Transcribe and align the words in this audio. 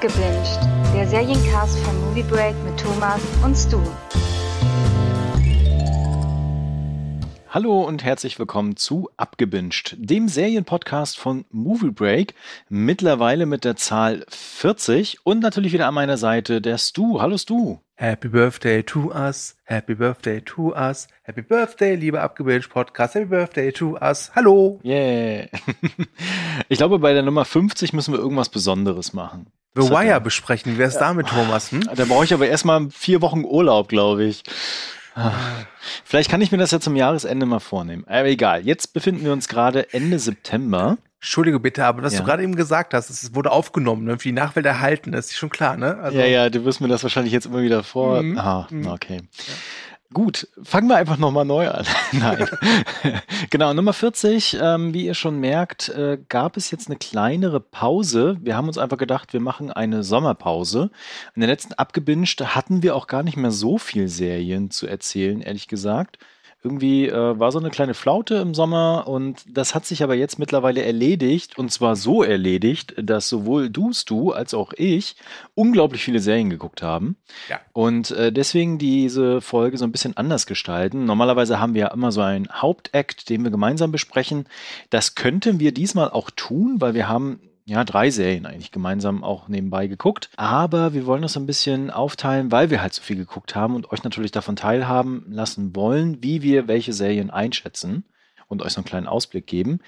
Abgebinged, 0.00 0.58
der 0.94 1.06
Seriencast 1.06 1.78
von 1.80 2.00
Movie 2.00 2.22
Break 2.22 2.56
mit 2.64 2.80
Thomas 2.80 3.20
und 3.44 3.54
Stu. 3.54 3.82
Hallo 7.52 7.82
und 7.82 8.04
herzlich 8.04 8.38
willkommen 8.38 8.76
zu 8.76 9.10
Abgebinged, 9.16 9.96
dem 9.98 10.28
Serienpodcast 10.28 11.18
von 11.18 11.46
Movie 11.50 11.90
Break, 11.90 12.34
mittlerweile 12.68 13.44
mit 13.44 13.64
der 13.64 13.74
Zahl 13.74 14.24
40 14.28 15.26
und 15.26 15.40
natürlich 15.40 15.72
wieder 15.72 15.88
an 15.88 15.94
meiner 15.94 16.16
Seite 16.16 16.60
der 16.60 16.78
Stu. 16.78 17.20
Hallo 17.20 17.36
Stu. 17.36 17.78
Happy 17.96 18.28
Birthday 18.28 18.84
to 18.84 19.10
us, 19.12 19.56
Happy 19.64 19.96
Birthday 19.96 20.40
to 20.42 20.72
us, 20.76 21.08
Happy 21.24 21.42
Birthday, 21.42 21.96
liebe 21.96 22.20
Abgebinged 22.20 22.70
Podcast, 22.70 23.16
Happy 23.16 23.26
Birthday 23.26 23.72
to 23.72 23.98
us. 24.00 24.30
Hallo. 24.36 24.78
Yeah. 24.84 25.48
ich 26.68 26.78
glaube, 26.78 27.00
bei 27.00 27.12
der 27.12 27.24
Nummer 27.24 27.44
50 27.44 27.92
müssen 27.92 28.14
wir 28.14 28.20
irgendwas 28.20 28.50
Besonderes 28.50 29.12
machen. 29.12 29.48
The 29.74 29.90
Wire 29.90 30.20
besprechen. 30.20 30.78
Wer 30.78 30.86
ist 30.86 30.94
ja. 30.94 31.00
damit, 31.00 31.26
Thomas? 31.26 31.72
Hm? 31.72 31.82
Da 31.96 32.04
brauche 32.04 32.24
ich 32.24 32.32
aber 32.32 32.46
erstmal 32.46 32.88
vier 32.90 33.20
Wochen 33.22 33.44
Urlaub, 33.44 33.88
glaube 33.88 34.22
ich. 34.22 34.44
Vielleicht 36.04 36.30
kann 36.30 36.40
ich 36.40 36.52
mir 36.52 36.58
das 36.58 36.70
ja 36.70 36.80
zum 36.80 36.96
Jahresende 36.96 37.46
mal 37.46 37.60
vornehmen. 37.60 38.04
Aber 38.06 38.26
egal. 38.26 38.66
Jetzt 38.66 38.92
befinden 38.92 39.24
wir 39.24 39.32
uns 39.32 39.48
gerade 39.48 39.92
Ende 39.92 40.18
September. 40.18 40.98
Entschuldige 41.20 41.60
bitte, 41.60 41.84
aber 41.84 42.02
was 42.02 42.14
ja. 42.14 42.20
du 42.20 42.24
gerade 42.24 42.42
eben 42.42 42.56
gesagt 42.56 42.94
hast, 42.94 43.10
es 43.10 43.34
wurde 43.34 43.52
aufgenommen, 43.52 44.04
ne? 44.04 44.18
für 44.18 44.28
die 44.28 44.32
Nachwelt 44.32 44.64
erhalten, 44.64 45.12
das 45.12 45.26
ist 45.26 45.36
schon 45.36 45.50
klar, 45.50 45.76
ne? 45.76 45.98
Also 45.98 46.18
ja, 46.18 46.24
ja, 46.24 46.48
du 46.48 46.64
wirst 46.64 46.80
mir 46.80 46.88
das 46.88 47.02
wahrscheinlich 47.02 47.34
jetzt 47.34 47.44
immer 47.44 47.60
wieder 47.60 47.82
vor. 47.82 48.22
Mhm. 48.22 48.38
Ah, 48.38 48.66
mhm. 48.70 48.86
okay. 48.86 49.20
Ja. 49.20 49.54
Gut, 50.12 50.48
fangen 50.64 50.88
wir 50.88 50.96
einfach 50.96 51.18
nochmal 51.18 51.44
neu 51.44 51.68
an. 51.68 51.86
Nein. 52.12 52.48
genau, 53.48 53.72
Nummer 53.72 53.92
40, 53.92 54.58
ähm, 54.60 54.92
wie 54.92 55.06
ihr 55.06 55.14
schon 55.14 55.38
merkt, 55.38 55.88
äh, 55.90 56.18
gab 56.28 56.56
es 56.56 56.72
jetzt 56.72 56.88
eine 56.88 56.96
kleinere 56.96 57.60
Pause. 57.60 58.36
Wir 58.40 58.56
haben 58.56 58.66
uns 58.66 58.76
einfach 58.76 58.98
gedacht, 58.98 59.32
wir 59.32 59.38
machen 59.38 59.70
eine 59.70 60.02
Sommerpause. 60.02 60.90
In 61.36 61.42
der 61.42 61.48
letzten 61.48 61.74
abgebinged 61.74 62.40
hatten 62.56 62.82
wir 62.82 62.96
auch 62.96 63.06
gar 63.06 63.22
nicht 63.22 63.36
mehr 63.36 63.52
so 63.52 63.78
viel 63.78 64.08
Serien 64.08 64.72
zu 64.72 64.88
erzählen, 64.88 65.42
ehrlich 65.42 65.68
gesagt. 65.68 66.18
Irgendwie 66.62 67.08
äh, 67.08 67.38
war 67.38 67.52
so 67.52 67.58
eine 67.58 67.70
kleine 67.70 67.94
Flaute 67.94 68.36
im 68.36 68.52
Sommer 68.52 69.08
und 69.08 69.44
das 69.48 69.74
hat 69.74 69.86
sich 69.86 70.02
aber 70.02 70.14
jetzt 70.14 70.38
mittlerweile 70.38 70.82
erledigt 70.82 71.56
und 71.58 71.72
zwar 71.72 71.96
so 71.96 72.22
erledigt, 72.22 72.94
dass 72.98 73.28
sowohl 73.28 73.70
du, 73.70 73.92
Stu, 73.94 74.32
als 74.32 74.52
auch 74.52 74.74
ich 74.76 75.16
unglaublich 75.54 76.04
viele 76.04 76.20
Serien 76.20 76.50
geguckt 76.50 76.82
haben. 76.82 77.16
Ja. 77.48 77.60
Und 77.72 78.10
äh, 78.10 78.30
deswegen 78.30 78.78
diese 78.78 79.40
Folge 79.40 79.78
so 79.78 79.84
ein 79.84 79.92
bisschen 79.92 80.16
anders 80.18 80.44
gestalten. 80.44 81.06
Normalerweise 81.06 81.60
haben 81.60 81.72
wir 81.72 81.80
ja 81.80 81.94
immer 81.94 82.12
so 82.12 82.20
einen 82.20 82.48
Hauptakt, 82.50 83.30
den 83.30 83.42
wir 83.42 83.50
gemeinsam 83.50 83.90
besprechen. 83.90 84.46
Das 84.90 85.14
könnten 85.14 85.60
wir 85.60 85.72
diesmal 85.72 86.10
auch 86.10 86.30
tun, 86.30 86.76
weil 86.78 86.92
wir 86.94 87.08
haben 87.08 87.40
ja, 87.70 87.84
drei 87.84 88.10
Serien 88.10 88.46
eigentlich 88.46 88.72
gemeinsam 88.72 89.22
auch 89.22 89.46
nebenbei 89.46 89.86
geguckt. 89.86 90.28
Aber 90.34 90.92
wir 90.92 91.06
wollen 91.06 91.22
das 91.22 91.36
ein 91.36 91.46
bisschen 91.46 91.92
aufteilen, 91.92 92.50
weil 92.50 92.68
wir 92.68 92.82
halt 92.82 92.92
so 92.92 93.00
viel 93.00 93.14
geguckt 93.14 93.54
haben 93.54 93.76
und 93.76 93.92
euch 93.92 94.02
natürlich 94.02 94.32
davon 94.32 94.56
teilhaben 94.56 95.24
lassen 95.28 95.76
wollen, 95.76 96.20
wie 96.20 96.42
wir 96.42 96.66
welche 96.66 96.92
Serien 96.92 97.30
einschätzen 97.30 98.04
und 98.48 98.60
euch 98.62 98.72
so 98.72 98.80
einen 98.80 98.86
kleinen 98.86 99.06
Ausblick 99.06 99.46
geben. 99.46 99.78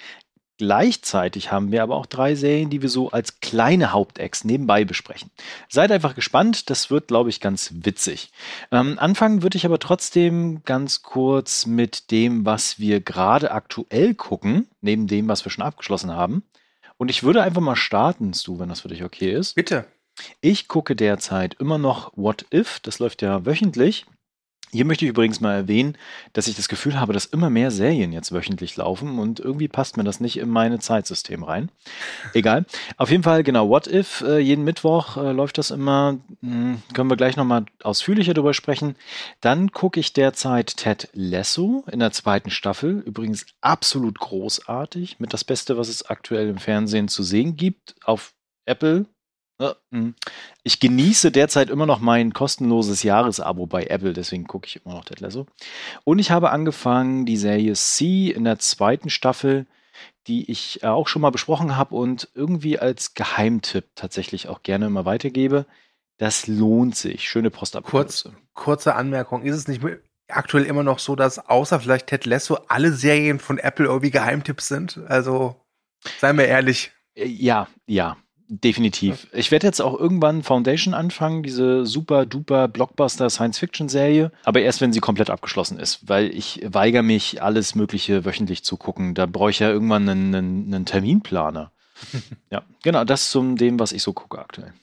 Gleichzeitig 0.59 1.51
haben 1.51 1.73
wir 1.73 1.83
aber 1.83 1.97
auch 1.97 2.07
drei 2.07 2.37
Serien, 2.37 2.71
die 2.71 2.83
wir 2.83 2.89
so 2.89 3.11
als 3.11 3.41
kleine 3.41 3.91
Hauptex 3.91 4.45
nebenbei 4.45 4.85
besprechen. 4.85 5.33
Seid 5.69 5.91
einfach 5.91 6.15
gespannt, 6.15 6.71
das 6.71 6.89
wird, 6.89 7.09
glaube 7.09 7.31
ich, 7.31 7.41
ganz 7.41 7.73
witzig. 7.75 8.31
Ähm, 8.71 8.97
anfangen 9.01 9.43
würde 9.43 9.57
ich 9.57 9.67
aber 9.67 9.81
trotzdem 9.81 10.63
ganz 10.63 11.03
kurz 11.03 11.67
mit 11.67 12.13
dem, 12.13 12.47
was 12.47 12.79
wir 12.79 13.01
gerade 13.01 13.51
aktuell 13.51 14.15
gucken, 14.15 14.69
neben 14.81 15.09
dem, 15.09 15.27
was 15.27 15.45
wir 15.45 15.51
schon 15.51 15.65
abgeschlossen 15.65 16.13
haben. 16.13 16.45
Und 17.03 17.09
ich 17.09 17.25
würde 17.25 17.43
einfach 17.43 17.61
mal 17.61 17.75
starten, 17.75 18.33
Stu, 18.33 18.61
wenn 18.61 18.69
das 18.69 18.83
für 18.83 18.89
dich 18.89 19.03
okay 19.03 19.33
ist. 19.33 19.57
Bitte. 19.57 19.87
Ich 20.41 20.69
gucke 20.69 20.95
derzeit 20.95 21.55
immer 21.55 21.77
noch 21.77 22.13
What 22.15 22.47
If, 22.55 22.79
das 22.79 23.01
läuft 23.01 23.23
ja 23.23 23.45
wöchentlich. 23.45 24.07
Hier 24.75 24.87
möchte 24.87 25.05
ich 25.05 25.11
übrigens 25.11 25.43
mal 25.43 25.55
erwähnen, 25.55 25.99
dass 26.33 26.47
ich 26.47 26.57
das 26.57 26.67
Gefühl 26.67 26.99
habe, 26.99 27.13
dass 27.13 27.27
immer 27.27 27.51
mehr 27.51 27.71
Serien 27.71 28.11
jetzt 28.11 28.33
wöchentlich 28.33 28.75
laufen 28.79 29.19
und 29.19 29.39
irgendwie 29.39 29.69
passt 29.69 29.99
mir 29.99 30.05
das 30.05 30.19
nicht 30.19 30.39
in 30.39 30.49
meine 30.49 30.79
Zeitsystem 30.79 31.43
rein. 31.43 31.71
Egal. 32.33 32.65
Auf 32.97 33.11
jeden 33.11 33.23
Fall, 33.23 33.43
genau, 33.43 33.69
What 33.69 33.87
If, 33.87 34.23
äh, 34.23 34.39
jeden 34.39 34.65
Mittwoch 34.65 35.19
äh, 35.19 35.33
läuft 35.33 35.59
das 35.59 35.71
immer. 35.71 36.19
Hm, 36.41 36.83
können 36.95 37.11
wir 37.11 37.19
gleich 37.19 37.37
nochmal 37.37 37.67
ausführlicher 37.83 38.33
darüber 38.33 38.55
sprechen. 38.55 38.97
Dann 39.43 39.73
gucke 39.73 40.01
ich 40.01 40.15
derzeit 40.15 40.75
Ted 40.79 41.11
Lasso 41.13 41.85
in 41.93 41.99
der 41.99 42.13
zweiten 42.13 42.49
Staffel. 42.51 43.01
Übrigens 43.01 43.45
absolut 43.61 44.19
großartig. 44.19 45.21
Mit 45.21 45.35
das 45.35 45.45
Beste, 45.45 45.77
was 45.77 45.89
es 45.89 46.07
aktuell 46.07 46.49
im 46.49 46.57
Fernsehen 46.59 47.09
zu 47.09 47.23
sehen 47.23 47.57
gibt. 47.57 47.95
Auf 48.05 48.33
Apple. 48.65 49.05
Ich 50.63 50.81
genieße 50.81 51.31
derzeit 51.31 51.71
immer 51.71 51.87
noch 51.87 52.01
mein 52.01 52.33
kostenloses 52.33 53.03
Jahresabo 53.03 53.67
bei 53.67 53.85
Apple, 53.85 54.13
deswegen 54.13 54.47
gucke 54.47 54.67
ich 54.67 54.81
immer 54.85 54.95
noch 54.95 55.05
Ted 55.05 55.21
Lasso. 55.21 55.47
Und 56.05 56.19
ich 56.19 56.31
habe 56.31 56.51
angefangen 56.51 57.27
die 57.27 57.37
Serie 57.37 57.75
C 57.75 58.31
in 58.31 58.45
der 58.45 58.59
zweiten 58.59 59.11
Staffel, 59.11 59.67
die 60.27 60.51
ich 60.51 60.83
äh, 60.83 60.87
auch 60.87 61.09
schon 61.09 61.23
mal 61.23 61.31
besprochen 61.31 61.77
habe 61.77 61.95
und 61.95 62.29
irgendwie 62.35 62.79
als 62.79 63.15
Geheimtipp 63.15 63.91
tatsächlich 63.95 64.49
auch 64.49 64.63
gerne 64.63 64.87
immer 64.87 65.05
weitergebe. 65.05 65.67
Das 66.19 66.47
lohnt 66.47 66.97
sich. 66.97 67.29
Schöne 67.29 67.51
Postapokalypse. 67.51 68.31
Kurz, 68.31 68.37
kurze 68.53 68.95
Anmerkung. 68.95 69.43
Ist 69.43 69.57
es 69.57 69.69
nicht 69.69 69.83
aktuell 70.29 70.65
immer 70.65 70.83
noch 70.83 70.99
so, 70.99 71.17
dass 71.17 71.39
außer 71.39 71.81
vielleicht 71.81 72.07
Ted 72.07 72.27
Lasso 72.27 72.59
alle 72.69 72.93
Serien 72.93 73.39
von 73.39 73.59
Apple 73.59 73.87
irgendwie 73.87 74.11
Geheimtipps 74.11 74.69
sind? 74.69 75.01
Also, 75.09 75.57
seien 76.21 76.39
wir 76.39 76.47
ehrlich. 76.47 76.93
Äh, 77.15 77.27
ja, 77.27 77.69
ja. 77.87 78.17
Definitiv. 78.55 79.29
Ich 79.33 79.51
werde 79.51 79.67
jetzt 79.67 79.81
auch 79.81 79.99
irgendwann 79.99 80.43
Foundation 80.43 80.93
anfangen, 80.93 81.43
diese 81.43 81.87
super 81.87 82.27
duper 82.27 82.69
Blockbuster 82.69 83.31
Science-Fiction-Serie, 83.31 84.31
aber 84.45 84.61
erst 84.61 84.83
wenn 84.83 84.93
sie 84.93 85.01
komplett 85.01 85.31
abgeschlossen 85.31 85.79
ist, 85.79 86.07
weil 86.07 86.27
ich 86.27 86.61
weigere 86.67 87.03
mich, 87.03 87.43
alles 87.43 87.75
Mögliche 87.75 88.27
wöchentlich 88.27 88.63
zu 88.63 88.77
gucken. 88.77 89.15
Da 89.15 89.25
brauche 89.25 89.49
ich 89.49 89.61
ja 89.61 89.71
irgendwann 89.71 90.07
einen, 90.07 90.35
einen, 90.35 90.75
einen 90.75 90.85
Terminplaner. 90.85 91.73
ja, 92.51 92.63
genau, 92.83 93.05
das 93.05 93.31
zum 93.31 93.57
dem, 93.57 93.79
was 93.81 93.93
ich 93.93 94.03
so 94.03 94.13
gucke 94.13 94.39
aktuell. 94.39 94.75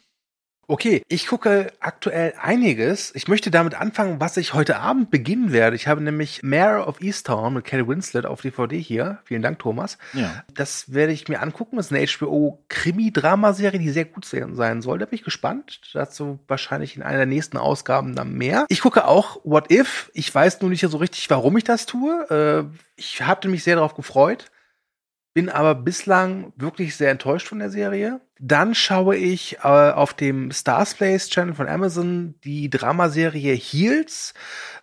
Okay, 0.69 1.01
ich 1.07 1.25
gucke 1.25 1.73
aktuell 1.79 2.35
einiges. 2.39 3.15
Ich 3.15 3.27
möchte 3.27 3.49
damit 3.49 3.73
anfangen, 3.73 4.19
was 4.19 4.37
ich 4.37 4.53
heute 4.53 4.77
Abend 4.77 5.09
beginnen 5.09 5.51
werde. 5.51 5.75
Ich 5.75 5.87
habe 5.87 5.99
nämlich 5.99 6.43
Mayor 6.43 6.87
of 6.87 7.01
Easttown 7.01 7.55
mit 7.55 7.65
Kelly 7.65 7.87
Winslet 7.87 8.27
auf 8.27 8.41
DVD 8.41 8.79
hier. 8.79 9.17
Vielen 9.23 9.41
Dank, 9.41 9.57
Thomas. 9.57 9.97
Ja. 10.13 10.43
Das 10.53 10.93
werde 10.93 11.11
ich 11.11 11.27
mir 11.27 11.41
angucken. 11.41 11.77
Das 11.77 11.87
ist 11.87 11.91
eine 11.91 12.05
HBO-Krimi-Dramaserie, 12.05 13.79
die 13.79 13.89
sehr 13.89 14.05
gut 14.05 14.25
sein 14.25 14.83
soll. 14.83 14.99
Da 14.99 15.07
bin 15.07 15.15
ich 15.15 15.23
gespannt. 15.23 15.81
Dazu 15.93 16.37
wahrscheinlich 16.47 16.95
in 16.95 17.01
einer 17.01 17.17
der 17.17 17.25
nächsten 17.25 17.57
Ausgaben 17.57 18.13
dann 18.13 18.33
mehr. 18.33 18.67
Ich 18.69 18.81
gucke 18.81 19.07
auch 19.07 19.39
What 19.43 19.71
If. 19.71 20.11
Ich 20.13 20.33
weiß 20.33 20.61
nur 20.61 20.69
nicht 20.69 20.81
so 20.87 20.97
richtig, 20.97 21.27
warum 21.31 21.57
ich 21.57 21.63
das 21.63 21.87
tue. 21.87 22.29
Äh, 22.29 22.77
ich 22.95 23.23
hatte 23.23 23.47
mich 23.47 23.63
sehr 23.63 23.77
darauf 23.77 23.95
gefreut 23.95 24.51
bin 25.33 25.49
aber 25.49 25.75
bislang 25.75 26.53
wirklich 26.55 26.95
sehr 26.95 27.11
enttäuscht 27.11 27.47
von 27.47 27.59
der 27.59 27.69
Serie. 27.69 28.21
Dann 28.39 28.73
schaue 28.73 29.15
ich 29.15 29.57
äh, 29.63 29.67
auf 29.67 30.13
dem 30.13 30.51
Stars 30.51 30.93
Place 30.95 31.29
Channel 31.29 31.53
von 31.53 31.67
Amazon 31.67 32.35
die 32.43 32.69
Dramaserie 32.69 33.53
Heels 33.53 34.33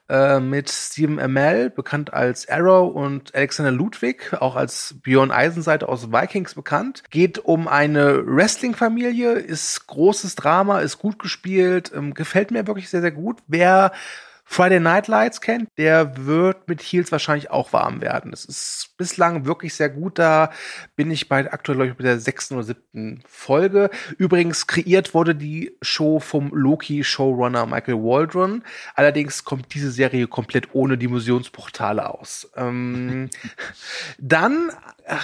äh, 0.09 0.39
mit 0.39 0.71
Stephen 0.71 1.19
Amell, 1.19 1.71
bekannt 1.71 2.13
als 2.13 2.49
Arrow, 2.49 2.95
und 2.95 3.35
Alexander 3.35 3.73
Ludwig, 3.73 4.35
auch 4.35 4.55
als 4.55 4.97
Björn 5.03 5.33
Eisenseite 5.33 5.89
aus 5.89 6.13
Vikings 6.13 6.55
bekannt. 6.55 7.03
Geht 7.11 7.39
um 7.39 7.67
eine 7.67 8.25
Wrestling-Familie, 8.25 9.33
ist 9.33 9.87
großes 9.89 10.37
Drama, 10.37 10.81
ist 10.81 10.99
gut 10.99 11.19
gespielt, 11.19 11.91
ähm, 11.95 12.15
gefällt 12.15 12.51
mir 12.51 12.67
wirklich 12.67 12.89
sehr, 12.89 13.01
sehr 13.01 13.11
gut. 13.11 13.39
Wer 13.49 13.91
Friday 14.49 14.79
Night 14.79 15.09
Lights 15.09 15.41
kennt, 15.41 15.69
der 15.77 16.25
wird 16.25 16.69
mit 16.69 16.81
Heels 16.81 17.11
wahrscheinlich 17.11 17.51
auch 17.51 17.73
warm 17.73 18.01
werden. 18.01 18.33
Es 18.33 18.45
ist 18.45 18.95
bislang 18.97 19.45
wirklich 19.45 19.75
sehr 19.75 19.91
gut. 19.91 20.21
Da 20.21 20.51
bin 20.95 21.11
ich 21.11 21.29
bei 21.29 21.53
aktuell, 21.53 21.77
glaube 21.77 21.91
ich, 21.91 21.99
mit 21.99 22.07
der 22.07 22.21
sechsten 22.21 22.55
oder 22.55 22.63
siebten 22.63 23.23
Folge. 23.27 23.91
Übrigens 24.19 24.69
kreiert 24.69 25.15
wurde 25.15 25.35
die 25.35 25.77
Show 25.83 26.21
vom 26.21 26.51
Loki-Showrunner 26.55 27.67
Michael 27.67 27.97
Waldron. 27.97 28.63
Allerdings 28.95 29.45
kommt 29.45 29.75
diese 29.75 29.91
Serie 29.91 30.29
komplett 30.29 30.75
ohne 30.75 30.97
Dimensionsportale 30.97 32.09
aus. 32.09 32.49
Ähm, 32.57 33.29
dann 34.19 34.71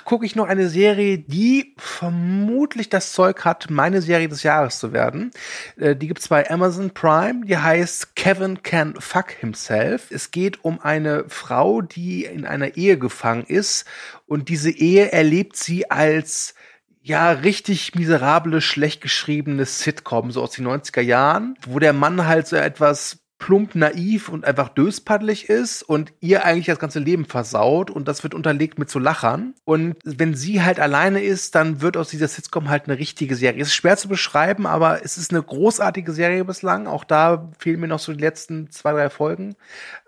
gucke 0.05 0.27
ich 0.27 0.37
noch 0.37 0.47
eine 0.47 0.69
Serie, 0.69 1.19
die 1.19 1.75
vermutlich 1.77 2.89
das 2.89 3.13
Zeug 3.13 3.45
hat, 3.45 3.69
meine 3.71 4.01
Serie 4.01 4.29
des 4.29 4.43
Jahres 4.43 4.79
zu 4.79 4.93
werden. 4.93 5.33
Äh, 5.77 5.97
die 5.97 6.07
gibt's 6.09 6.29
bei 6.29 6.49
Amazon 6.51 6.91
Prime. 6.91 7.45
Die 7.47 7.57
heißt 7.57 8.15
Kevin 8.15 8.63
Can 8.63 8.95
Fuck 9.13 9.33
Himself. 9.33 10.11
Es 10.11 10.31
geht 10.31 10.65
um 10.65 10.81
eine 10.81 11.27
Frau, 11.29 11.83
die 11.83 12.25
in 12.25 12.47
einer 12.47 12.79
Ehe 12.79 12.97
gefangen 12.97 13.45
ist 13.45 13.85
und 14.25 14.49
diese 14.49 14.71
Ehe 14.71 15.13
erlebt 15.13 15.55
sie 15.55 15.91
als 15.91 16.55
ja, 17.03 17.31
richtig 17.33 17.95
miserable, 17.95 18.63
schlecht 18.63 19.03
geschriebene 19.03 19.67
Sitcom, 19.67 20.31
so 20.31 20.43
aus 20.43 20.53
den 20.53 20.67
90er 20.67 21.03
Jahren, 21.03 21.59
wo 21.67 21.79
der 21.79 21.93
Mann 21.93 22.27
halt 22.27 22.47
so 22.47 22.57
etwas 22.57 23.22
plump 23.43 23.75
naiv 23.75 24.29
und 24.29 24.45
einfach 24.45 24.69
döspaddelig 24.69 25.49
ist 25.49 25.83
und 25.83 26.13
ihr 26.21 26.45
eigentlich 26.45 26.67
das 26.67 26.79
ganze 26.79 27.01
Leben 27.01 27.25
versaut 27.25 27.91
und 27.91 28.07
das 28.07 28.23
wird 28.23 28.35
unterlegt 28.35 28.79
mit 28.79 28.89
so 28.89 29.01
Lachern. 29.01 29.55
Und 29.65 29.97
wenn 30.05 30.37
sie 30.37 30.63
halt 30.63 30.79
alleine 30.79 31.21
ist, 31.21 31.57
dann 31.57 31.81
wird 31.81 31.97
aus 31.97 32.09
dieser 32.09 32.29
Sitcom 32.29 32.71
halt 32.71 32.85
eine 32.87 32.99
richtige 32.99 33.35
Serie. 33.35 33.61
Es 33.61 33.69
ist 33.69 33.75
schwer 33.75 33.97
zu 33.97 34.09
beschreiben, 34.09 34.65
aber 34.65 35.05
es 35.05 35.19
ist 35.19 35.33
eine 35.33 35.43
großartige 35.43 36.13
Serie 36.13 36.45
bislang. 36.45 36.87
Auch 36.87 37.03
da 37.03 37.51
fehlen 37.59 37.81
mir 37.81 37.89
noch 37.89 37.99
so 37.99 38.13
die 38.13 38.21
letzten 38.21 38.71
zwei, 38.71 38.93
drei 38.93 39.11
Folgen. 39.11 39.57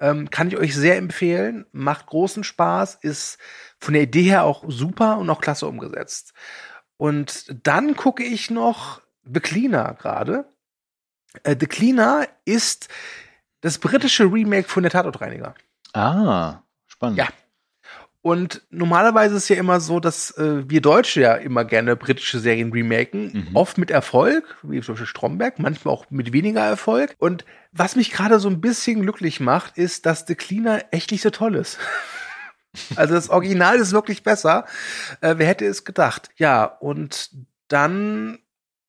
Ähm, 0.01 0.31
kann 0.31 0.47
ich 0.47 0.57
euch 0.57 0.77
sehr 0.77 0.97
empfehlen. 0.97 1.67
Macht 1.73 2.07
großen 2.07 2.45
Spaß, 2.45 2.99
ist 3.03 3.39
von 3.81 3.95
der 3.95 4.05
Idee 4.05 4.23
her 4.23 4.45
auch 4.45 4.63
super 4.69 5.19
und 5.19 5.29
auch 5.29 5.41
klasse 5.41 5.67
umgesetzt. 5.67 6.35
Und 6.99 7.67
dann 7.67 7.97
gucke 7.97 8.23
ich 8.23 8.49
noch 8.49 9.03
The 9.25 9.41
Cleaner 9.41 9.97
gerade. 10.01 10.45
Äh, 11.43 11.57
The 11.59 11.67
Cleaner 11.67 12.29
ist 12.45 12.89
das 13.65 13.79
britische 13.79 14.25
Remake 14.25 14.69
von 14.69 14.83
der 14.83 14.93
Tatortreiniger. 14.93 15.55
Ah, 15.95 16.59
spannend. 16.87 17.17
Ja. 17.17 17.29
Und 18.21 18.63
normalerweise 18.69 19.37
ist 19.37 19.45
es 19.45 19.49
ja 19.49 19.57
immer 19.57 19.81
so, 19.81 20.01
dass 20.01 20.37
äh, 20.37 20.69
wir 20.69 20.83
Deutsche 20.83 21.23
ja 21.23 21.35
immer 21.35 21.65
gerne 21.65 21.97
britische 21.97 22.41
Serien 22.41 22.73
remaken. 22.73 23.33
Mhm. 23.33 23.57
Oft 23.57 23.79
mit 23.79 23.91
Erfolg, 23.91 24.59
wie 24.63 24.83
zum 24.83 24.95
Beispiel 24.95 25.07
Stromberg, 25.07 25.59
manchmal 25.59 25.95
auch 25.95 26.11
mit 26.11 26.35
weniger 26.35 26.61
Erfolg. 26.61 27.15
Und 27.19 27.47
was 27.73 27.97
mich 27.97 28.11
gerade 28.11 28.39
so 28.39 28.51
ein 28.51 28.61
bisschen 28.61 29.01
glücklich 29.01 29.41
macht, 29.41 29.79
ist, 29.79 30.05
dass 30.05 30.27
The 30.27 30.35
Cleaner 30.35 30.85
echt 30.91 31.11
nicht 31.11 31.23
so 31.23 31.31
toll 31.31 31.55
ist. 31.55 31.79
also 32.97 33.15
das 33.15 33.31
Original 33.31 33.77
ist 33.77 33.93
wirklich 33.93 34.23
besser. 34.23 34.67
Äh, 35.23 35.37
wer 35.39 35.47
hätte 35.47 35.65
es 35.65 35.85
gedacht? 35.85 36.29
Ja, 36.37 36.65
und 36.65 37.31
dann 37.69 38.41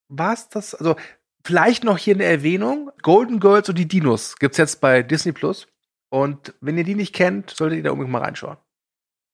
war 0.09 0.33
es 0.33 0.49
das, 0.49 0.75
also 0.75 0.97
Vielleicht 1.45 1.83
noch 1.83 1.99
hier 1.99 2.15
eine 2.15 2.23
Erwähnung. 2.23 2.89
Golden 3.03 3.39
Girls 3.39 3.69
und 3.69 3.77
die 3.77 3.87
Dinos 3.87 4.35
gibt's 4.39 4.57
jetzt 4.57 4.81
bei 4.81 5.03
Disney 5.03 5.31
Plus. 5.31 5.67
Und 6.09 6.55
wenn 6.59 6.75
ihr 6.75 6.83
die 6.83 6.95
nicht 6.95 7.13
kennt, 7.13 7.51
solltet 7.51 7.77
ihr 7.77 7.83
da 7.83 7.91
unbedingt 7.91 8.13
mal 8.13 8.23
reinschauen. 8.23 8.57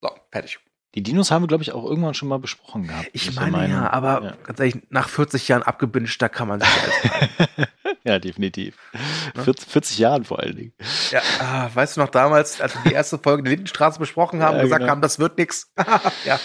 So, 0.01 0.09
fertig. 0.29 0.59
Die 0.93 1.03
Dinos 1.03 1.31
haben 1.31 1.43
wir, 1.43 1.47
glaube 1.47 1.63
ich, 1.63 1.71
auch 1.71 1.85
irgendwann 1.85 2.13
schon 2.13 2.27
mal 2.27 2.37
besprochen 2.37 2.87
gehabt. 2.87 3.09
Ich 3.13 3.33
meine, 3.33 3.51
meine 3.51 3.73
ja, 3.75 3.93
aber 3.93 4.23
ja. 4.23 4.33
ganz 4.43 4.59
ehrlich, 4.59 4.75
nach 4.89 5.07
40 5.07 5.47
Jahren 5.47 5.63
abgebinged, 5.63 6.21
da 6.21 6.27
kann 6.27 6.49
man 6.49 6.59
sich 6.59 6.69
alles 6.69 7.67
Ja, 8.03 8.19
definitiv. 8.19 8.77
Ja? 9.33 9.43
40, 9.43 9.69
40, 9.69 9.97
Jahren 9.99 10.25
vor 10.25 10.39
allen 10.39 10.57
Dingen. 10.57 10.73
Ja, 11.11 11.21
ah, 11.39 11.69
weißt 11.73 11.95
du 11.95 12.01
noch 12.01 12.09
damals, 12.09 12.59
als 12.59 12.75
wir 12.75 12.89
die 12.89 12.93
erste 12.93 13.19
Folge 13.19 13.43
der 13.43 13.51
Lindenstraße 13.51 13.99
besprochen 13.99 14.43
haben, 14.43 14.57
ja, 14.57 14.63
gesagt 14.63 14.81
genau. 14.81 14.91
haben, 14.91 15.01
das 15.01 15.17
wird 15.17 15.37
nix. 15.37 15.71
ja. 16.25 16.39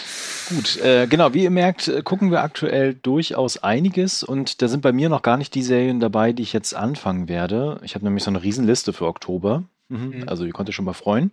Gut, 0.48 0.76
äh, 0.76 1.06
genau, 1.08 1.34
wie 1.34 1.42
ihr 1.42 1.50
merkt, 1.50 1.88
äh, 1.88 2.02
gucken 2.02 2.30
wir 2.30 2.42
aktuell 2.42 2.94
durchaus 2.94 3.62
einiges 3.62 4.22
und 4.22 4.62
da 4.62 4.68
sind 4.68 4.80
bei 4.80 4.92
mir 4.92 5.08
noch 5.08 5.22
gar 5.22 5.36
nicht 5.36 5.54
die 5.54 5.62
Serien 5.62 5.98
dabei, 5.98 6.32
die 6.32 6.42
ich 6.42 6.52
jetzt 6.52 6.74
anfangen 6.74 7.28
werde. 7.28 7.80
Ich 7.82 7.94
habe 7.94 8.04
nämlich 8.04 8.22
so 8.22 8.30
eine 8.30 8.42
Riesenliste 8.42 8.92
für 8.92 9.06
Oktober. 9.06 9.64
Mhm. 9.88 9.98
mhm. 9.98 10.28
Also 10.28 10.44
ihr 10.44 10.52
könnt 10.52 10.68
euch 10.68 10.74
schon 10.74 10.84
mal 10.84 10.92
freuen. 10.92 11.32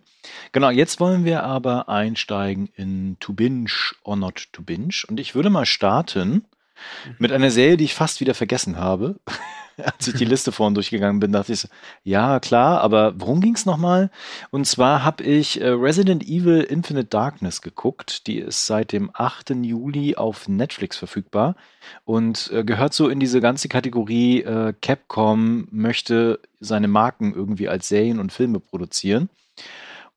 Genau, 0.52 0.70
jetzt 0.70 0.98
wollen 1.00 1.24
wir 1.24 1.44
aber 1.44 1.88
einsteigen 1.88 2.68
in 2.74 3.16
To 3.20 3.32
Binge 3.32 3.70
or 4.02 4.16
Not 4.16 4.48
To 4.52 4.62
Binge. 4.62 5.02
Und 5.08 5.20
ich 5.20 5.34
würde 5.34 5.50
mal 5.50 5.66
starten 5.66 6.30
mhm. 6.30 7.14
mit 7.18 7.30
einer 7.30 7.50
Serie, 7.50 7.76
die 7.76 7.84
ich 7.84 7.94
fast 7.94 8.20
wieder 8.20 8.34
vergessen 8.34 8.78
habe. 8.78 9.16
als 9.84 10.08
ich 10.08 10.14
die 10.14 10.24
Liste 10.24 10.52
vorhin 10.52 10.74
durchgegangen 10.74 11.20
bin, 11.20 11.32
dachte 11.32 11.52
ich 11.52 11.60
so, 11.60 11.68
ja, 12.02 12.40
klar, 12.40 12.80
aber 12.80 13.14
worum 13.16 13.40
ging's 13.40 13.66
nochmal? 13.66 14.10
Und 14.50 14.66
zwar 14.66 15.04
habe 15.04 15.22
ich 15.24 15.60
äh, 15.60 15.68
Resident 15.68 16.22
Evil 16.22 16.60
Infinite 16.60 17.06
Darkness 17.06 17.60
geguckt. 17.62 18.26
Die 18.26 18.38
ist 18.38 18.66
seit 18.66 18.92
dem 18.92 19.10
8. 19.12 19.50
Juli 19.50 20.16
auf 20.16 20.48
Netflix 20.48 20.96
verfügbar 20.96 21.56
und 22.04 22.50
äh, 22.52 22.64
gehört 22.64 22.94
so 22.94 23.08
in 23.08 23.20
diese 23.20 23.40
ganze 23.40 23.68
Kategorie 23.68 24.42
äh, 24.42 24.74
Capcom 24.80 25.68
möchte 25.70 26.40
seine 26.60 26.88
Marken 26.88 27.34
irgendwie 27.34 27.68
als 27.68 27.88
Serien 27.88 28.20
und 28.20 28.32
Filme 28.32 28.60
produzieren 28.60 29.28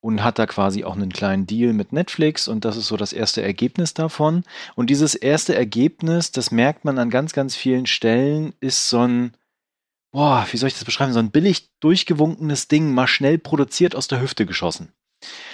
und 0.01 0.23
hat 0.23 0.39
da 0.39 0.45
quasi 0.45 0.83
auch 0.83 0.95
einen 0.95 1.11
kleinen 1.11 1.47
Deal 1.47 1.73
mit 1.73 1.91
Netflix 1.91 2.47
und 2.47 2.65
das 2.65 2.77
ist 2.77 2.87
so 2.87 2.97
das 2.97 3.13
erste 3.13 3.41
Ergebnis 3.41 3.93
davon. 3.93 4.43
Und 4.75 4.89
dieses 4.89 5.15
erste 5.15 5.55
Ergebnis, 5.55 6.31
das 6.31 6.51
merkt 6.51 6.85
man 6.85 6.99
an 6.99 7.09
ganz, 7.09 7.33
ganz 7.33 7.55
vielen 7.55 7.85
Stellen, 7.87 8.53
ist 8.59 8.89
so 8.89 8.99
ein 8.99 9.33
boah, 10.11 10.45
wie 10.51 10.57
soll 10.57 10.67
ich 10.67 10.73
das 10.75 10.85
beschreiben, 10.85 11.13
so 11.13 11.19
ein 11.19 11.31
billig 11.31 11.69
durchgewunkenes 11.79 12.67
Ding, 12.67 12.93
mal 12.93 13.07
schnell 13.07 13.37
produziert 13.37 13.95
aus 13.95 14.07
der 14.07 14.21
Hüfte 14.21 14.45
geschossen. 14.45 14.93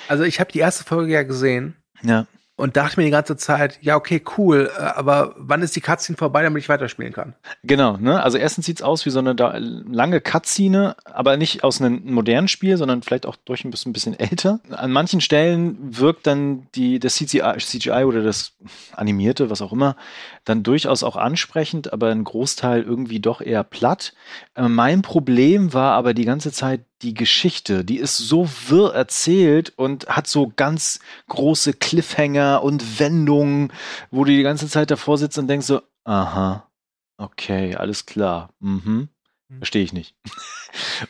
Also 0.08 0.24
ich 0.24 0.40
habe 0.40 0.52
die 0.52 0.60
erste 0.60 0.84
Folge 0.84 1.14
ja 1.14 1.24
gesehen. 1.24 1.76
Ja 2.02 2.28
und 2.56 2.78
dachte 2.78 3.00
mir 3.00 3.06
die 3.06 3.12
ganze 3.12 3.36
Zeit, 3.36 3.80
ja, 3.82 3.96
okay, 3.96 4.22
cool, 4.38 4.72
äh, 4.78 4.82
aber 4.82 5.34
wann 5.38 5.64
ist 5.64 5.76
die 5.76 5.82
Cutscene 5.82 6.18
vorbei, 6.18 6.44
damit 6.44 6.62
ich 6.62 6.70
weiterspielen 6.70 7.12
kann? 7.12 7.36
Genau, 7.64 7.98
ne? 7.98 8.22
Also 8.22 8.38
erstens 8.38 8.68
sieht's 8.68 8.84
aus 8.84 9.06
wie 9.06 9.10
so 9.10 9.20
eine 9.20 9.34
lange 9.34 10.22
Cutscene, 10.22 10.96
aber 11.06 11.38
nicht 11.38 11.64
aus 11.64 11.82
einem 11.82 12.02
modernen 12.06 12.48
Spiel, 12.48 12.78
sondern 12.78 13.02
vielleicht 13.02 13.26
auch 13.26 13.36
durch 13.36 13.66
ein 13.66 13.72
bisschen, 13.72 13.90
ein 13.90 13.94
bisschen 13.94 14.20
älter. 14.20 14.60
An 14.70 14.92
manchen 14.92 15.20
Stellen 15.20 15.78
wirkt 15.98 16.28
dann 16.28 16.68
die, 16.76 17.00
das 17.00 17.16
CGI, 17.16 17.58
CGI 17.58 18.04
oder 18.06 18.22
das 18.22 18.54
Animierte, 18.96 19.50
was 19.50 19.62
auch 19.62 19.74
immer, 19.74 19.96
dann 20.45 20.63
durchaus 20.63 21.04
auch 21.04 21.16
ansprechend, 21.16 21.94
aber 21.94 22.10
ein 22.10 22.24
Großteil 22.24 22.81
irgendwie 22.84 23.19
doch 23.19 23.42
eher 23.42 23.63
platt. 23.63 24.13
Äh, 24.56 24.68
mein 24.68 25.01
Problem 25.01 25.74
war 25.74 25.94
aber 25.94 26.13
die 26.13 26.25
ganze 26.25 26.51
Zeit 26.51 26.86
die 27.01 27.13
Geschichte, 27.13 27.84
die 27.84 27.98
ist 27.98 28.18
so 28.18 28.50
wirr 28.68 28.94
erzählt 28.94 29.74
und 29.75 30.07
hat 30.07 30.28
so 30.28 30.51
ganz 30.56 31.00
große 31.28 31.74
Cliffhanger 31.74 32.63
und 32.63 33.00
Wendungen, 33.00 33.72
wo 34.10 34.24
du 34.24 34.31
die 34.31 34.44
ganze 34.44 34.69
Zeit 34.69 34.90
davor 34.92 35.18
sitzt 35.18 35.38
und 35.38 35.48
denkst 35.48 35.68
so, 35.68 35.81
aha, 36.06 36.69
okay, 37.18 37.75
alles 37.75 38.06
klar, 38.06 38.54
mhm. 38.60 39.10
Mhm. 39.54 39.58
Verstehe 39.58 39.84
ich 39.84 39.94
nicht. 39.94 40.16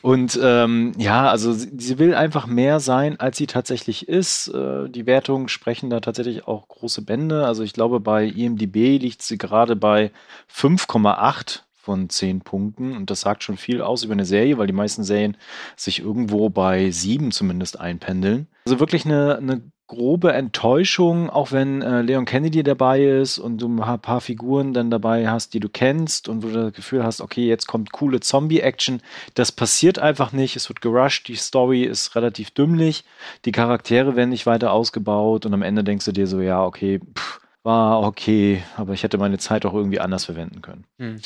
Und 0.02 0.38
ähm, 0.42 0.92
ja, 0.98 1.30
also 1.30 1.52
sie, 1.52 1.70
sie, 1.78 1.98
will 1.98 2.14
einfach 2.14 2.46
mehr 2.46 2.80
sein, 2.80 3.18
als 3.18 3.38
sie 3.38 3.46
tatsächlich 3.46 4.08
ist. 4.08 4.48
Äh, 4.48 4.88
die 4.90 5.06
Wertungen 5.06 5.48
sprechen 5.48 5.90
da 5.90 6.00
tatsächlich 6.00 6.46
auch 6.46 6.68
große 6.68 7.02
Bände. 7.02 7.46
Also 7.46 7.62
ich 7.62 7.72
glaube, 7.72 8.00
bei 8.00 8.26
IMDB 8.26 8.98
liegt 8.98 9.22
sie 9.22 9.38
gerade 9.38 9.76
bei 9.76 10.10
5,8 10.54 11.60
von 11.72 12.08
zehn 12.08 12.40
Punkten. 12.40 12.96
Und 12.96 13.10
das 13.10 13.22
sagt 13.22 13.42
schon 13.42 13.56
viel 13.56 13.80
aus 13.80 14.04
über 14.04 14.12
eine 14.12 14.24
Serie, 14.24 14.58
weil 14.58 14.66
die 14.66 14.72
meisten 14.72 15.04
Serien 15.04 15.36
sich 15.76 16.00
irgendwo 16.00 16.48
bei 16.48 16.90
sieben 16.90 17.30
zumindest 17.30 17.78
einpendeln. 17.78 18.48
Also 18.66 18.80
wirklich 18.80 19.04
eine, 19.04 19.36
eine 19.36 19.62
grobe 19.86 20.32
Enttäuschung, 20.32 21.28
auch 21.28 21.52
wenn 21.52 21.82
äh, 21.82 22.00
Leon 22.00 22.24
Kennedy 22.24 22.62
dabei 22.62 23.04
ist 23.04 23.38
und 23.38 23.58
du 23.58 23.68
ein 23.68 24.00
paar 24.00 24.22
Figuren 24.22 24.72
dann 24.72 24.90
dabei 24.90 25.28
hast, 25.28 25.52
die 25.52 25.60
du 25.60 25.68
kennst 25.68 26.28
und 26.28 26.42
wo 26.42 26.48
du 26.48 26.64
das 26.64 26.72
Gefühl 26.72 27.04
hast, 27.04 27.20
okay, 27.20 27.46
jetzt 27.46 27.66
kommt 27.66 27.92
coole 27.92 28.20
Zombie-Action. 28.20 29.02
Das 29.34 29.52
passiert 29.52 29.98
einfach 29.98 30.32
nicht. 30.32 30.56
Es 30.56 30.70
wird 30.70 30.80
gerusht, 30.80 31.28
die 31.28 31.36
Story 31.36 31.82
ist 31.82 32.16
relativ 32.16 32.50
dümmlich, 32.50 33.04
die 33.44 33.52
Charaktere 33.52 34.16
werden 34.16 34.30
nicht 34.30 34.46
weiter 34.46 34.72
ausgebaut 34.72 35.44
und 35.44 35.52
am 35.52 35.62
Ende 35.62 35.84
denkst 35.84 36.06
du 36.06 36.12
dir 36.12 36.26
so, 36.26 36.40
ja, 36.40 36.64
okay, 36.64 37.00
pff, 37.14 37.40
war 37.62 38.02
okay, 38.02 38.62
aber 38.76 38.94
ich 38.94 39.02
hätte 39.02 39.18
meine 39.18 39.38
Zeit 39.38 39.66
auch 39.66 39.74
irgendwie 39.74 40.00
anders 40.00 40.24
verwenden 40.24 40.62
können. 40.62 40.86
Hm. 40.98 41.20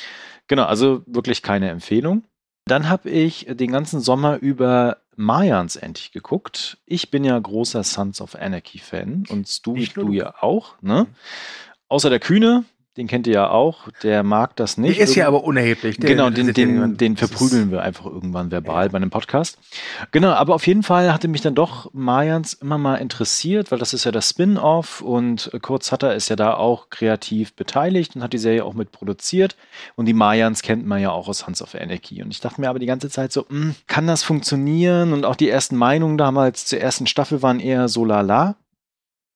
Genau, 0.49 0.64
also 0.64 1.02
wirklich 1.07 1.42
keine 1.42 1.68
Empfehlung. 1.68 2.25
Dann 2.64 2.88
habe 2.88 3.09
ich 3.09 3.47
den 3.49 3.71
ganzen 3.71 4.00
Sommer 4.00 4.38
über 4.38 4.99
Mayans 5.18 5.75
endlich 5.75 6.12
geguckt. 6.12 6.78
Ich 6.87 7.10
bin 7.10 7.25
ja 7.25 7.37
großer 7.38 7.82
Sons 7.82 8.20
of 8.20 8.37
Anarchy 8.37 8.78
Fan 8.78 9.25
und 9.28 9.66
du, 9.66 9.75
du 9.75 10.12
ja 10.12 10.34
auch. 10.40 10.80
Ne? 10.80 11.06
Mhm. 11.08 11.14
Außer 11.88 12.08
der 12.08 12.20
Kühne, 12.20 12.64
den 12.99 13.07
kennt 13.07 13.28
ihr 13.28 13.35
ja 13.35 13.50
auch, 13.50 13.88
der 14.02 14.25
mag 14.25 14.57
das 14.57 14.76
nicht. 14.76 14.99
Der 14.99 15.05
ist 15.05 15.14
ja 15.14 15.28
aber 15.28 15.45
unerheblich. 15.45 15.99
Der, 15.99 16.11
genau, 16.11 16.31
den, 16.31 16.52
den, 16.52 16.97
den 16.97 17.17
verprügeln 17.17 17.71
wir 17.71 17.81
einfach 17.81 18.07
irgendwann 18.07 18.50
verbal 18.50 18.87
ja. 18.87 18.88
bei 18.90 18.97
einem 18.97 19.11
Podcast. 19.11 19.57
Genau, 20.11 20.31
aber 20.31 20.57
auf 20.57 20.67
jeden 20.67 20.83
Fall 20.83 21.12
hatte 21.12 21.28
mich 21.28 21.40
dann 21.40 21.55
doch 21.55 21.90
Mayans 21.95 22.55
immer 22.55 22.76
mal 22.76 22.97
interessiert, 22.97 23.71
weil 23.71 23.78
das 23.78 23.95
ist 23.95 24.05
ja 24.05 24.11
das 24.11 24.28
Spin-off 24.28 25.00
und 25.00 25.49
Kurt 25.62 25.85
Sutter 25.85 26.12
ist 26.12 26.28
ja 26.28 26.35
da 26.35 26.55
auch 26.55 26.90
kreativ 26.90 27.55
beteiligt 27.55 28.17
und 28.17 28.23
hat 28.25 28.33
die 28.33 28.38
Serie 28.38 28.64
auch 28.64 28.75
mit 28.75 28.90
produziert 28.90 29.57
und 29.95 30.07
die 30.07 30.14
Mayans 30.14 30.62
kennt 30.62 30.85
man 30.85 31.00
ja 31.00 31.12
auch 31.12 31.28
aus 31.28 31.47
Hans 31.47 31.62
of 31.62 31.76
Anarchy 31.76 32.21
und 32.21 32.33
ich 32.33 32.40
dachte 32.40 32.61
mir 32.61 32.69
aber 32.69 32.81
die 32.81 32.87
ganze 32.87 33.11
Zeit 33.11 33.33
so, 33.33 33.47
mh, 33.49 33.61
hm, 33.61 33.75
kann 33.87 34.09
das 34.09 34.25
funktionieren 34.25 35.12
und 35.12 35.25
auch 35.25 35.37
die 35.37 35.49
ersten 35.49 35.76
Meinungen 35.76 36.19
damals 36.19 36.67
zur 36.67 36.81
ersten 36.81 37.07
Staffel 37.07 37.43
waren 37.43 37.61
eher 37.61 37.87
so 37.87 38.05
lala. 38.05 38.57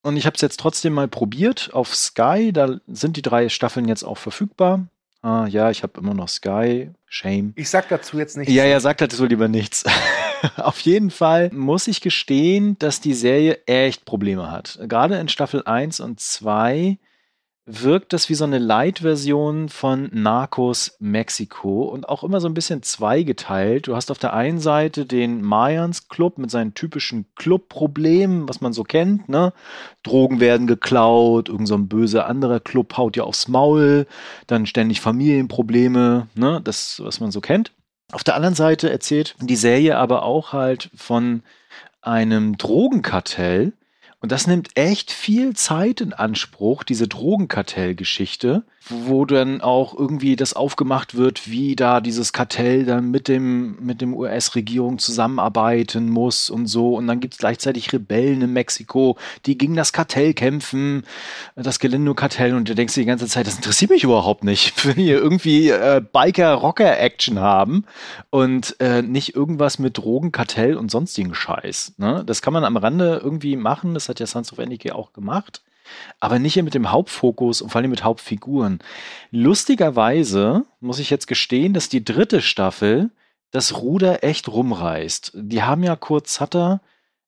Und 0.02 0.16
ich 0.16 0.26
habe 0.26 0.34
es 0.34 0.40
jetzt 0.40 0.58
trotzdem 0.58 0.94
mal 0.94 1.08
probiert 1.08 1.70
auf 1.72 1.94
Sky. 1.94 2.52
Da 2.52 2.80
sind 2.88 3.16
die 3.16 3.22
drei 3.22 3.48
Staffeln 3.48 3.88
jetzt 3.88 4.02
auch 4.02 4.18
verfügbar. 4.18 4.86
Ah, 5.22 5.46
ja, 5.46 5.70
ich 5.70 5.84
habe 5.84 6.00
immer 6.00 6.14
noch 6.14 6.28
Sky. 6.28 6.90
Shame. 7.06 7.52
Ich 7.56 7.70
sag 7.70 7.88
dazu 7.88 8.18
jetzt 8.18 8.36
nichts. 8.36 8.52
Ja, 8.52 8.64
ja, 8.64 8.80
sag 8.80 8.98
dazu 8.98 9.24
lieber 9.26 9.46
nichts. 9.46 9.84
auf 10.56 10.80
jeden 10.80 11.10
Fall 11.10 11.50
muss 11.52 11.86
ich 11.86 12.00
gestehen, 12.00 12.76
dass 12.78 13.00
die 13.00 13.14
Serie 13.14 13.60
echt 13.66 14.04
Probleme 14.04 14.50
hat. 14.50 14.80
Gerade 14.88 15.18
in 15.18 15.28
Staffel 15.28 15.62
1 15.64 16.00
und 16.00 16.18
2 16.18 16.98
wirkt 17.64 18.12
das 18.12 18.28
wie 18.28 18.34
so 18.34 18.44
eine 18.44 18.58
Light-Version 18.58 19.68
von 19.68 20.10
Narcos 20.12 20.96
Mexiko 20.98 21.84
und 21.84 22.08
auch 22.08 22.24
immer 22.24 22.40
so 22.40 22.48
ein 22.48 22.54
bisschen 22.54 22.82
zweigeteilt. 22.82 23.86
Du 23.86 23.94
hast 23.94 24.10
auf 24.10 24.18
der 24.18 24.32
einen 24.32 24.58
Seite 24.58 25.06
den 25.06 25.42
Mayans 25.42 26.08
Club 26.08 26.38
mit 26.38 26.50
seinen 26.50 26.74
typischen 26.74 27.26
Club-Problemen, 27.36 28.48
was 28.48 28.60
man 28.60 28.72
so 28.72 28.82
kennt, 28.82 29.28
ne? 29.28 29.52
Drogen 30.02 30.40
werden 30.40 30.66
geklaut, 30.66 31.48
irgend 31.48 31.68
so 31.68 31.74
ein 31.74 31.86
böser 31.86 32.26
anderer 32.26 32.58
Club 32.58 32.96
haut 32.96 33.14
dir 33.14 33.24
aufs 33.24 33.46
Maul, 33.46 34.06
dann 34.48 34.66
ständig 34.66 35.00
Familienprobleme, 35.00 36.26
ne? 36.34 36.60
Das, 36.64 37.00
was 37.04 37.20
man 37.20 37.30
so 37.30 37.40
kennt. 37.40 37.72
Auf 38.10 38.24
der 38.24 38.34
anderen 38.34 38.56
Seite 38.56 38.90
erzählt 38.90 39.36
die 39.40 39.56
Serie 39.56 39.96
aber 39.96 40.24
auch 40.24 40.52
halt 40.52 40.90
von 40.96 41.42
einem 42.00 42.58
Drogenkartell, 42.58 43.72
und 44.22 44.30
das 44.30 44.46
nimmt 44.46 44.70
echt 44.76 45.10
viel 45.10 45.54
Zeit 45.54 46.00
in 46.00 46.12
Anspruch, 46.12 46.84
diese 46.84 47.08
Drogenkartellgeschichte, 47.08 48.62
wo 48.88 49.24
dann 49.24 49.60
auch 49.60 49.96
irgendwie 49.96 50.36
das 50.36 50.54
aufgemacht 50.54 51.16
wird, 51.16 51.48
wie 51.48 51.76
da 51.76 52.00
dieses 52.00 52.32
Kartell 52.32 52.84
dann 52.84 53.10
mit 53.10 53.28
dem, 53.28 53.76
mit 53.80 54.00
dem 54.00 54.14
US-Regierung 54.14 54.98
zusammenarbeiten 54.98 56.08
muss 56.08 56.50
und 56.50 56.66
so. 56.66 56.96
Und 56.96 57.06
dann 57.06 57.20
gibt 57.20 57.34
es 57.34 57.38
gleichzeitig 57.38 57.92
Rebellen 57.92 58.42
in 58.42 58.52
Mexiko, 58.52 59.16
die 59.46 59.58
gegen 59.58 59.74
das 59.74 59.92
Kartell 59.92 60.34
kämpfen, 60.34 61.04
das 61.56 61.78
Galindo-Kartell. 61.78 62.54
Und 62.54 62.68
du 62.68 62.74
denkst 62.74 62.94
dir 62.94 63.00
die 63.00 63.06
ganze 63.06 63.26
Zeit, 63.26 63.46
das 63.46 63.56
interessiert 63.56 63.90
mich 63.90 64.04
überhaupt 64.04 64.44
nicht, 64.44 64.72
wenn 64.86 64.96
wir 64.96 65.16
irgendwie 65.18 65.70
äh, 65.70 66.00
Biker-Rocker-Action 66.12 67.40
haben 67.40 67.84
und 68.30 68.76
äh, 68.80 69.02
nicht 69.02 69.34
irgendwas 69.34 69.78
mit 69.80 69.98
Drogenkartell 69.98 70.76
und 70.76 70.90
sonstigen 70.90 71.34
Scheiß. 71.34 71.94
Ne? 71.98 72.22
Das 72.26 72.42
kann 72.42 72.52
man 72.52 72.64
am 72.64 72.76
Rande 72.76 73.20
irgendwie 73.22 73.56
machen, 73.56 73.94
das 73.94 74.08
hat 74.12 74.20
ja 74.20 74.26
Sons 74.26 74.52
of 74.52 74.58
Anarchy 74.58 74.92
auch 74.92 75.12
gemacht 75.12 75.62
aber 76.20 76.38
nicht 76.38 76.60
mit 76.62 76.74
dem 76.74 76.90
Hauptfokus 76.90 77.62
und 77.62 77.70
vor 77.70 77.80
allem 77.80 77.90
mit 77.90 78.04
Hauptfiguren. 78.04 78.80
Lustigerweise 79.30 80.64
muss 80.80 80.98
ich 80.98 81.10
jetzt 81.10 81.26
gestehen, 81.26 81.72
dass 81.72 81.88
die 81.88 82.04
dritte 82.04 82.40
Staffel 82.40 83.10
das 83.50 83.78
Ruder 83.78 84.24
echt 84.24 84.48
rumreißt. 84.48 85.32
Die 85.34 85.62
haben 85.62 85.82
ja 85.82 85.96
kurz 85.96 86.34
Sutter, 86.34 86.80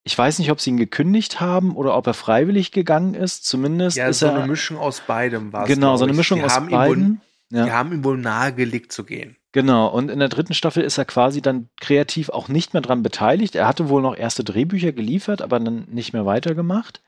ich 0.05 0.17
weiß 0.17 0.39
nicht, 0.39 0.51
ob 0.51 0.61
sie 0.61 0.71
ihn 0.71 0.77
gekündigt 0.77 1.41
haben 1.41 1.77
oder 1.77 1.97
ob 1.97 2.07
er 2.07 2.15
freiwillig 2.15 2.73
gegangen 2.73 3.15
ist. 3.15 3.45
Zumindest 3.45 3.97
ja, 3.97 4.09
ist 4.09 4.21
so 4.21 4.27
er, 4.27 4.37
eine 4.37 4.47
Mischung 4.47 4.79
aus 4.79 5.01
beidem 5.01 5.53
war 5.53 5.63
es. 5.63 5.69
Genau, 5.69 5.97
so 5.97 6.05
eine 6.05 6.15
Mischung 6.15 6.43
aus 6.43 6.61
beiden. 6.69 7.21
Ja. 7.55 7.65
Die 7.65 7.73
haben 7.73 7.93
ihm 7.93 8.05
wohl 8.05 8.19
nahegelegt 8.19 8.91
zu 8.93 9.05
gehen. 9.05 9.37
Genau, 9.53 9.87
und 9.87 10.11
in 10.11 10.19
der 10.19 10.29
dritten 10.29 10.55
Staffel 10.55 10.83
ist 10.83 10.99
er 10.99 11.05
quasi 11.05 11.41
dann 11.41 11.69
kreativ 11.81 12.29
auch 12.31 12.49
nicht 12.49 12.73
mehr 12.73 12.83
dran 12.83 13.05
beteiligt. 13.05 13.55
Er 13.55 13.69
hatte 13.69 13.89
wohl 13.89 14.03
noch 14.03 14.17
erste 14.17 14.43
Drehbücher 14.43 14.91
geliefert, 14.91 15.41
aber 15.41 15.61
dann 15.61 15.87
nicht 15.89 16.13
mehr 16.13 16.27
weitergemacht. 16.27 17.01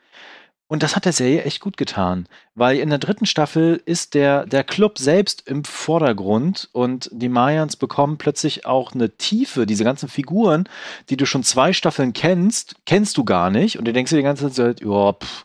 Und 0.68 0.84
das 0.84 0.94
hat 0.94 1.04
der 1.04 1.12
Serie 1.12 1.42
echt 1.42 1.60
gut 1.60 1.76
getan, 1.76 2.28
weil 2.54 2.78
in 2.78 2.90
der 2.90 2.98
dritten 2.98 3.26
Staffel 3.26 3.82
ist 3.84 4.14
der, 4.14 4.46
der 4.46 4.62
Club 4.62 4.98
selbst 4.98 5.48
im 5.48 5.64
Vordergrund 5.64 6.68
und 6.72 7.08
die 7.12 7.28
Mayans 7.28 7.76
bekommen 7.76 8.16
plötzlich 8.16 8.66
auch 8.66 8.92
eine 8.92 9.16
Tiefe. 9.16 9.66
Diese 9.66 9.84
ganzen 9.84 10.08
Figuren, 10.08 10.68
die 11.08 11.16
du 11.16 11.26
schon 11.26 11.42
zwei 11.42 11.72
Staffeln 11.72 12.12
kennst, 12.12 12.76
kennst 12.84 13.16
du 13.16 13.24
gar 13.24 13.50
nicht. 13.50 13.78
Und 13.78 13.86
du 13.86 13.92
denkst 13.92 14.10
dir 14.10 14.16
die 14.16 14.22
ganze 14.22 14.50
Zeit, 14.52 14.80
ja, 14.80 15.12
pff, 15.12 15.44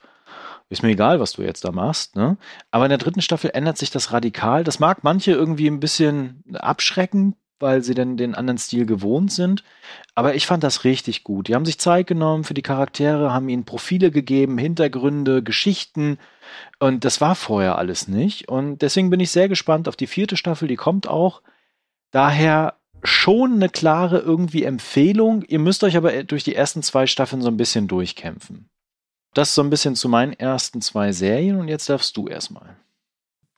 ist 0.71 0.83
mir 0.83 0.89
egal, 0.89 1.19
was 1.19 1.33
du 1.33 1.41
jetzt 1.43 1.65
da 1.65 1.71
machst. 1.71 2.15
Ne? 2.15 2.37
Aber 2.71 2.85
in 2.85 2.89
der 2.89 2.97
dritten 2.97 3.21
Staffel 3.21 3.51
ändert 3.53 3.77
sich 3.77 3.91
das 3.91 4.13
radikal. 4.13 4.63
Das 4.63 4.79
mag 4.79 5.03
manche 5.03 5.33
irgendwie 5.33 5.67
ein 5.67 5.81
bisschen 5.81 6.43
abschrecken, 6.53 7.35
weil 7.59 7.83
sie 7.83 7.93
dann 7.93 8.15
den 8.15 8.35
anderen 8.35 8.57
Stil 8.57 8.85
gewohnt 8.85 9.33
sind. 9.33 9.65
Aber 10.15 10.33
ich 10.33 10.47
fand 10.47 10.63
das 10.63 10.85
richtig 10.85 11.25
gut. 11.25 11.49
Die 11.49 11.55
haben 11.55 11.65
sich 11.65 11.77
Zeit 11.77 12.07
genommen 12.07 12.45
für 12.45 12.53
die 12.53 12.61
Charaktere, 12.61 13.33
haben 13.33 13.49
ihnen 13.49 13.65
Profile 13.65 14.11
gegeben, 14.11 14.57
Hintergründe, 14.57 15.43
Geschichten. 15.43 16.17
Und 16.79 17.03
das 17.03 17.19
war 17.19 17.35
vorher 17.35 17.77
alles 17.77 18.07
nicht. 18.07 18.47
Und 18.47 18.81
deswegen 18.81 19.09
bin 19.09 19.19
ich 19.19 19.31
sehr 19.31 19.49
gespannt 19.49 19.89
auf 19.89 19.97
die 19.97 20.07
vierte 20.07 20.37
Staffel, 20.37 20.69
die 20.69 20.77
kommt 20.77 21.05
auch. 21.05 21.41
Daher 22.11 22.75
schon 23.03 23.55
eine 23.55 23.67
klare 23.67 24.19
irgendwie 24.19 24.63
Empfehlung. 24.63 25.43
Ihr 25.43 25.59
müsst 25.59 25.83
euch 25.83 25.97
aber 25.97 26.23
durch 26.23 26.45
die 26.45 26.55
ersten 26.55 26.81
zwei 26.81 27.07
Staffeln 27.07 27.41
so 27.41 27.49
ein 27.49 27.57
bisschen 27.57 27.89
durchkämpfen. 27.89 28.70
Das 29.33 29.55
so 29.55 29.63
ein 29.63 29.69
bisschen 29.69 29.95
zu 29.95 30.09
meinen 30.09 30.33
ersten 30.33 30.81
zwei 30.81 31.11
Serien 31.11 31.59
und 31.59 31.67
jetzt 31.67 31.89
darfst 31.89 32.17
du 32.17 32.27
erstmal. 32.27 32.75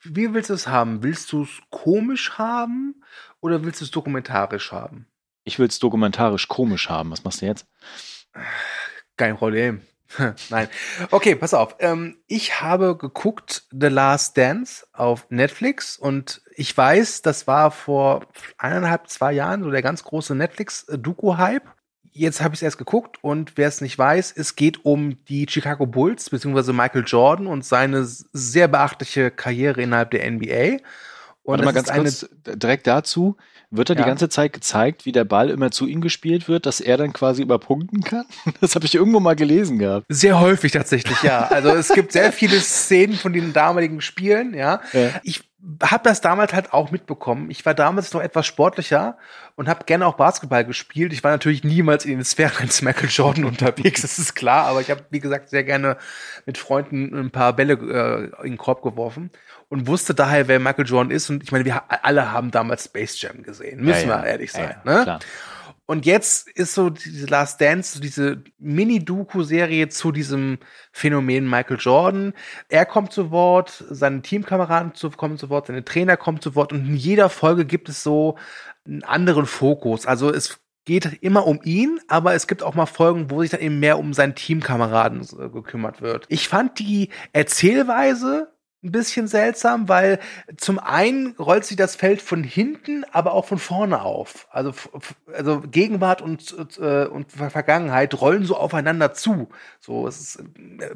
Wie 0.04 0.34
willst 0.34 0.50
du 0.50 0.54
es 0.54 0.68
haben? 0.68 1.02
Willst 1.02 1.32
du 1.32 1.44
es 1.44 1.62
komisch 1.70 2.38
haben 2.38 3.04
oder 3.40 3.64
willst 3.64 3.82
du 3.82 3.86
es 3.86 3.92
dokumentarisch 3.92 4.72
haben? 4.72 5.08
Ich 5.46 5.60
will 5.60 5.68
es 5.68 5.80
dokumentarisch 5.80 6.48
komisch 6.48 6.90
haben. 6.90 7.12
Was 7.12 7.24
machst 7.24 7.42
du 7.42 7.46
jetzt? 7.46 7.66
Kein 9.18 9.38
Problem. 9.38 9.82
Nein. 10.50 10.68
Okay, 11.12 11.36
pass 11.36 11.54
auf. 11.54 11.76
Ähm, 11.80 12.18
ich 12.28 12.62
habe 12.62 12.98
geguckt 12.98 13.64
The 13.72 13.88
Last 13.88 14.38
Dance 14.38 14.86
auf 14.94 15.26
Netflix 15.30 15.98
und 15.98 16.42
ich 16.56 16.76
weiß, 16.76 17.22
das 17.22 17.48
war 17.48 17.72
vor 17.72 18.28
eineinhalb, 18.58 19.10
zwei 19.10 19.34
Jahren 19.34 19.64
so 19.64 19.72
der 19.72 19.82
ganz 19.82 20.04
große 20.04 20.36
Netflix-Doku-Hype. 20.36 21.68
Jetzt 22.16 22.42
habe 22.42 22.54
ich 22.54 22.60
es 22.60 22.64
erst 22.64 22.78
geguckt 22.78 23.18
und 23.24 23.58
wer 23.58 23.68
es 23.68 23.82
nicht 23.82 23.98
weiß, 23.98 24.34
es 24.36 24.56
geht 24.56 24.86
um 24.86 25.18
die 25.26 25.48
Chicago 25.50 25.88
Bulls 25.88 26.30
beziehungsweise 26.30 26.72
Michael 26.72 27.04
Jordan 27.06 27.48
und 27.48 27.66
seine 27.66 28.06
sehr 28.06 28.68
beachtliche 28.68 29.32
Karriere 29.32 29.82
innerhalb 29.82 30.12
der 30.12 30.30
NBA. 30.30 30.78
Und 31.44 31.62
Warte 31.62 31.66
mal 31.66 31.74
ganz 31.74 31.92
kurz, 31.92 32.30
direkt 32.46 32.88
dazu, 32.88 33.36
wird 33.76 33.90
da 33.90 33.94
ja. 33.94 34.02
die 34.02 34.08
ganze 34.08 34.30
Zeit 34.30 34.54
gezeigt, 34.54 35.06
wie 35.06 35.12
der 35.12 35.24
Ball 35.24 35.50
immer 35.50 35.72
zu 35.72 35.88
ihm 35.88 36.02
gespielt 36.02 36.48
wird, 36.48 36.66
dass 36.66 36.80
er 36.80 36.98
dann 36.98 37.14
quasi 37.14 37.42
überpunkten 37.42 38.02
kann? 38.02 38.26
Das 38.62 38.76
habe 38.76 38.86
ich 38.86 38.96
irgendwo 38.96 39.20
mal 39.20 39.36
gelesen 39.36 39.80
gehabt. 39.80 40.06
Sehr 40.10 40.40
häufig 40.40 40.72
tatsächlich, 40.72 41.22
ja. 41.24 41.48
Also 41.52 41.70
es 41.70 41.90
gibt 41.90 42.12
sehr 42.12 42.32
viele 42.32 42.60
Szenen 42.60 43.16
von 43.16 43.34
den 43.34 43.52
damaligen 43.54 44.02
Spielen, 44.02 44.54
ja. 44.54 44.82
ja. 44.94 45.10
Ich 45.24 45.44
habe 45.82 46.04
das 46.04 46.22
damals 46.22 46.54
halt 46.54 46.74
auch 46.74 46.92
mitbekommen. 46.92 47.50
Ich 47.50 47.66
war 47.66 47.74
damals 47.74 48.14
noch 48.14 48.22
etwas 48.22 48.46
sportlicher 48.46 49.18
und 49.56 49.70
habe 49.70 49.86
gerne 49.86 50.06
auch 50.06 50.16
Basketball 50.16 50.66
gespielt. 50.66 51.14
Ich 51.14 51.24
war 51.24 51.32
natürlich 51.32 51.64
niemals 51.64 52.06
in 52.06 52.12
den 52.12 52.26
Sphären 52.26 52.58
eines 52.58 52.82
Michael 52.82 53.10
Jordan 53.10 53.46
unterwegs, 53.46 54.02
das 54.02 54.20
ist 54.20 54.36
klar. 54.36 54.68
Aber 54.68 54.82
ich 54.82 54.92
habe, 54.92 55.06
wie 55.10 55.20
gesagt, 55.20 55.50
sehr 55.50 55.64
gerne 55.64 55.98
mit 56.46 56.58
Freunden 56.58 57.16
ein 57.18 57.32
paar 57.32 57.54
Bälle 57.54 57.74
äh, 57.74 58.46
in 58.46 58.54
den 58.54 58.58
Korb 58.58 58.82
geworfen 58.82 59.32
und 59.74 59.88
wusste 59.88 60.14
daher, 60.14 60.48
wer 60.48 60.60
Michael 60.60 60.86
Jordan 60.86 61.10
ist. 61.10 61.32
Und 61.32 61.42
ich 61.42 61.52
meine, 61.52 61.66
wir 61.66 61.82
alle 61.90 62.32
haben 62.32 62.52
damals 62.52 62.86
Space 62.86 63.20
Jam 63.20 63.42
gesehen, 63.42 63.84
müssen 63.84 64.08
ja, 64.08 64.18
ja. 64.18 64.24
wir 64.24 64.30
ehrlich 64.30 64.52
sein. 64.52 64.76
Ja, 64.86 65.06
ne? 65.06 65.20
Und 65.88 66.06
jetzt 66.06 66.48
ist 66.48 66.76
so 66.76 66.92
diese 66.92 67.26
Last 67.26 67.60
Dance, 67.60 67.96
so 67.96 68.00
diese 68.00 68.44
Mini-Doku-Serie 68.60 69.90
zu 69.90 70.12
diesem 70.12 70.60
Phänomen 70.92 71.50
Michael 71.50 71.78
Jordan. 71.80 72.34
Er 72.70 72.86
kommt 72.86 73.14
zu 73.14 73.32
Wort, 73.32 73.84
seine 73.90 74.22
Teamkameraden 74.22 74.94
kommen 75.18 75.40
zu 75.40 75.50
Wort, 75.50 75.66
seine 75.66 75.84
Trainer 75.84 76.18
kommen 76.18 76.40
zu 76.40 76.54
Wort 76.54 76.72
und 76.72 76.88
in 76.88 76.96
jeder 76.96 77.30
Folge 77.30 77.66
gibt 77.66 77.90
es 77.90 78.04
so 78.04 78.38
einen 78.86 79.04
anderen 79.04 79.48
Fokus. 79.48 80.06
Also 80.06 80.32
es 80.32 80.60
geht 80.86 81.18
immer 81.22 81.48
um 81.48 81.60
ihn, 81.64 82.00
aber 82.08 82.36
es 82.36 82.46
gibt 82.46 82.62
auch 82.62 82.76
mal 82.76 82.86
Folgen, 82.86 83.32
wo 83.32 83.42
sich 83.42 83.50
dann 83.50 83.62
eben 83.62 83.80
mehr 83.80 83.98
um 83.98 84.14
seinen 84.14 84.36
Teamkameraden 84.36 85.22
äh, 85.22 85.50
gekümmert 85.50 86.04
wird. 86.04 86.26
Ich 86.30 86.48
fand 86.48 86.78
die 86.78 87.10
Erzählweise 87.32 88.53
ein 88.84 88.92
bisschen 88.92 89.28
seltsam, 89.28 89.88
weil 89.88 90.20
zum 90.58 90.78
einen 90.80 91.36
rollt 91.38 91.66
sie 91.66 91.76
das 91.76 91.96
Feld 91.96 92.22
von 92.22 92.44
hinten, 92.44 93.06
aber 93.12 93.34
auch 93.34 93.46
von 93.46 93.58
vorne 93.58 94.02
auf. 94.02 94.48
Also, 94.52 94.74
also 95.34 95.62
Gegenwart 95.62 96.22
und, 96.22 96.56
äh, 96.80 97.06
und 97.06 97.32
Vergangenheit 97.32 98.20
rollen 98.20 98.46
so 98.46 98.58
aufeinander 98.58 99.14
zu. 99.14 99.50
So, 99.80 100.08
es 100.08 100.20
ist 100.20 100.44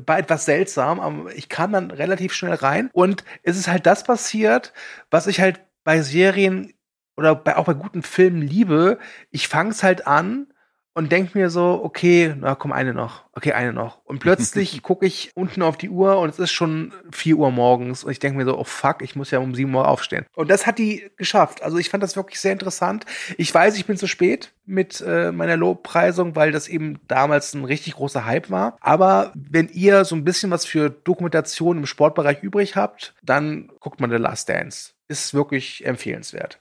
bei 0.05 0.19
etwas 0.19 0.45
seltsam, 0.45 0.99
aber 0.99 1.33
ich 1.35 1.49
kam 1.49 1.71
dann 1.71 1.91
relativ 1.91 2.33
schnell 2.33 2.55
rein 2.55 2.89
und 2.93 3.23
es 3.43 3.57
ist 3.57 3.67
halt 3.67 3.85
das 3.85 4.03
passiert, 4.03 4.73
was 5.09 5.27
ich 5.27 5.39
halt 5.39 5.61
bei 5.83 6.01
Serien 6.01 6.73
oder 7.15 7.35
bei, 7.35 7.55
auch 7.55 7.65
bei 7.65 7.73
guten 7.73 8.03
Filmen 8.03 8.41
liebe. 8.41 8.99
Ich 9.31 9.47
fang's 9.47 9.83
halt 9.83 10.07
an 10.07 10.47
und 10.97 11.11
denk 11.11 11.35
mir 11.35 11.51
so, 11.51 11.79
okay, 11.83 12.33
na 12.39 12.55
komm, 12.55 12.71
eine 12.71 12.91
noch. 12.91 13.25
Okay, 13.33 13.51
eine 13.51 13.71
noch. 13.71 14.03
Und 14.05 14.17
plötzlich 14.17 14.81
gucke 14.81 15.05
ich 15.05 15.29
unten 15.35 15.61
auf 15.61 15.77
die 15.77 15.91
Uhr 15.91 16.17
und 16.17 16.29
es 16.29 16.39
ist 16.39 16.51
schon 16.51 16.91
vier 17.11 17.37
Uhr 17.37 17.51
morgens 17.51 18.03
und 18.03 18.11
ich 18.11 18.17
denke 18.17 18.39
mir 18.39 18.45
so, 18.45 18.57
oh 18.57 18.63
fuck, 18.63 19.03
ich 19.03 19.15
muss 19.15 19.29
ja 19.29 19.37
um 19.37 19.53
sieben 19.53 19.75
Uhr 19.75 19.87
aufstehen. 19.87 20.25
Und 20.33 20.49
das 20.49 20.65
hat 20.65 20.79
die 20.79 21.11
geschafft. 21.15 21.61
Also 21.61 21.77
ich 21.77 21.91
fand 21.91 22.01
das 22.01 22.15
wirklich 22.15 22.39
sehr 22.39 22.51
interessant. 22.51 23.05
Ich 23.37 23.53
weiß, 23.53 23.77
ich 23.77 23.85
bin 23.85 23.95
zu 23.95 24.07
spät 24.07 24.53
mit 24.65 24.99
äh, 25.05 25.31
meiner 25.31 25.55
Lobpreisung, 25.55 26.35
weil 26.35 26.51
das 26.51 26.67
eben 26.67 26.97
damals 27.07 27.53
ein 27.53 27.63
richtig 27.63 27.93
großer 27.93 28.25
Hype 28.25 28.49
war. 28.49 28.75
Aber 28.81 29.31
wenn 29.35 29.69
ihr 29.69 30.03
so 30.03 30.15
ein 30.15 30.23
bisschen 30.23 30.49
was 30.49 30.65
für 30.65 30.89
Dokumentation 30.89 31.77
im 31.77 31.85
Sportbereich 31.85 32.41
übrig 32.41 32.75
habt, 32.75 33.13
dann 33.21 33.69
guckt 33.81 34.01
man 34.01 34.09
The 34.09 34.17
Last 34.17 34.49
Dance. 34.49 34.93
Ist 35.09 35.35
wirklich 35.35 35.85
empfehlenswert. 35.85 36.59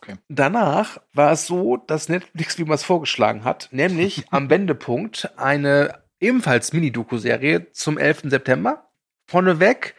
Okay. 0.00 0.16
Danach 0.28 0.98
war 1.12 1.32
es 1.32 1.46
so, 1.46 1.76
dass 1.76 2.08
Netflix, 2.08 2.58
wie 2.58 2.64
man 2.64 2.74
es 2.74 2.84
vorgeschlagen 2.84 3.44
hat, 3.44 3.68
nämlich 3.70 4.24
am 4.30 4.50
Wendepunkt 4.50 5.30
eine 5.36 6.02
ebenfalls 6.20 6.72
Mini-Doku-Serie 6.72 7.72
zum 7.72 7.98
11. 7.98 8.22
September. 8.24 8.88
Vorneweg, 9.26 9.94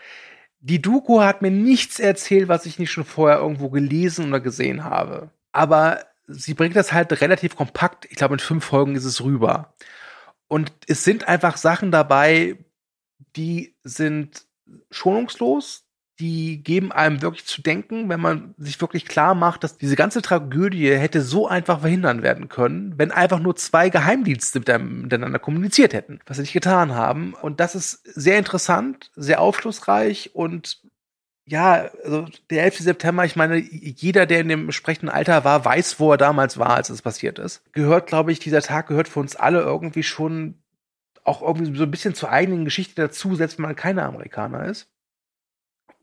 die 0.59 0.81
Doku 0.81 1.21
hat 1.21 1.41
mir 1.41 1.51
nichts 1.51 1.99
erzählt, 1.99 2.47
was 2.47 2.65
ich 2.65 2.79
nicht 2.79 2.91
schon 2.91 3.05
vorher 3.05 3.39
irgendwo 3.39 3.69
gelesen 3.69 4.27
oder 4.27 4.39
gesehen 4.39 4.83
habe. 4.83 5.29
Aber 5.51 6.05
sie 6.27 6.53
bringt 6.53 6.75
das 6.75 6.93
halt 6.93 7.21
relativ 7.21 7.55
kompakt. 7.55 8.05
Ich 8.09 8.15
glaube, 8.15 8.35
in 8.35 8.39
fünf 8.39 8.65
Folgen 8.65 8.95
ist 8.95 9.05
es 9.05 9.23
rüber. 9.23 9.73
Und 10.47 10.71
es 10.87 11.03
sind 11.03 11.27
einfach 11.27 11.57
Sachen 11.57 11.91
dabei, 11.91 12.57
die 13.35 13.75
sind 13.83 14.45
schonungslos, 14.91 15.84
die 16.19 16.63
geben 16.63 16.91
einem 16.91 17.21
wirklich 17.21 17.45
zu 17.45 17.61
denken, 17.61 18.07
wenn 18.07 18.21
man 18.21 18.53
sich 18.57 18.79
wirklich 18.79 19.05
klar 19.05 19.35
macht, 19.35 19.63
dass 19.63 19.77
diese 19.77 19.95
ganze 19.95 20.21
Tragödie 20.21 20.91
hätte 20.91 21.21
so 21.21 21.47
einfach 21.47 21.81
verhindern 21.81 22.21
werden 22.21 22.47
können, 22.47 22.93
wenn 22.97 23.11
einfach 23.11 23.39
nur 23.39 23.55
zwei 23.55 23.89
Geheimdienste 23.89 24.59
miteinander 24.59 25.39
kommuniziert 25.39 25.93
hätten, 25.93 26.19
was 26.25 26.37
sie 26.37 26.43
nicht 26.43 26.53
getan 26.53 26.95
haben. 26.95 27.33
Und 27.33 27.59
das 27.59 27.75
ist 27.75 28.01
sehr 28.05 28.37
interessant, 28.37 29.11
sehr 29.15 29.41
aufschlussreich 29.41 30.31
und 30.33 30.79
ja, 31.47 31.91
also 32.03 32.25
der 32.49 32.63
11. 32.63 32.79
September, 32.79 33.23
ich 33.23 33.35
meine, 33.35 33.57
jeder, 33.57 34.25
der 34.25 34.39
in 34.39 34.47
dem 34.47 34.61
entsprechenden 34.61 35.09
Alter 35.09 35.43
war, 35.43 35.63
weiß, 35.63 35.99
wo 35.99 36.11
er 36.11 36.17
damals 36.17 36.57
war, 36.57 36.71
als 36.71 36.89
es 36.89 37.03
passiert 37.03 37.37
ist. 37.37 37.61
Gehört, 37.71 38.07
glaube 38.07 38.31
ich, 38.31 38.39
dieser 38.39 38.61
Tag 38.61 38.87
gehört 38.87 39.07
für 39.07 39.19
uns 39.19 39.35
alle 39.35 39.59
irgendwie 39.59 40.01
schon 40.01 40.55
auch 41.23 41.41
irgendwie 41.41 41.75
so 41.77 41.83
ein 41.83 41.91
bisschen 41.91 42.15
zur 42.15 42.31
eigenen 42.31 42.65
Geschichte 42.65 42.95
dazu, 42.95 43.35
selbst 43.35 43.57
wenn 43.57 43.63
man 43.65 43.75
keiner 43.75 44.05
Amerikaner 44.05 44.65
ist. 44.65 44.87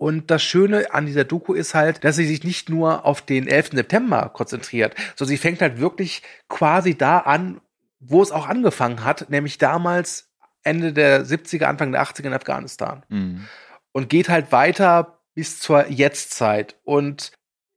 Und 0.02 0.32
das 0.32 0.42
Schöne 0.42 0.92
an 0.92 1.06
dieser 1.06 1.22
Doku 1.22 1.54
ist 1.54 1.74
halt, 1.74 2.02
dass 2.02 2.16
sie 2.16 2.26
sich 2.26 2.42
nicht 2.42 2.68
nur 2.68 3.06
auf 3.06 3.22
den 3.22 3.46
11. 3.46 3.70
September 3.74 4.32
konzentriert, 4.34 4.96
sondern 5.14 5.30
sie 5.30 5.38
fängt 5.38 5.62
halt 5.62 5.78
wirklich 5.78 6.22
quasi 6.48 6.96
da 6.98 7.18
an, 7.18 7.60
wo 8.00 8.20
es 8.20 8.32
auch 8.32 8.48
angefangen 8.48 9.04
hat, 9.04 9.30
nämlich 9.30 9.58
damals 9.58 10.32
Ende 10.64 10.92
der 10.92 11.24
70er, 11.24 11.66
Anfang 11.66 11.92
der 11.92 12.02
80er 12.02 12.24
in 12.24 12.32
Afghanistan. 12.32 13.04
Mhm. 13.10 13.46
Und 13.92 14.08
geht 14.08 14.28
halt 14.28 14.50
weiter 14.50 15.20
bis 15.36 15.60
zur 15.60 15.86
Jetztzeit. 15.88 16.74
Und 16.82 17.30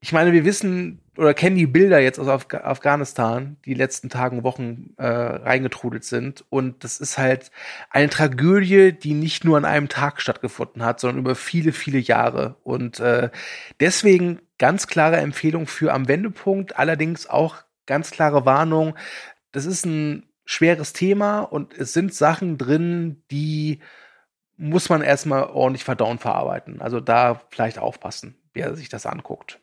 ich 0.05 0.11
meine, 0.11 0.33
wir 0.33 0.45
wissen 0.45 1.01
oder 1.17 1.33
kennen 1.33 1.55
die 1.55 1.65
Bilder 1.65 1.99
jetzt 1.99 2.19
aus 2.19 2.27
Af 2.27 2.45
Afghanistan, 2.53 3.57
die 3.65 3.73
letzten 3.73 4.07
Tagen, 4.07 4.43
Wochen 4.43 4.93
äh, 4.97 5.07
reingetrudelt 5.07 6.03
sind. 6.03 6.45
Und 6.51 6.83
das 6.83 6.99
ist 6.99 7.17
halt 7.17 7.49
eine 7.89 8.11
Tragödie, 8.11 8.91
die 8.91 9.15
nicht 9.15 9.45
nur 9.45 9.57
an 9.57 9.65
einem 9.65 9.89
Tag 9.89 10.21
stattgefunden 10.21 10.85
hat, 10.85 10.99
sondern 10.99 11.21
über 11.21 11.33
viele, 11.33 11.71
viele 11.71 11.97
Jahre. 11.97 12.57
Und 12.63 12.99
äh, 12.99 13.31
deswegen 13.79 14.41
ganz 14.59 14.85
klare 14.85 15.17
Empfehlung 15.17 15.65
für 15.65 15.91
am 15.91 16.07
Wendepunkt, 16.07 16.77
allerdings 16.77 17.25
auch 17.27 17.55
ganz 17.87 18.11
klare 18.11 18.45
Warnung. 18.45 18.95
Das 19.53 19.65
ist 19.65 19.87
ein 19.87 20.29
schweres 20.45 20.93
Thema 20.93 21.39
und 21.39 21.73
es 21.73 21.93
sind 21.93 22.13
Sachen 22.13 22.59
drin, 22.59 23.23
die 23.31 23.79
muss 24.55 24.89
man 24.89 25.01
erstmal 25.01 25.45
ordentlich 25.45 25.83
verdauen 25.83 26.19
verarbeiten. 26.19 26.79
Also 26.79 26.99
da 26.99 27.41
vielleicht 27.49 27.79
aufpassen, 27.79 28.37
wer 28.53 28.75
sich 28.75 28.89
das 28.89 29.07
anguckt. 29.07 29.59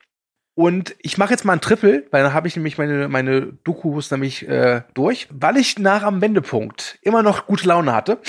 Und 0.54 0.94
ich 0.98 1.16
mache 1.16 1.30
jetzt 1.30 1.44
mal 1.44 1.54
ein 1.54 1.60
Triple, 1.60 2.04
weil 2.10 2.22
dann 2.22 2.34
habe 2.34 2.46
ich 2.46 2.56
nämlich 2.56 2.76
meine, 2.76 3.08
meine 3.08 3.54
Dokus 3.64 4.10
nämlich 4.10 4.46
äh, 4.46 4.82
durch, 4.92 5.28
weil 5.30 5.56
ich 5.56 5.78
nach 5.78 6.02
am 6.02 6.20
Wendepunkt 6.20 6.98
immer 7.02 7.22
noch 7.22 7.46
gute 7.46 7.66
Laune 7.66 7.94
hatte. 7.94 8.18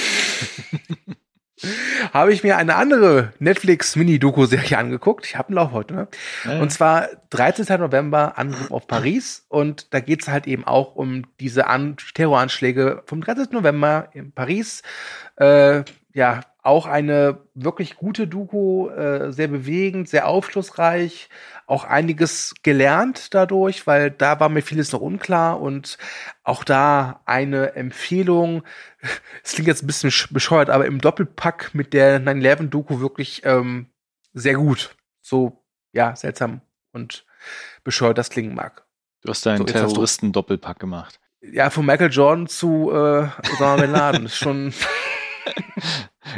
habe 2.13 2.34
ich 2.34 2.44
mir 2.44 2.58
eine 2.58 2.75
andere 2.75 3.34
Netflix-Mini-Doku-Serie 3.39 4.77
angeguckt. 4.77 5.25
Ich 5.25 5.38
habe 5.38 5.50
einen 5.50 5.56
Lauf 5.56 5.72
heute, 5.72 5.94
ne? 5.94 6.08
Ja. 6.46 6.62
Und 6.62 6.72
zwar 6.72 7.10
13. 7.30 7.80
November, 7.80 8.38
Angriff 8.38 8.72
auf 8.72 8.88
Paris. 8.88 9.46
Und 9.50 9.94
da 9.94 10.00
geht's 10.00 10.27
halt 10.27 10.48
eben 10.48 10.65
auch 10.65 10.96
um 10.96 11.24
diese 11.39 11.68
An 11.68 11.98
Terroranschläge 12.13 13.03
vom 13.06 13.22
13. 13.22 13.48
November 13.51 14.10
in 14.13 14.32
Paris. 14.32 14.82
Äh, 15.38 15.84
ja, 16.13 16.42
auch 16.63 16.86
eine 16.86 17.41
wirklich 17.53 17.98
gute 17.98 18.25
Doku, 18.25 18.88
äh, 18.88 19.34
sehr 19.34 19.50
bewegend, 19.50 20.08
sehr 20.08 20.27
aufschlussreich, 20.27 21.29
auch 21.67 21.84
einiges 21.84 22.55
gelernt 22.63 23.34
dadurch, 23.34 23.86
weil 23.86 24.12
da 24.12 24.39
war 24.39 24.48
mir 24.48 24.62
vieles 24.62 24.93
noch 24.93 25.01
unklar 25.01 25.60
und 25.60 25.98
auch 26.43 26.63
da 26.63 27.22
eine 27.25 27.75
Empfehlung. 27.75 28.63
Es 29.43 29.51
klingt 29.51 29.67
jetzt 29.67 29.84
ein 29.84 29.88
bisschen 29.88 30.13
bescheuert, 30.32 30.70
aber 30.70 30.86
im 30.86 31.01
Doppelpack 31.01 31.72
mit 31.74 31.91
der 31.91 32.22
9-11-Doku 32.22 33.01
wirklich 33.01 33.41
ähm, 33.43 33.88
sehr 34.34 34.53
gut. 34.53 34.96
So, 35.22 35.62
ja, 35.91 36.15
seltsam 36.15 36.62
und 36.93 37.25
bescheuert 37.84 38.17
das 38.17 38.29
klingen 38.29 38.55
mag. 38.55 38.86
Du 39.22 39.29
hast 39.29 39.46
deinen 39.46 39.60
so, 39.60 39.65
Terroristen-Doppelpack 39.65 40.79
gemacht. 40.79 41.20
Ja, 41.41 41.70
von 41.70 41.86
Michael 41.86 42.12
Jordan 42.12 42.48
zu 42.48 42.89
äh, 42.91 43.27
Osama 43.51 43.75
Bin 43.82 43.91
Laden. 43.91 44.25
ist 44.27 44.38
schon 44.38 44.74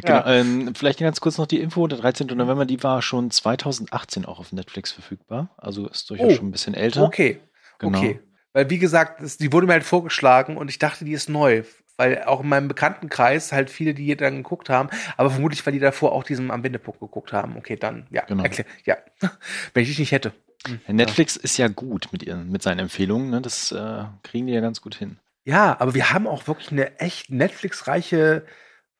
genau, 0.01 0.15
ja. 0.15 0.33
ähm, 0.33 0.75
vielleicht 0.75 0.99
ganz 0.99 1.21
kurz 1.21 1.37
noch 1.37 1.47
die 1.47 1.59
Info. 1.59 1.87
Der 1.87 1.99
13. 1.99 2.27
November, 2.27 2.65
die 2.65 2.81
war 2.83 3.01
schon 3.01 3.31
2018 3.31 4.25
auch 4.25 4.39
auf 4.39 4.51
Netflix 4.51 4.91
verfügbar. 4.91 5.49
Also 5.57 5.87
ist 5.87 6.09
durchaus 6.09 6.33
oh, 6.33 6.35
schon 6.35 6.47
ein 6.47 6.51
bisschen 6.51 6.73
älter. 6.73 7.03
Okay. 7.03 7.41
Genau. 7.79 7.97
Okay. 7.97 8.19
Weil, 8.53 8.69
wie 8.69 8.79
gesagt, 8.79 9.21
das, 9.21 9.37
die 9.37 9.51
wurde 9.51 9.67
mir 9.67 9.73
halt 9.73 9.83
vorgeschlagen 9.83 10.57
und 10.57 10.69
ich 10.69 10.79
dachte, 10.79 11.03
die 11.05 11.11
ist 11.11 11.29
neu. 11.29 11.63
Weil 11.97 12.23
auch 12.23 12.41
in 12.41 12.49
meinem 12.49 12.67
Bekanntenkreis 12.67 13.53
halt 13.53 13.69
viele, 13.69 13.93
die 13.93 14.03
hier 14.03 14.17
dann 14.17 14.37
geguckt 14.37 14.69
haben, 14.69 14.89
aber 15.15 15.29
vermutlich, 15.29 15.65
weil 15.65 15.71
die 15.71 15.79
davor 15.79 16.11
auch 16.11 16.23
diesen 16.23 16.51
am 16.51 16.61
Wendepunkt 16.61 16.99
geguckt 16.99 17.31
haben. 17.31 17.55
Okay, 17.57 17.77
dann, 17.77 18.05
ja, 18.09 18.25
genau. 18.25 18.43
erklär, 18.43 18.65
ja. 18.83 18.97
Wenn 19.73 19.83
ich 19.83 19.89
dich 19.89 19.99
nicht 19.99 20.11
hätte. 20.11 20.33
Hm, 20.67 20.79
Netflix 20.95 21.35
ja. 21.35 21.43
ist 21.43 21.57
ja 21.57 21.67
gut 21.69 22.09
mit 22.11 22.23
ihren, 22.23 22.51
mit 22.51 22.63
seinen 22.63 22.79
Empfehlungen, 22.79 23.29
ne? 23.29 23.41
Das 23.41 23.71
äh, 23.71 24.03
kriegen 24.23 24.47
die 24.47 24.53
ja 24.53 24.61
ganz 24.61 24.81
gut 24.81 24.95
hin. 24.95 25.19
Ja, 25.45 25.79
aber 25.79 25.93
wir 25.93 26.11
haben 26.11 26.27
auch 26.27 26.47
wirklich 26.47 26.71
eine 26.71 26.99
echt 26.99 27.29
Netflix-reiche 27.29 28.45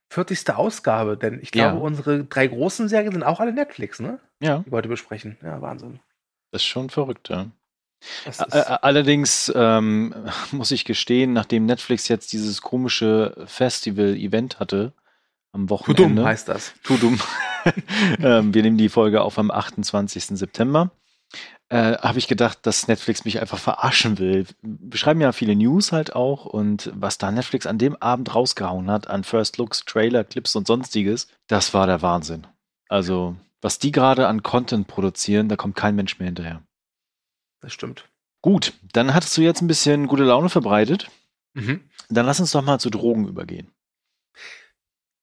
40. 0.10 0.50
Ausgabe, 0.56 1.18
denn 1.18 1.40
ich 1.42 1.52
glaube, 1.52 1.78
ja. 1.78 1.82
unsere 1.82 2.24
drei 2.26 2.48
großen 2.48 2.88
Serien 2.88 3.12
sind 3.12 3.24
auch 3.24 3.40
alle 3.40 3.54
Netflix, 3.54 4.00
ne? 4.00 4.20
Ja. 4.40 4.60
Die 4.60 4.72
wir 4.72 4.78
heute 4.78 4.90
besprechen. 4.90 5.38
Ja, 5.42 5.62
Wahnsinn. 5.62 6.00
Das 6.52 6.62
ist 6.62 6.68
schon 6.68 6.90
verrückt, 6.90 7.30
ja. 7.30 7.48
Allerdings 8.82 9.52
ähm, 9.56 10.14
muss 10.52 10.72
ich 10.72 10.86
gestehen, 10.86 11.34
nachdem 11.34 11.66
Netflix 11.66 12.08
jetzt 12.08 12.34
dieses 12.34 12.62
komische 12.62 13.36
Festival-Event 13.46 14.60
hatte, 14.60 14.94
am 15.52 15.70
Wochenende. 15.70 16.04
Tudum 16.04 16.26
heißt 16.26 16.50
das. 16.50 16.74
Tudum. 16.84 17.20
ähm, 18.22 18.54
wir 18.54 18.62
nehmen 18.62 18.78
die 18.78 18.90
Folge 18.90 19.22
auf 19.22 19.40
am 19.40 19.50
28. 19.50 20.26
September 20.38 20.92
äh, 21.76 21.98
habe 21.98 22.20
ich 22.20 22.30
gedacht, 22.30 22.60
dass 22.62 22.88
Netflix 22.88 23.26
mich 23.26 23.42
einfach 23.42 23.60
verarschen 23.60 24.18
will. 24.18 24.46
Wir 24.62 24.98
schreiben 24.98 25.20
ja 25.20 25.34
viele 25.34 25.58
News 25.58 25.92
halt 25.92 26.16
auch 26.16 26.46
und 26.46 26.90
was 26.96 27.18
da 27.18 27.32
Netflix 27.32 27.68
an 27.68 27.78
dem 27.78 27.98
Abend 27.98 28.34
rausgehauen 28.34 28.90
hat 28.90 29.08
an 29.08 29.26
First 29.26 29.58
Looks, 29.58 29.84
Trailer, 29.84 30.24
Clips 30.24 30.56
und 30.56 30.68
sonstiges, 30.68 31.28
das 31.48 31.74
war 31.74 31.86
der 31.86 32.02
Wahnsinn. 32.02 32.48
Also, 32.88 33.36
was 33.62 33.78
die 33.78 33.92
gerade 33.92 34.28
an 34.28 34.42
Content 34.42 34.88
produzieren, 34.88 35.50
da 35.50 35.58
kommt 35.58 35.76
kein 35.76 35.98
Mensch 35.98 36.18
mehr 36.18 36.28
hinterher. 36.28 36.64
Das 37.60 37.74
stimmt. 37.74 38.08
Gut, 38.42 38.72
dann 38.94 39.14
hattest 39.14 39.36
du 39.36 39.42
jetzt 39.42 39.62
ein 39.62 39.68
bisschen 39.68 40.08
gute 40.08 40.24
Laune 40.24 40.48
verbreitet. 40.48 41.12
Mhm. 41.56 41.90
Dann 42.08 42.26
lass 42.26 42.40
uns 42.40 42.52
doch 42.52 42.62
mal 42.62 42.80
zu 42.80 42.90
Drogen 42.90 43.28
übergehen. 43.28 43.70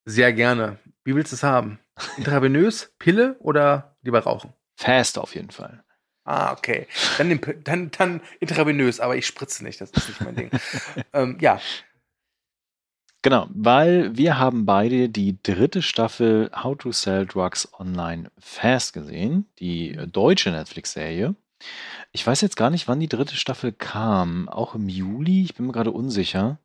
Sehr 0.05 0.31
gerne. 0.33 0.77
Wie 1.03 1.15
willst 1.15 1.31
du 1.31 1.35
es 1.35 1.43
haben? 1.43 1.79
Intravenös, 2.17 2.93
Pille 2.99 3.37
oder 3.39 3.95
lieber 4.03 4.19
rauchen? 4.19 4.53
Fast 4.77 5.17
auf 5.17 5.33
jeden 5.33 5.49
Fall. 5.49 5.83
Ah, 6.25 6.53
okay. 6.53 6.87
Dann, 7.17 7.39
dann, 7.63 7.91
dann 7.91 8.21
intravenös, 8.39 8.99
aber 8.99 9.17
ich 9.17 9.27
spritze 9.27 9.63
nicht, 9.63 9.81
das 9.81 9.91
ist 9.91 10.07
nicht 10.07 10.21
mein 10.21 10.35
Ding. 10.35 10.51
ähm, 11.13 11.37
ja. 11.41 11.59
Genau, 13.21 13.47
weil 13.53 14.15
wir 14.17 14.37
haben 14.37 14.65
beide 14.65 15.09
die 15.09 15.41
dritte 15.41 15.81
Staffel 15.81 16.49
How 16.53 16.77
to 16.77 16.91
Sell 16.91 17.25
Drugs 17.25 17.69
Online 17.79 18.29
Fast 18.37 18.93
gesehen, 18.93 19.47
die 19.59 19.97
deutsche 20.11 20.51
Netflix-Serie. 20.51 21.35
Ich 22.11 22.25
weiß 22.25 22.41
jetzt 22.41 22.57
gar 22.57 22.69
nicht, 22.69 22.87
wann 22.87 22.99
die 22.99 23.07
dritte 23.07 23.35
Staffel 23.35 23.71
kam. 23.71 24.49
Auch 24.49 24.75
im 24.75 24.89
Juli? 24.89 25.43
Ich 25.43 25.55
bin 25.55 25.65
mir 25.65 25.71
gerade 25.71 25.91
unsicher. 25.91 26.59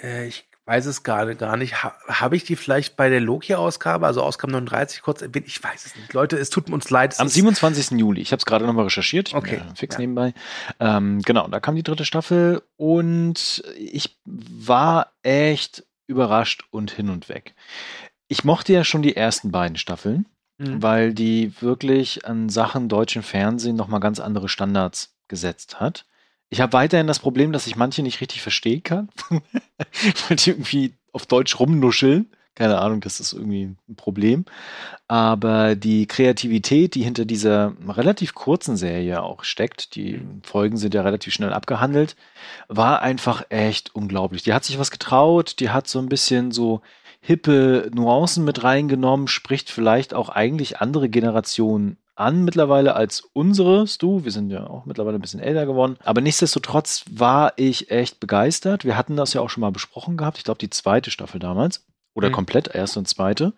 Äh, 0.00 0.26
ich 0.26 0.49
weiß 0.66 0.86
es 0.86 1.02
gerade 1.02 1.36
gar 1.36 1.56
nicht. 1.56 1.82
Ha, 1.82 1.94
Habe 2.06 2.36
ich 2.36 2.44
die 2.44 2.56
vielleicht 2.56 2.96
bei 2.96 3.08
der 3.08 3.20
Loki-Ausgabe, 3.20 4.06
also 4.06 4.22
Ausgabe 4.22 4.52
39, 4.52 5.02
kurz 5.02 5.22
erwähnt? 5.22 5.46
Ich 5.46 5.62
weiß 5.62 5.86
es 5.86 5.96
nicht. 5.96 6.12
Leute, 6.12 6.36
es 6.36 6.50
tut 6.50 6.70
uns 6.70 6.90
leid. 6.90 7.18
Am 7.18 7.28
27. 7.28 7.98
Juli. 7.98 8.20
Ich 8.20 8.32
habe 8.32 8.38
es 8.38 8.46
gerade 8.46 8.66
nochmal 8.66 8.84
recherchiert. 8.84 9.28
Ich 9.28 9.34
okay. 9.34 9.62
fix 9.74 9.96
ja. 9.96 10.00
nebenbei. 10.00 10.34
Ähm, 10.78 11.22
genau, 11.22 11.48
da 11.48 11.60
kam 11.60 11.76
die 11.76 11.82
dritte 11.82 12.04
Staffel 12.04 12.62
und 12.76 13.64
ich 13.76 14.18
war 14.24 15.12
echt 15.22 15.84
überrascht 16.06 16.64
und 16.70 16.90
hin 16.90 17.08
und 17.08 17.28
weg. 17.28 17.54
Ich 18.28 18.44
mochte 18.44 18.72
ja 18.72 18.84
schon 18.84 19.02
die 19.02 19.16
ersten 19.16 19.50
beiden 19.50 19.76
Staffeln, 19.76 20.26
mhm. 20.58 20.82
weil 20.82 21.14
die 21.14 21.52
wirklich 21.60 22.26
an 22.26 22.48
Sachen 22.48 22.88
deutschen 22.88 23.22
Fernsehen 23.22 23.76
nochmal 23.76 24.00
ganz 24.00 24.20
andere 24.20 24.48
Standards 24.48 25.16
gesetzt 25.26 25.80
hat. 25.80 26.06
Ich 26.50 26.60
habe 26.60 26.72
weiterhin 26.72 27.06
das 27.06 27.20
Problem, 27.20 27.52
dass 27.52 27.68
ich 27.68 27.76
manche 27.76 28.02
nicht 28.02 28.20
richtig 28.20 28.42
verstehen 28.42 28.82
kann, 28.82 29.08
weil 30.28 30.36
die 30.36 30.50
irgendwie 30.50 30.94
auf 31.12 31.26
Deutsch 31.26 31.58
rumnuscheln. 31.58 32.30
Keine 32.56 32.78
Ahnung, 32.78 33.00
das 33.00 33.20
ist 33.20 33.32
irgendwie 33.32 33.76
ein 33.88 33.96
Problem. 33.96 34.44
Aber 35.06 35.76
die 35.76 36.06
Kreativität, 36.06 36.96
die 36.96 37.04
hinter 37.04 37.24
dieser 37.24 37.72
relativ 37.88 38.34
kurzen 38.34 38.76
Serie 38.76 39.22
auch 39.22 39.44
steckt, 39.44 39.94
die 39.94 40.20
Folgen 40.42 40.76
sind 40.76 40.92
ja 40.92 41.02
relativ 41.02 41.32
schnell 41.32 41.52
abgehandelt, 41.52 42.16
war 42.68 43.00
einfach 43.00 43.44
echt 43.48 43.94
unglaublich. 43.94 44.42
Die 44.42 44.52
hat 44.52 44.64
sich 44.64 44.78
was 44.78 44.90
getraut, 44.90 45.60
die 45.60 45.70
hat 45.70 45.86
so 45.86 46.00
ein 46.00 46.08
bisschen 46.08 46.50
so 46.50 46.82
hippe 47.20 47.90
Nuancen 47.94 48.44
mit 48.44 48.64
reingenommen, 48.64 49.28
spricht 49.28 49.70
vielleicht 49.70 50.12
auch 50.12 50.28
eigentlich 50.28 50.80
andere 50.80 51.08
Generationen 51.08 51.96
an 52.20 52.44
mittlerweile 52.44 52.94
als 52.94 53.22
unsere, 53.32 53.86
Stu. 53.86 54.24
Wir 54.24 54.32
sind 54.32 54.50
ja 54.50 54.66
auch 54.66 54.84
mittlerweile 54.84 55.18
ein 55.18 55.20
bisschen 55.20 55.40
älter 55.40 55.66
geworden. 55.66 55.96
Aber 56.04 56.20
nichtsdestotrotz 56.20 57.04
war 57.10 57.54
ich 57.56 57.90
echt 57.90 58.20
begeistert. 58.20 58.84
Wir 58.84 58.96
hatten 58.96 59.16
das 59.16 59.32
ja 59.32 59.40
auch 59.40 59.50
schon 59.50 59.62
mal 59.62 59.72
besprochen 59.72 60.16
gehabt. 60.16 60.38
Ich 60.38 60.44
glaube, 60.44 60.58
die 60.58 60.70
zweite 60.70 61.10
Staffel 61.10 61.40
damals. 61.40 61.86
Oder 62.14 62.28
mhm. 62.28 62.34
komplett, 62.34 62.74
erste 62.74 62.98
und 62.98 63.06
zweite. 63.06 63.52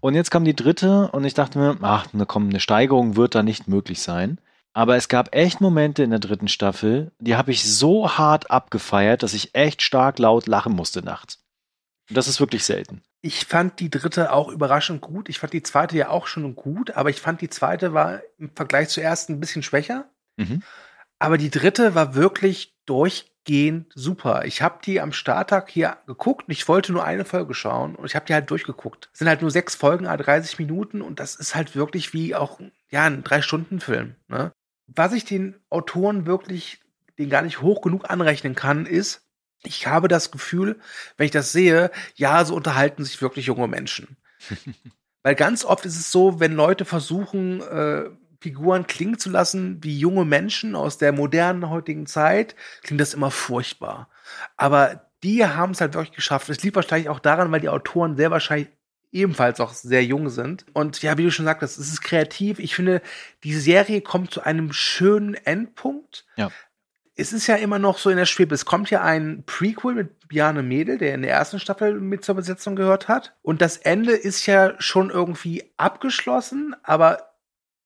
Und 0.00 0.14
jetzt 0.14 0.30
kam 0.30 0.44
die 0.44 0.56
dritte 0.56 1.08
und 1.12 1.24
ich 1.24 1.34
dachte 1.34 1.58
mir, 1.58 1.76
ach, 1.82 2.12
ne, 2.12 2.26
komm, 2.26 2.48
eine 2.48 2.60
Steigerung 2.60 3.16
wird 3.16 3.34
da 3.34 3.42
nicht 3.42 3.68
möglich 3.68 4.00
sein. 4.00 4.40
Aber 4.72 4.96
es 4.96 5.08
gab 5.08 5.34
echt 5.34 5.60
Momente 5.60 6.04
in 6.04 6.10
der 6.10 6.20
dritten 6.20 6.46
Staffel, 6.46 7.10
die 7.18 7.36
habe 7.36 7.50
ich 7.50 7.64
so 7.64 8.16
hart 8.16 8.50
abgefeiert, 8.50 9.22
dass 9.22 9.34
ich 9.34 9.54
echt 9.54 9.82
stark 9.82 10.18
laut 10.18 10.46
lachen 10.46 10.74
musste 10.74 11.02
nachts. 11.02 11.42
Und 12.08 12.16
das 12.16 12.28
ist 12.28 12.40
wirklich 12.40 12.64
selten. 12.64 13.02
Ich 13.20 13.46
fand 13.46 13.80
die 13.80 13.90
dritte 13.90 14.32
auch 14.32 14.48
überraschend 14.48 15.00
gut. 15.00 15.28
Ich 15.28 15.38
fand 15.38 15.52
die 15.52 15.62
zweite 15.62 15.96
ja 15.96 16.08
auch 16.08 16.26
schon 16.26 16.54
gut, 16.54 16.92
aber 16.92 17.10
ich 17.10 17.20
fand 17.20 17.40
die 17.40 17.50
zweite 17.50 17.92
war 17.92 18.22
im 18.38 18.50
Vergleich 18.54 18.88
zur 18.88 19.02
ersten 19.02 19.34
ein 19.34 19.40
bisschen 19.40 19.62
schwächer. 19.62 20.08
Mhm. 20.36 20.62
Aber 21.18 21.36
die 21.36 21.50
dritte 21.50 21.94
war 21.94 22.14
wirklich 22.14 22.76
durchgehend 22.86 23.92
super. 23.94 24.44
Ich 24.44 24.62
habe 24.62 24.78
die 24.84 25.00
am 25.00 25.12
Starttag 25.12 25.68
hier 25.68 25.98
geguckt 26.06 26.48
und 26.48 26.52
ich 26.52 26.68
wollte 26.68 26.92
nur 26.92 27.04
eine 27.04 27.24
Folge 27.24 27.54
schauen 27.54 27.96
und 27.96 28.06
ich 28.06 28.14
habe 28.14 28.24
die 28.24 28.34
halt 28.34 28.50
durchgeguckt. 28.50 29.10
Es 29.12 29.18
sind 29.18 29.28
halt 29.28 29.42
nur 29.42 29.50
sechs 29.50 29.74
Folgen, 29.74 30.04
30 30.04 30.58
Minuten 30.58 31.02
und 31.02 31.20
das 31.20 31.34
ist 31.34 31.54
halt 31.54 31.74
wirklich 31.74 32.14
wie 32.14 32.34
auch 32.34 32.60
ja 32.88 33.04
ein 33.04 33.24
drei 33.24 33.42
Stunden 33.42 33.80
Film. 33.80 34.14
Ne? 34.28 34.52
Was 34.86 35.12
ich 35.12 35.24
den 35.24 35.56
Autoren 35.68 36.24
wirklich 36.24 36.80
den 37.18 37.30
gar 37.30 37.42
nicht 37.42 37.60
hoch 37.60 37.82
genug 37.82 38.08
anrechnen 38.08 38.54
kann, 38.54 38.86
ist, 38.86 39.27
ich 39.64 39.86
habe 39.86 40.08
das 40.08 40.30
Gefühl, 40.30 40.78
wenn 41.16 41.26
ich 41.26 41.30
das 41.32 41.52
sehe, 41.52 41.90
ja, 42.14 42.44
so 42.44 42.54
unterhalten 42.54 43.04
sich 43.04 43.20
wirklich 43.20 43.46
junge 43.46 43.68
Menschen. 43.68 44.16
Weil 45.22 45.34
ganz 45.34 45.64
oft 45.64 45.84
ist 45.84 45.98
es 45.98 46.10
so, 46.10 46.40
wenn 46.40 46.54
Leute 46.54 46.84
versuchen, 46.84 47.60
äh, 47.60 48.04
Figuren 48.40 48.86
klingen 48.86 49.18
zu 49.18 49.30
lassen 49.30 49.82
wie 49.82 49.98
junge 49.98 50.24
Menschen 50.24 50.76
aus 50.76 50.96
der 50.96 51.12
modernen 51.12 51.68
heutigen 51.70 52.06
Zeit, 52.06 52.54
klingt 52.82 53.00
das 53.00 53.14
immer 53.14 53.32
furchtbar. 53.32 54.08
Aber 54.56 55.10
die 55.24 55.44
haben 55.44 55.72
es 55.72 55.80
halt 55.80 55.94
wirklich 55.94 56.14
geschafft. 56.14 56.48
Es 56.48 56.62
liegt 56.62 56.76
wahrscheinlich 56.76 57.08
auch 57.08 57.18
daran, 57.18 57.50
weil 57.50 57.60
die 57.60 57.68
Autoren 57.68 58.16
sehr 58.16 58.30
wahrscheinlich 58.30 58.68
ebenfalls 59.10 59.58
auch 59.58 59.72
sehr 59.72 60.04
jung 60.04 60.28
sind. 60.28 60.66
Und 60.72 61.02
ja, 61.02 61.18
wie 61.18 61.24
du 61.24 61.32
schon 61.32 61.46
sagtest, 61.46 61.78
es 61.78 61.88
ist 61.88 62.02
kreativ. 62.02 62.60
Ich 62.60 62.76
finde, 62.76 63.02
die 63.42 63.54
Serie 63.54 64.02
kommt 64.02 64.30
zu 64.30 64.42
einem 64.42 64.72
schönen 64.72 65.34
Endpunkt. 65.34 66.26
Ja 66.36 66.52
es 67.18 67.32
ist 67.32 67.48
ja 67.48 67.56
immer 67.56 67.80
noch 67.80 67.98
so 67.98 68.10
in 68.10 68.16
der 68.16 68.26
Schwebe. 68.26 68.54
Es 68.54 68.64
kommt 68.64 68.90
ja 68.90 69.02
ein 69.02 69.42
Prequel 69.44 69.94
mit 69.94 70.28
Bjarne 70.28 70.62
Mädel, 70.62 70.98
der 70.98 71.14
in 71.14 71.22
der 71.22 71.32
ersten 71.32 71.58
Staffel 71.58 71.98
mit 71.98 72.24
zur 72.24 72.36
Besetzung 72.36 72.76
gehört 72.76 73.08
hat. 73.08 73.34
Und 73.42 73.60
das 73.60 73.76
Ende 73.76 74.12
ist 74.12 74.46
ja 74.46 74.74
schon 74.80 75.10
irgendwie 75.10 75.64
abgeschlossen, 75.76 76.76
aber 76.84 77.34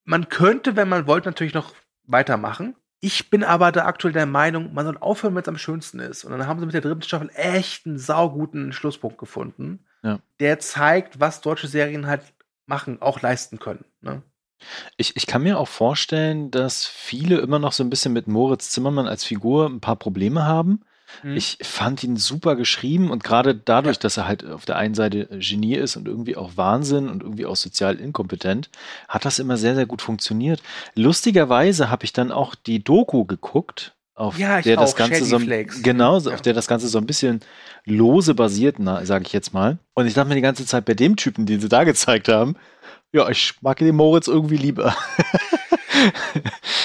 man 0.05 0.29
könnte, 0.29 0.77
wenn 0.77 0.89
man 0.89 1.07
wollte, 1.07 1.31
natürlich 1.31 1.55
noch 1.55 1.75
weitermachen. 2.05 2.77
Ich 3.01 3.31
bin 3.31 3.43
aber 3.43 3.73
da 3.73 3.87
aktuell 3.87 4.13
der 4.13 4.27
Meinung, 4.27 4.75
man 4.75 4.85
soll 4.85 4.99
aufhören, 4.99 5.35
wenn 5.35 5.43
es 5.43 5.49
am 5.49 5.59
schönsten 5.59 5.99
ist. 5.99 6.25
Und 6.25 6.33
dann 6.33 6.47
haben 6.47 6.61
sie 6.61 6.67
mit 6.67 6.75
der 6.75 6.83
dritten 6.83 7.03
Staffel 7.03 7.31
echt 7.35 7.87
einen 7.87 7.99
sauguten 7.99 8.73
Schlusspunkt 8.73 9.17
gefunden, 9.17 9.87
ja. 10.03 10.19
der 10.41 10.59
zeigt, 10.59 11.21
was 11.21 11.41
deutsche 11.41 11.69
Serien 11.69 12.07
halt 12.07 12.23
machen, 12.67 13.01
auch 13.01 13.23
leisten 13.23 13.59
können. 13.59 13.85
Ne? 14.03 14.23
Ich, 14.97 15.17
ich 15.17 15.27
kann 15.27 15.43
mir 15.43 15.59
auch 15.59 15.69
vorstellen, 15.69 16.51
dass 16.51 16.87
viele 16.87 17.39
immer 17.39 17.59
noch 17.59 17.73
so 17.73 17.83
ein 17.83 17.91
bisschen 17.91 18.13
mit 18.13 18.29
Moritz 18.29 18.71
Zimmermann 18.71 19.07
als 19.07 19.25
Figur 19.25 19.67
ein 19.67 19.81
paar 19.81 19.97
Probleme 19.97 20.45
haben. 20.45 20.83
Mhm. 21.23 21.37
Ich 21.37 21.59
fand 21.63 22.03
ihn 22.03 22.17
super 22.17 22.57
geschrieben 22.57 23.11
und 23.11 23.25
gerade 23.25 23.55
dadurch, 23.55 23.97
ja. 23.97 24.03
dass 24.03 24.17
er 24.17 24.27
halt 24.27 24.45
auf 24.45 24.65
der 24.65 24.77
einen 24.77 24.95
Seite 24.95 25.29
Genie 25.39 25.75
ist 25.75 25.97
und 25.97 26.09
irgendwie 26.09 26.37
auch 26.37 26.57
Wahnsinn 26.57 27.09
und 27.09 27.23
irgendwie 27.23 27.47
auch 27.47 27.57
sozial 27.57 27.97
inkompetent, 27.97 28.71
hat 29.09 29.25
das 29.25 29.39
immer 29.39 29.57
sehr, 29.57 29.75
sehr 29.75 29.87
gut 29.87 30.03
funktioniert. 30.03 30.63
Lustigerweise 30.95 31.91
habe 31.91 32.05
ich 32.05 32.13
dann 32.13 32.33
auch 32.33 32.55
die 32.55 32.83
Doku 32.83 33.25
geguckt, 33.25 33.95
auf 34.15 34.39
ja, 34.39 34.61
der 34.61 34.77
das 34.77 34.95
Ganze 34.95 35.25
so 35.25 35.39
genau, 35.39 36.19
ja. 36.19 36.35
auf 36.35 36.43
der 36.43 36.53
das 36.53 36.69
Ganze 36.69 36.87
so 36.89 36.99
ein 36.99 37.07
bisschen 37.07 37.41
lose 37.85 38.35
basiert, 38.35 38.77
sage 39.03 39.25
ich 39.27 39.33
jetzt 39.33 39.55
mal. 39.55 39.79
Und 39.95 40.07
ich 40.07 40.15
dachte 40.15 40.29
mir 40.29 40.35
die 40.35 40.43
ganze 40.43 40.67
Zeit 40.67 40.85
bei 40.85 40.95
dem 40.95 41.17
Typen, 41.17 41.47
den 41.47 41.61
sie 41.61 41.69
da 41.69 41.85
gezeigt 41.85 42.29
haben, 42.29 42.57
ja, 43.13 43.29
ich 43.29 43.55
mag 43.61 43.79
den 43.79 43.95
Moritz 43.95 44.27
irgendwie 44.27 44.57
lieber. 44.57 44.97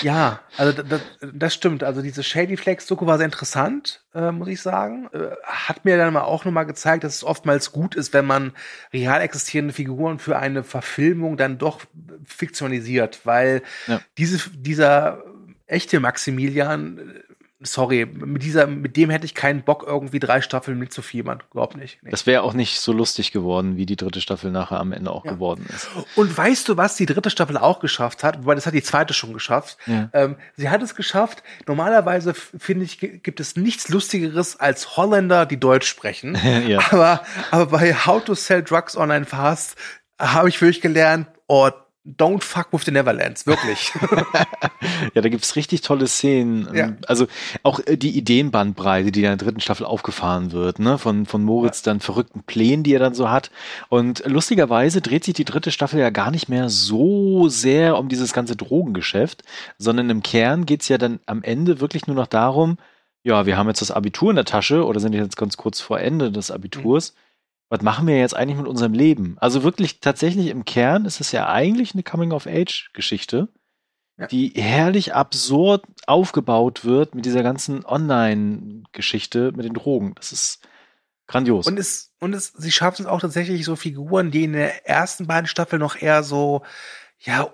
ja, 0.02 0.42
also 0.58 0.82
das, 0.84 1.02
das, 1.34 1.54
stimmt. 1.54 1.84
Also 1.84 2.02
diese 2.02 2.24
Shady 2.24 2.58
Flex 2.58 2.86
Doku 2.86 3.06
war 3.06 3.18
sehr 3.18 3.26
interessant, 3.26 4.04
äh, 4.14 4.32
muss 4.32 4.50
ich 4.50 4.62
sagen. 4.62 5.10
Äh, 5.14 5.36
hat 5.44 5.86
mir 5.86 5.98
dann 5.98 6.14
mal 6.14 6.22
auch 6.22 6.46
nochmal 6.46 6.66
gezeigt, 6.66 7.04
dass 7.04 7.16
es 7.16 7.24
oftmals 7.24 7.72
gut 7.72 7.96
ist, 7.96 8.14
wenn 8.14 8.26
man 8.26 8.52
real 8.94 9.22
existierende 9.22 9.74
Figuren 9.74 10.20
für 10.20 10.38
eine 10.38 10.64
Verfilmung 10.64 11.38
dann 11.38 11.58
doch 11.58 11.82
fiktionalisiert, 12.26 13.22
weil 13.24 13.62
ja. 13.88 14.02
diese, 14.18 14.50
dieser 14.52 15.24
echte 15.66 16.00
Maximilian 16.00 17.14
sorry, 17.60 18.06
mit 18.06 18.44
dieser, 18.44 18.68
mit 18.68 18.98
dem 18.98 19.10
hätte 19.10 19.26
ich 19.26 19.34
keinen 19.34 19.64
Bock, 19.64 19.84
irgendwie 19.88 20.20
drei 20.20 20.42
Staffeln 20.42 20.78
mitzufiebern. 20.78 21.42
Überhaupt 21.52 21.76
nicht. 21.76 21.98
Nee. 22.04 22.12
Das 22.12 22.28
wäre 22.28 22.44
auch 22.44 22.54
nicht 22.54 22.80
so 22.80 22.94
lustig 22.94 23.32
geworden, 23.32 23.78
wie 23.78 23.86
die 23.86 23.96
dritte 23.96 24.22
Staffel 24.22 24.52
nachher 24.52 24.80
am 24.80 24.92
Ende 24.92 25.12
auch 25.12 25.26
ja. 25.26 25.32
geworden 25.32 25.66
ist. 25.74 25.90
Und 26.16 26.36
weißt 26.38 26.70
du, 26.70 26.78
was 26.78 26.96
die 26.96 27.08
dritte 27.08 27.30
Staffel 27.30 27.58
auch 27.58 27.80
geschafft 27.80 28.24
hat? 28.24 28.40
Wobei 28.40 28.56
das 28.56 28.68
hat 28.68 28.74
die 28.74 28.84
zweite 28.84 29.14
schon 29.14 29.34
geschafft. 29.34 29.78
Ja. 29.88 30.10
Ähm, 30.14 30.36
sie 30.56 30.70
hat 30.70 30.84
es 30.84 30.96
geschafft. 30.96 31.42
Normalerweise 31.66 32.34
finde 32.34 32.86
ich, 32.86 33.00
gibt 33.00 33.40
es 33.40 33.56
nichts 33.56 33.90
Lustigeres 33.90 34.60
als 34.60 34.96
Holländer, 34.96 35.46
die 35.46 35.60
Deutsch 35.60 35.88
sprechen. 35.88 36.38
ja. 36.68 36.80
aber, 36.92 37.24
aber 37.50 37.66
bei 37.66 37.94
How 37.94 38.24
to 38.24 38.36
Sell 38.36 38.64
Drugs 38.64 38.96
Online 38.96 39.26
Fast 39.26 39.78
habe 40.20 40.50
ich 40.50 40.62
wirklich 40.62 40.82
gelernt, 40.82 41.28
oh, 41.48 41.70
Don't 42.16 42.42
fuck 42.42 42.72
with 42.72 42.86
the 42.86 42.92
Neverlands, 42.92 43.46
wirklich. 43.46 43.92
ja, 45.14 45.22
da 45.22 45.28
gibt's 45.28 45.58
richtig 45.58 45.82
tolle 45.82 46.08
Szenen. 46.08 46.74
Ja. 46.74 46.94
Also 47.06 47.28
auch 47.64 47.82
äh, 47.86 47.98
die 47.98 48.18
Ideenbandbreite, 48.18 49.12
die 49.12 49.20
in 49.20 49.26
der 49.26 49.36
dritten 49.36 49.60
Staffel 49.60 49.86
aufgefahren 49.86 50.54
wird, 50.54 50.80
ne? 50.80 50.98
Von, 50.98 51.26
von 51.26 51.44
Moritz 51.44 51.80
ja. 51.80 51.92
dann 51.92 52.00
verrückten 52.00 52.44
Plänen, 52.44 52.84
die 52.84 52.94
er 52.94 53.00
dann 53.00 53.14
so 53.14 53.30
hat. 53.30 53.52
Und 53.90 54.24
lustigerweise 54.26 55.02
dreht 55.02 55.26
sich 55.26 55.34
die 55.34 55.44
dritte 55.44 55.72
Staffel 55.72 56.00
ja 56.00 56.10
gar 56.10 56.32
nicht 56.32 56.48
mehr 56.48 56.70
so 56.70 57.50
sehr 57.50 57.98
um 57.98 58.08
dieses 58.08 58.32
ganze 58.32 58.56
Drogengeschäft, 58.56 59.44
sondern 59.78 60.10
im 60.10 60.24
Kern 60.24 60.66
geht's 60.66 60.88
ja 60.88 60.98
dann 60.98 61.20
am 61.26 61.44
Ende 61.44 61.82
wirklich 61.82 62.08
nur 62.08 62.16
noch 62.16 62.28
darum, 62.28 62.78
ja, 63.24 63.46
wir 63.46 63.58
haben 63.58 63.68
jetzt 63.68 63.82
das 63.82 63.92
Abitur 63.92 64.30
in 64.30 64.38
der 64.38 64.46
Tasche 64.46 64.86
oder 64.86 65.02
sind 65.02 65.12
jetzt 65.12 65.36
ganz 65.36 65.58
kurz 65.58 65.82
vor 65.82 66.00
Ende 66.00 66.32
des 66.32 66.52
Abiturs. 66.52 67.14
Mhm 67.14 67.27
was 67.70 67.82
machen 67.82 68.08
wir 68.08 68.18
jetzt 68.18 68.36
eigentlich 68.36 68.58
mit 68.58 68.68
unserem 68.68 68.94
Leben? 68.94 69.38
Also 69.40 69.64
wirklich 69.64 70.00
tatsächlich 70.00 70.48
im 70.48 70.66
Kern 70.66 71.06
ist 71.06 71.20
es 71.20 71.32
ja 71.32 71.48
eigentlich 71.50 71.94
eine 71.94 72.04
Coming-of-Age-Geschichte, 72.04 73.50
ja. 74.18 74.28
die 74.28 74.54
herrlich 74.56 75.14
absurd 75.14 75.86
aufgebaut 76.06 76.86
wird 76.86 77.14
mit 77.14 77.26
dieser 77.26 77.44
ganzen 77.44 77.86
Online-Geschichte 77.86 79.52
mit 79.56 79.66
den 79.66 79.74
Drogen. 79.74 80.14
Das 80.16 80.32
ist 80.32 80.68
grandios. 81.28 81.68
Und 81.68 81.78
es, 81.78 82.14
und 82.20 82.34
es, 82.34 82.54
sie 82.54 82.72
schaffen 82.72 83.04
es 83.04 83.08
auch 83.08 83.20
tatsächlich 83.20 83.66
so 83.66 83.76
Figuren, 83.76 84.32
die 84.32 84.46
in 84.46 84.54
der 84.54 84.88
ersten 84.88 85.28
beiden 85.28 85.48
Staffeln 85.48 85.82
noch 85.82 86.02
eher 86.02 86.24
so, 86.24 86.64
ja, 87.20 87.52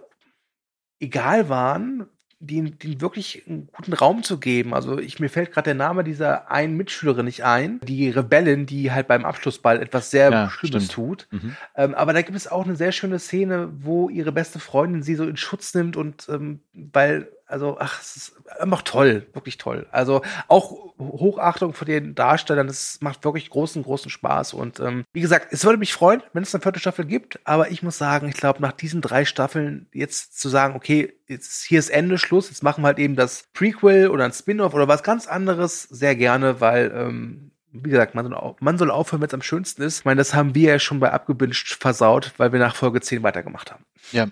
egal 0.99 1.49
waren, 1.49 2.07
den, 2.43 2.77
den 2.77 3.01
wirklich 3.01 3.43
einen 3.47 3.69
guten 3.71 3.93
Raum 3.93 4.23
zu 4.23 4.39
geben. 4.39 4.73
Also 4.73 4.99
ich 4.99 5.19
mir 5.19 5.29
fällt 5.29 5.51
gerade 5.51 5.65
der 5.65 5.75
Name 5.75 6.03
dieser 6.03 6.51
einen 6.51 6.75
Mitschülerin 6.75 7.25
nicht 7.25 7.43
ein, 7.43 7.79
die 7.81 8.09
Rebellin, 8.09 8.65
die 8.65 8.91
halt 8.91 9.07
beim 9.07 9.25
Abschlussball 9.25 9.81
etwas 9.81 10.11
sehr 10.11 10.31
ja, 10.31 10.49
Schlimmes 10.49 10.87
tut. 10.89 11.27
Mhm. 11.31 11.55
Ähm, 11.75 11.95
aber 11.95 12.13
da 12.13 12.21
gibt 12.21 12.37
es 12.37 12.47
auch 12.47 12.65
eine 12.65 12.75
sehr 12.75 12.91
schöne 12.91 13.19
Szene, 13.19 13.69
wo 13.79 14.09
ihre 14.09 14.31
beste 14.31 14.59
Freundin 14.59 15.03
sie 15.03 15.15
so 15.15 15.23
in 15.23 15.37
Schutz 15.37 15.73
nimmt 15.73 15.95
und 15.95 16.27
ähm, 16.29 16.59
weil 16.73 17.29
also, 17.53 17.77
ach, 17.79 18.01
es 18.01 18.15
ist 18.15 18.49
einfach 18.59 18.81
toll, 18.81 19.27
wirklich 19.33 19.59
toll. 19.59 19.85
Also 19.91 20.23
auch 20.47 20.95
Hochachtung 20.97 21.73
vor 21.73 21.85
den 21.85 22.15
Darstellern, 22.15 22.65
das 22.65 22.97
macht 22.99 23.23
wirklich 23.23 23.51
großen, 23.51 23.83
großen 23.83 24.09
Spaß. 24.09 24.55
Und 24.55 24.79
ähm, 24.79 25.03
wie 25.13 25.21
gesagt, 25.21 25.53
es 25.53 25.63
würde 25.63 25.77
mich 25.77 25.93
freuen, 25.93 26.23
wenn 26.33 26.41
es 26.41 26.55
eine 26.55 26.63
vierte 26.63 26.79
Staffel 26.79 27.05
gibt, 27.05 27.39
aber 27.43 27.69
ich 27.69 27.83
muss 27.83 27.99
sagen, 27.99 28.27
ich 28.27 28.33
glaube, 28.33 28.59
nach 28.59 28.71
diesen 28.71 29.01
drei 29.01 29.23
Staffeln 29.23 29.85
jetzt 29.93 30.39
zu 30.39 30.49
sagen, 30.49 30.75
okay, 30.75 31.13
jetzt 31.27 31.63
hier 31.63 31.77
ist 31.77 31.89
Ende, 31.89 32.17
Schluss, 32.17 32.49
jetzt 32.49 32.63
machen 32.63 32.81
wir 32.81 32.87
halt 32.87 32.97
eben 32.97 33.15
das 33.15 33.45
Prequel 33.53 34.07
oder 34.07 34.25
ein 34.25 34.33
Spin-off 34.33 34.73
oder 34.73 34.87
was 34.87 35.03
ganz 35.03 35.27
anderes, 35.27 35.83
sehr 35.83 36.15
gerne, 36.15 36.59
weil 36.59 36.91
ähm, 36.95 37.51
wie 37.71 37.91
gesagt, 37.91 38.15
man 38.15 38.27
soll, 38.27 38.55
man 38.59 38.77
soll 38.79 38.89
aufhören, 38.89 39.21
wenn 39.21 39.27
es 39.27 39.33
am 39.35 39.43
schönsten 39.43 39.83
ist. 39.83 39.99
Ich 39.99 40.05
meine, 40.05 40.17
das 40.17 40.33
haben 40.33 40.55
wir 40.55 40.71
ja 40.71 40.79
schon 40.79 40.99
bei 40.99 41.11
Abgebinged 41.11 41.77
versaut, 41.79 42.31
weil 42.37 42.51
wir 42.51 42.59
nach 42.59 42.75
Folge 42.75 42.99
10 42.99 43.21
weitergemacht 43.21 43.71
haben. 43.71 43.85
Ja, 44.11 44.27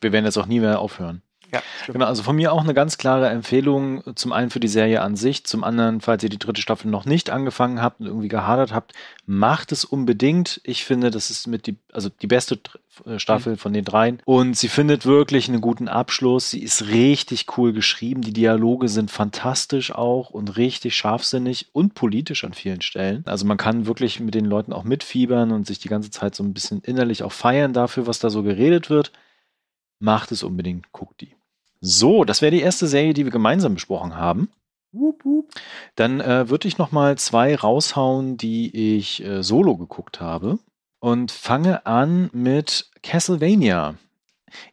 wir 0.00 0.12
werden 0.12 0.24
jetzt 0.24 0.38
auch 0.38 0.46
nie 0.46 0.60
mehr 0.60 0.78
aufhören. 0.78 1.22
Ja, 1.52 1.62
genau, 1.86 2.06
also 2.06 2.22
von 2.22 2.34
mir 2.34 2.52
auch 2.52 2.62
eine 2.62 2.72
ganz 2.72 2.96
klare 2.96 3.28
Empfehlung, 3.28 4.02
zum 4.14 4.32
einen 4.32 4.50
für 4.50 4.60
die 4.60 4.68
Serie 4.68 5.02
an 5.02 5.16
sich, 5.16 5.44
zum 5.44 5.64
anderen, 5.64 6.00
falls 6.00 6.22
ihr 6.22 6.30
die 6.30 6.38
dritte 6.38 6.62
Staffel 6.62 6.90
noch 6.90 7.04
nicht 7.04 7.28
angefangen 7.28 7.82
habt 7.82 8.00
und 8.00 8.06
irgendwie 8.06 8.28
gehadert 8.28 8.72
habt, 8.72 8.94
macht 9.26 9.70
es 9.70 9.84
unbedingt. 9.84 10.62
Ich 10.64 10.84
finde, 10.84 11.10
das 11.10 11.28
ist 11.28 11.46
mit 11.46 11.66
die, 11.66 11.76
also 11.92 12.08
die 12.08 12.26
beste 12.26 12.58
äh, 13.04 13.18
Staffel 13.18 13.52
mhm. 13.52 13.58
von 13.58 13.72
den 13.72 13.84
dreien. 13.84 14.22
Und 14.24 14.56
sie 14.56 14.68
findet 14.68 15.04
wirklich 15.04 15.48
einen 15.48 15.60
guten 15.60 15.88
Abschluss. 15.88 16.50
Sie 16.50 16.62
ist 16.62 16.88
richtig 16.88 17.46
cool 17.56 17.72
geschrieben. 17.72 18.22
Die 18.22 18.32
Dialoge 18.32 18.88
sind 18.88 19.10
fantastisch 19.10 19.92
auch 19.94 20.30
und 20.30 20.56
richtig 20.56 20.96
scharfsinnig 20.96 21.68
und 21.72 21.94
politisch 21.94 22.44
an 22.44 22.54
vielen 22.54 22.80
Stellen. 22.80 23.22
Also 23.26 23.44
man 23.46 23.58
kann 23.58 23.86
wirklich 23.86 24.20
mit 24.20 24.34
den 24.34 24.46
Leuten 24.46 24.72
auch 24.72 24.84
mitfiebern 24.84 25.52
und 25.52 25.66
sich 25.66 25.78
die 25.78 25.88
ganze 25.88 26.10
Zeit 26.10 26.34
so 26.34 26.42
ein 26.42 26.54
bisschen 26.54 26.80
innerlich 26.80 27.22
auch 27.22 27.32
feiern 27.32 27.72
dafür, 27.72 28.06
was 28.06 28.18
da 28.18 28.30
so 28.30 28.42
geredet 28.42 28.90
wird. 28.90 29.12
Macht 29.98 30.32
es 30.32 30.42
unbedingt, 30.42 30.90
guckt 30.92 31.20
die. 31.20 31.34
So, 31.84 32.24
das 32.24 32.42
wäre 32.42 32.52
die 32.52 32.60
erste 32.62 32.86
Serie, 32.86 33.12
die 33.12 33.24
wir 33.24 33.32
gemeinsam 33.32 33.74
besprochen 33.74 34.16
haben. 34.16 34.50
Wup, 34.92 35.24
wup. 35.24 35.50
Dann 35.96 36.20
äh, 36.20 36.48
würde 36.48 36.68
ich 36.68 36.78
noch 36.78 36.92
mal 36.92 37.18
zwei 37.18 37.56
raushauen, 37.56 38.36
die 38.36 38.96
ich 38.96 39.24
äh, 39.24 39.42
solo 39.42 39.76
geguckt 39.76 40.20
habe 40.20 40.60
und 41.00 41.32
fange 41.32 41.84
an 41.84 42.30
mit 42.32 42.88
Castlevania. 43.02 43.96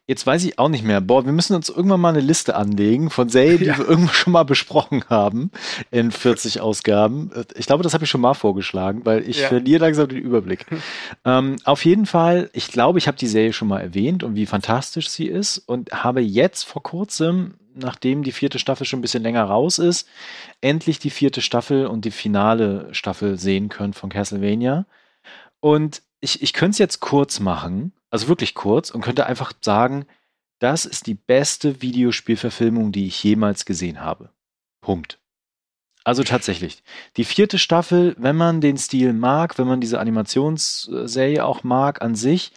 Jetzt 0.06 0.26
weiß 0.26 0.44
ich 0.44 0.58
auch 0.58 0.68
nicht 0.68 0.84
mehr. 0.84 1.00
Boah, 1.00 1.24
wir 1.24 1.32
müssen 1.32 1.54
uns 1.54 1.68
irgendwann 1.68 2.00
mal 2.00 2.10
eine 2.10 2.20
Liste 2.20 2.56
anlegen 2.56 3.10
von 3.10 3.28
Serien, 3.28 3.58
die 3.58 3.64
ja. 3.66 3.78
wir 3.78 3.88
irgendwann 3.88 4.14
schon 4.14 4.32
mal 4.32 4.44
besprochen 4.44 5.04
haben 5.08 5.50
in 5.90 6.10
40 6.10 6.60
Ausgaben. 6.60 7.30
Ich 7.54 7.66
glaube, 7.66 7.82
das 7.82 7.94
habe 7.94 8.04
ich 8.04 8.10
schon 8.10 8.20
mal 8.20 8.34
vorgeschlagen, 8.34 9.02
weil 9.04 9.28
ich 9.28 9.40
ja. 9.40 9.48
verliere 9.48 9.84
langsam 9.84 10.08
den 10.08 10.18
Überblick. 10.18 10.66
ähm, 11.24 11.56
auf 11.64 11.84
jeden 11.84 12.06
Fall, 12.06 12.50
ich 12.52 12.68
glaube, 12.68 12.98
ich 12.98 13.06
habe 13.06 13.18
die 13.18 13.26
Serie 13.26 13.52
schon 13.52 13.68
mal 13.68 13.80
erwähnt 13.80 14.22
und 14.22 14.34
wie 14.34 14.46
fantastisch 14.46 15.08
sie 15.08 15.26
ist 15.26 15.58
und 15.58 15.92
habe 15.92 16.20
jetzt 16.20 16.64
vor 16.64 16.82
kurzem, 16.82 17.54
nachdem 17.74 18.22
die 18.22 18.32
vierte 18.32 18.58
Staffel 18.58 18.86
schon 18.86 18.98
ein 18.98 19.02
bisschen 19.02 19.22
länger 19.22 19.44
raus 19.44 19.78
ist, 19.78 20.08
endlich 20.60 20.98
die 20.98 21.10
vierte 21.10 21.40
Staffel 21.40 21.86
und 21.86 22.04
die 22.04 22.10
finale 22.10 22.88
Staffel 22.92 23.38
sehen 23.38 23.68
können 23.68 23.92
von 23.92 24.10
Castlevania. 24.10 24.86
Und 25.60 26.02
ich, 26.20 26.42
ich 26.42 26.52
könnte 26.52 26.72
es 26.72 26.78
jetzt 26.78 27.00
kurz 27.00 27.40
machen 27.40 27.92
also 28.10 28.28
wirklich 28.28 28.54
kurz, 28.54 28.90
und 28.90 29.02
könnte 29.02 29.26
einfach 29.26 29.52
sagen, 29.60 30.04
das 30.58 30.84
ist 30.84 31.06
die 31.06 31.14
beste 31.14 31.80
Videospielverfilmung, 31.80 32.92
die 32.92 33.06
ich 33.06 33.22
jemals 33.22 33.64
gesehen 33.64 34.00
habe. 34.00 34.30
Punkt. 34.82 35.18
Also 36.04 36.24
tatsächlich. 36.24 36.82
Die 37.16 37.24
vierte 37.24 37.58
Staffel, 37.58 38.16
wenn 38.18 38.36
man 38.36 38.60
den 38.60 38.76
Stil 38.76 39.12
mag, 39.12 39.58
wenn 39.58 39.66
man 39.66 39.80
diese 39.80 40.00
Animationsserie 40.00 41.44
auch 41.44 41.62
mag 41.62 42.02
an 42.02 42.14
sich, 42.14 42.52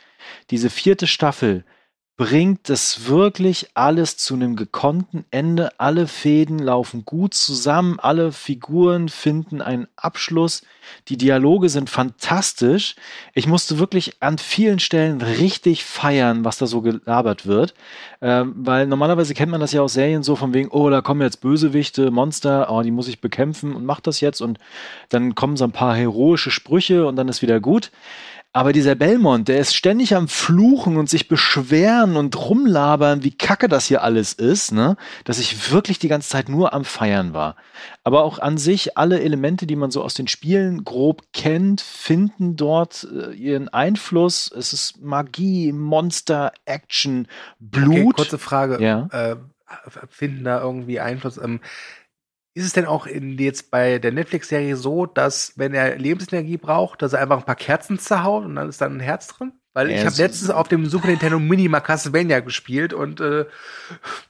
diese 0.49 0.69
vierte 0.69 1.07
Staffel 1.07 1.65
bringt 2.15 2.69
es 2.69 3.07
wirklich 3.07 3.69
alles 3.73 4.17
zu 4.17 4.35
einem 4.35 4.55
gekonnten 4.55 5.25
Ende. 5.31 5.79
Alle 5.79 6.07
Fäden 6.07 6.59
laufen 6.59 7.05
gut 7.05 7.33
zusammen, 7.33 7.99
alle 7.99 8.31
Figuren 8.31 9.09
finden 9.09 9.61
einen 9.61 9.87
Abschluss. 9.95 10.61
Die 11.07 11.17
Dialoge 11.17 11.69
sind 11.69 11.89
fantastisch. 11.89 12.95
Ich 13.33 13.47
musste 13.47 13.79
wirklich 13.79 14.21
an 14.21 14.37
vielen 14.37 14.77
Stellen 14.77 15.21
richtig 15.21 15.85
feiern, 15.85 16.45
was 16.45 16.59
da 16.59 16.67
so 16.67 16.81
gelabert 16.81 17.47
wird. 17.47 17.73
Ähm, 18.21 18.53
weil 18.57 18.85
normalerweise 18.85 19.33
kennt 19.33 19.51
man 19.51 19.61
das 19.61 19.71
ja 19.71 19.81
aus 19.81 19.93
Serien 19.93 20.21
so 20.21 20.35
von 20.35 20.53
wegen, 20.53 20.69
oh, 20.69 20.89
da 20.91 21.01
kommen 21.01 21.21
jetzt 21.21 21.41
Bösewichte, 21.41 22.11
Monster, 22.11 22.67
oh, 22.69 22.83
die 22.83 22.91
muss 22.91 23.07
ich 23.07 23.21
bekämpfen 23.21 23.75
und 23.75 23.85
mach 23.85 24.01
das 24.01 24.21
jetzt. 24.21 24.41
Und 24.41 24.59
dann 25.09 25.33
kommen 25.33 25.57
so 25.57 25.63
ein 25.63 25.71
paar 25.71 25.95
heroische 25.95 26.51
Sprüche 26.51 27.07
und 27.07 27.15
dann 27.15 27.27
ist 27.27 27.41
wieder 27.41 27.59
gut. 27.59 27.89
Aber 28.55 28.71
dieser 28.71 28.93
Belmont, 28.93 29.47
der 29.47 29.57
ist 29.57 29.75
ständig 29.75 30.15
am 30.15 30.27
Fluchen 30.27 30.97
und 30.97 31.09
sich 31.09 31.27
beschweren 31.27 32.15
und 32.15 32.37
rumlabern, 32.37 33.23
wie 33.23 33.35
kacke 33.35 33.67
das 33.67 33.87
hier 33.87 34.03
alles 34.03 34.33
ist, 34.33 34.71
ne? 34.71 34.95
Dass 35.23 35.39
ich 35.39 35.71
wirklich 35.71 35.97
die 35.97 36.07
ganze 36.07 36.29
Zeit 36.29 36.49
nur 36.49 36.71
am 36.71 36.85
Feiern 36.85 37.33
war. 37.33 37.55
Aber 38.03 38.23
auch 38.23 38.37
an 38.37 38.59
sich, 38.59 38.95
alle 38.95 39.21
Elemente, 39.21 39.65
die 39.65 39.75
man 39.75 39.89
so 39.89 40.03
aus 40.03 40.13
den 40.13 40.27
Spielen 40.27 40.83
grob 40.83 41.23
kennt, 41.33 41.81
finden 41.81 42.55
dort 42.55 43.07
äh, 43.11 43.33
ihren 43.33 43.69
Einfluss. 43.69 44.51
Es 44.55 44.71
ist 44.71 45.01
Magie, 45.01 45.71
Monster, 45.71 46.53
Action, 46.65 47.27
Blut. 47.59 47.95
Okay, 47.95 48.13
kurze 48.13 48.37
Frage. 48.37 48.79
Ja. 48.79 49.07
Äh, 49.11 49.35
finden 50.09 50.43
da 50.43 50.61
irgendwie 50.61 50.99
Einfluss? 50.99 51.37
Ähm, 51.37 51.59
ist 52.53 52.65
es 52.65 52.73
denn 52.73 52.85
auch 52.85 53.07
in, 53.07 53.37
jetzt 53.37 53.71
bei 53.71 53.99
der 53.99 54.11
Netflix-Serie 54.11 54.75
so, 54.75 55.05
dass 55.05 55.53
wenn 55.55 55.73
er 55.73 55.97
Lebensenergie 55.97 56.57
braucht, 56.57 57.01
dass 57.01 57.13
er 57.13 57.21
einfach 57.21 57.37
ein 57.37 57.45
paar 57.45 57.55
Kerzen 57.55 57.97
zerhaut 57.97 58.45
und 58.45 58.55
dann 58.55 58.69
ist 58.69 58.81
dann 58.81 58.97
ein 58.97 58.99
Herz 58.99 59.27
drin? 59.27 59.53
Weil 59.75 59.89
ich 59.89 60.05
habe 60.05 60.15
letztens 60.17 60.51
auf 60.51 60.67
dem 60.67 60.85
Super 60.85 61.07
Nintendo 61.07 61.39
Mini 61.39 61.67
mal 61.67 61.79
Castlevania 61.79 62.41
gespielt 62.41 62.93
und 62.93 63.19
äh, 63.19 63.45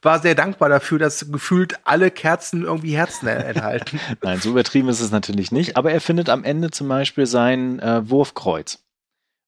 war 0.01 0.19
sehr 0.19 0.36
dankbar 0.36 0.69
dafür, 0.69 0.99
dass 0.99 1.29
gefühlt 1.29 1.79
alle 1.83 2.12
Kerzen 2.12 2.63
irgendwie 2.63 2.95
Herzen 2.95 3.27
enthalten. 3.27 3.99
Nein, 4.21 4.39
so 4.39 4.51
übertrieben 4.51 4.88
ist 4.88 5.01
es 5.01 5.12
natürlich 5.12 5.51
nicht. 5.51 5.75
Aber 5.75 5.91
er 5.91 5.99
findet 5.99 6.29
am 6.29 6.45
Ende 6.45 6.71
zum 6.71 6.88
Beispiel 6.88 7.25
sein 7.25 7.79
äh, 7.79 8.09
Wurfkreuz 8.09 8.79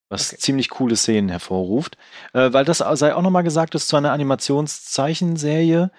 was 0.07 0.31
okay. 0.31 0.39
ziemlich 0.39 0.69
coole 0.69 0.95
Szenen 0.95 1.29
hervorruft. 1.29 1.97
Äh, 2.33 2.53
weil 2.53 2.65
das 2.65 2.77
sei 2.77 3.15
auch 3.15 3.21
nochmal 3.21 3.43
gesagt, 3.43 3.75
ist 3.75 3.87
zu 3.87 3.97
einer 3.97 4.11
Animationszeichenserie, 4.11 5.91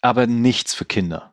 aber 0.00 0.26
nichts 0.26 0.74
für 0.74 0.84
Kinder. 0.84 1.32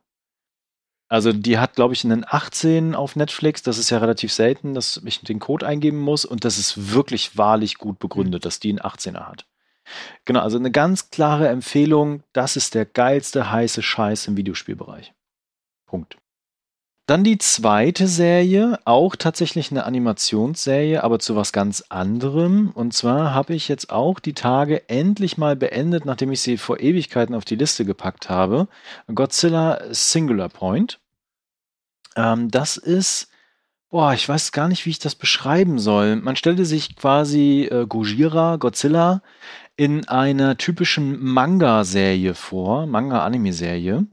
Also 1.10 1.34
die 1.34 1.58
hat, 1.58 1.74
glaube 1.74 1.95
ich, 1.95 2.06
einen 2.06 2.24
18 2.26 2.93
auf 2.93 3.15
Netflix. 3.15 3.63
Das 3.63 3.80
ist 3.80 3.89
ja 3.89 3.98
relativ 3.98 4.32
selten, 4.32 4.76
dass 4.76 5.02
ich 5.04 5.22
den 5.22 5.39
Code 5.39 5.65
eingeben 5.65 5.98
muss. 5.98 6.24
Und 6.24 6.45
das 6.45 6.60
ist 6.60 6.93
wirklich 6.93 7.36
wahrlich 7.36 7.80
gut 7.80 7.98
begründet, 7.98 8.45
dass 8.45 8.60
die 8.60 8.69
einen 8.69 8.80
18er 8.80 9.28
hat. 9.28 9.48
Genau, 10.26 10.41
also 10.41 10.60
eine 10.60 10.69
ganz 10.69 11.10
klare 11.10 11.50
Empfehlung. 11.50 12.22
Das 12.32 12.56
ist 12.56 12.76
der 12.76 12.86
geilste 12.86 13.52
heiße 13.52 13.82
Scheiß 13.82 14.28
im 14.28 14.38
Videospielbereich. 14.38 15.15
Punkt. 15.88 16.18
Dann 17.10 17.24
die 17.24 17.39
zweite 17.39 18.08
Serie, 18.08 18.78
auch 18.86 19.15
tatsächlich 19.15 19.72
eine 19.72 19.84
Animationsserie, 19.86 21.04
aber 21.04 21.17
zu 21.17 21.36
was 21.36 21.52
ganz 21.52 21.84
anderem. 21.89 22.69
Und 22.76 22.93
zwar 22.93 23.34
habe 23.34 23.56
ich 23.56 23.67
jetzt 23.67 23.89
auch 23.89 24.19
die 24.19 24.36
Tage 24.36 24.88
endlich 24.89 25.36
mal 25.36 25.56
beendet, 25.56 26.06
nachdem 26.06 26.32
ich 26.32 26.41
sie 26.41 26.58
vor 26.58 26.80
Ewigkeiten 26.80 27.34
auf 27.34 27.45
die 27.45 27.56
Liste 27.56 27.84
gepackt 27.84 28.30
habe. 28.30 28.67
Godzilla 29.12 29.82
Singular 29.89 30.50
Point. 30.50 31.00
Ähm, 32.15 32.52
das 32.52 32.78
ist, 32.78 33.30
boah, 33.89 34.13
ich 34.13 34.30
weiß 34.30 34.52
gar 34.52 34.67
nicht, 34.67 34.86
wie 34.86 34.91
ich 34.91 35.00
das 35.00 35.15
beschreiben 35.15 35.80
soll. 35.80 36.15
Man 36.17 36.36
stellte 36.36 36.63
sich 36.63 36.95
quasi 36.95 37.67
äh, 37.72 37.88
Gojira, 37.88 38.58
Godzilla, 38.58 39.24
in 39.76 40.08
einer 40.08 40.58
typischen 40.58 41.24
Manga-Serie 41.24 42.36
vor, 42.36 42.86
Manga-Anime-Serie. 42.86 44.06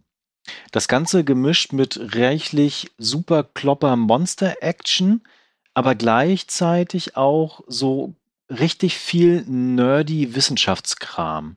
Das 0.72 0.88
Ganze 0.88 1.24
gemischt 1.24 1.72
mit 1.72 1.98
reichlich 2.14 2.90
super 2.98 3.44
klopper 3.44 3.96
Monster-Action, 3.96 5.22
aber 5.74 5.94
gleichzeitig 5.94 7.16
auch 7.16 7.62
so 7.66 8.14
richtig 8.48 8.96
viel 8.96 9.42
nerdy 9.46 10.34
Wissenschaftskram. 10.34 11.56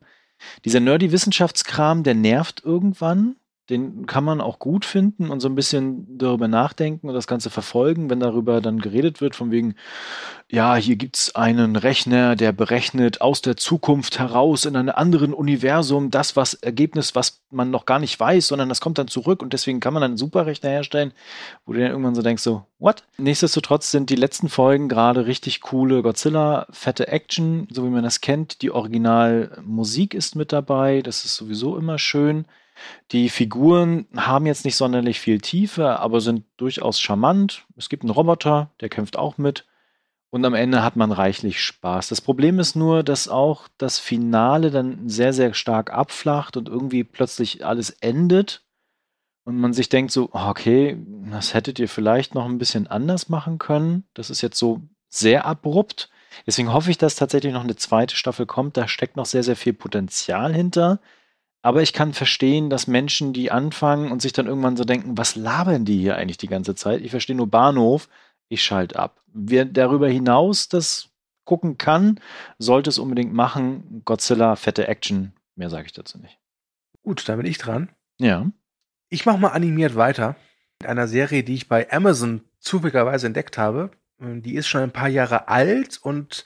Dieser 0.65 0.79
nerdy 0.79 1.11
Wissenschaftskram, 1.11 2.03
der 2.03 2.15
nervt 2.15 2.63
irgendwann, 2.63 3.35
den 3.69 4.07
kann 4.07 4.23
man 4.23 4.41
auch 4.41 4.57
gut 4.57 4.83
finden 4.83 5.29
und 5.29 5.39
so 5.41 5.47
ein 5.47 5.55
bisschen 5.55 6.17
darüber 6.17 6.47
nachdenken 6.47 7.07
und 7.07 7.13
das 7.13 7.27
Ganze 7.27 7.49
verfolgen, 7.49 8.09
wenn 8.09 8.19
darüber 8.19 8.61
dann 8.61 8.79
geredet 8.79 9.21
wird, 9.21 9.35
von 9.35 9.51
wegen, 9.51 9.75
ja, 10.49 10.75
hier 10.75 10.95
gibt's 10.95 11.35
einen 11.35 11.75
Rechner, 11.75 12.35
der 12.35 12.51
berechnet 12.51 13.21
aus 13.21 13.43
der 13.43 13.55
Zukunft 13.55 14.17
heraus 14.17 14.65
in 14.65 14.75
einem 14.75 14.95
anderen 14.95 15.33
Universum 15.33 16.09
das, 16.09 16.35
was 16.35 16.55
Ergebnis, 16.55 17.13
was 17.13 17.41
man 17.51 17.69
noch 17.69 17.85
gar 17.85 17.99
nicht 17.99 18.19
weiß, 18.19 18.47
sondern 18.47 18.69
das 18.69 18.81
kommt 18.81 18.97
dann 18.97 19.07
zurück 19.07 19.43
und 19.43 19.53
deswegen 19.53 19.79
kann 19.79 19.93
man 19.93 20.01
einen 20.01 20.17
Superrechner 20.17 20.69
herstellen, 20.69 21.13
wo 21.65 21.73
du 21.73 21.79
dann 21.79 21.91
irgendwann 21.91 22.15
so 22.15 22.23
denkst, 22.23 22.41
so, 22.41 22.63
what? 22.79 23.03
Nichtsdestotrotz 23.17 23.91
sind 23.91 24.09
die 24.09 24.15
letzten 24.15 24.49
Folgen 24.49 24.89
gerade 24.89 25.27
richtig 25.27 25.61
coole 25.61 26.01
Godzilla, 26.01 26.65
fette 26.71 27.07
Action, 27.07 27.67
so 27.71 27.85
wie 27.85 27.89
man 27.89 28.03
das 28.03 28.21
kennt. 28.21 28.63
Die 28.63 28.71
Originalmusik 28.71 30.15
ist 30.15 30.35
mit 30.35 30.51
dabei, 30.51 31.03
das 31.03 31.25
ist 31.25 31.35
sowieso 31.35 31.77
immer 31.77 31.99
schön. 31.99 32.45
Die 33.11 33.29
Figuren 33.29 34.07
haben 34.15 34.45
jetzt 34.45 34.65
nicht 34.65 34.75
sonderlich 34.75 35.19
viel 35.19 35.39
Tiefe, 35.39 35.99
aber 35.99 36.21
sind 36.21 36.45
durchaus 36.57 36.99
charmant. 36.99 37.65
Es 37.75 37.89
gibt 37.89 38.03
einen 38.03 38.11
Roboter, 38.11 38.71
der 38.81 38.89
kämpft 38.89 39.17
auch 39.17 39.37
mit. 39.37 39.65
Und 40.31 40.45
am 40.45 40.53
Ende 40.53 40.83
hat 40.83 40.95
man 40.95 41.11
reichlich 41.11 41.61
Spaß. 41.61 42.09
Das 42.09 42.21
Problem 42.21 42.59
ist 42.59 42.75
nur, 42.75 43.03
dass 43.03 43.27
auch 43.27 43.67
das 43.77 43.97
Finale 43.97 44.69
dann 44.69 45.09
sehr, 45.09 45.33
sehr 45.33 45.53
stark 45.55 45.91
abflacht 45.91 46.55
und 46.55 46.69
irgendwie 46.69 47.03
plötzlich 47.03 47.65
alles 47.65 47.89
endet. 47.89 48.63
Und 49.43 49.57
man 49.57 49.73
sich 49.73 49.89
denkt 49.89 50.11
so, 50.11 50.29
okay, 50.31 50.97
das 51.31 51.55
hättet 51.55 51.79
ihr 51.79 51.89
vielleicht 51.89 52.35
noch 52.35 52.45
ein 52.45 52.59
bisschen 52.59 52.85
anders 52.85 53.29
machen 53.29 53.57
können. 53.57 54.03
Das 54.13 54.29
ist 54.29 54.41
jetzt 54.41 54.59
so 54.59 54.81
sehr 55.07 55.45
abrupt. 55.45 56.11
Deswegen 56.45 56.71
hoffe 56.71 56.91
ich, 56.91 56.99
dass 56.99 57.15
tatsächlich 57.15 57.53
noch 57.53 57.63
eine 57.63 57.75
zweite 57.75 58.15
Staffel 58.15 58.45
kommt. 58.45 58.77
Da 58.77 58.87
steckt 58.87 59.17
noch 59.17 59.25
sehr, 59.25 59.43
sehr 59.43 59.55
viel 59.55 59.73
Potenzial 59.73 60.53
hinter. 60.53 60.99
Aber 61.61 61.81
ich 61.81 61.91
kann 61.91 62.13
verstehen, 62.13 62.69
dass 62.69 62.87
Menschen, 62.87 63.33
die 63.33 63.51
anfangen 63.51 64.11
und 64.11 64.21
sich 64.21 64.31
dann 64.31 64.47
irgendwann 64.47 64.77
so 64.77 64.85
denken, 64.85 65.17
was 65.17 65.35
labern 65.35 65.83
die 65.83 65.99
hier 65.99 66.15
eigentlich 66.15 66.37
die 66.37 66.47
ganze 66.47 66.73
Zeit? 66.75 67.01
Ich 67.01 67.11
verstehe 67.11 67.35
nur 67.35 67.47
Bahnhof, 67.47 68.07
ich 68.47 68.63
schalte 68.63 68.97
ab. 68.97 69.21
Wer 69.27 69.65
darüber 69.65 70.07
hinaus 70.07 70.69
das 70.69 71.09
gucken 71.43 71.77
kann, 71.77 72.19
sollte 72.59 72.89
es 72.89 72.99
unbedingt 72.99 73.33
machen. 73.33 74.03
Godzilla, 74.05 74.55
fette 74.55 74.87
Action, 74.87 75.33
mehr 75.55 75.69
sage 75.69 75.87
ich 75.87 75.93
dazu 75.93 76.17
nicht. 76.19 76.39
Gut, 77.03 77.27
dann 77.27 77.37
bin 77.37 77.45
ich 77.45 77.57
dran. 77.57 77.89
Ja. 78.19 78.49
Ich 79.09 79.25
mache 79.25 79.39
mal 79.39 79.49
animiert 79.49 79.95
weiter. 79.95 80.35
Mit 80.81 80.89
einer 80.89 81.07
Serie, 81.07 81.43
die 81.43 81.55
ich 81.55 81.67
bei 81.67 81.91
Amazon 81.91 82.41
zufälligerweise 82.59 83.27
entdeckt 83.27 83.57
habe. 83.57 83.91
Die 84.19 84.55
ist 84.55 84.67
schon 84.67 84.81
ein 84.81 84.91
paar 84.91 85.07
Jahre 85.07 85.47
alt 85.47 85.99
und 86.01 86.45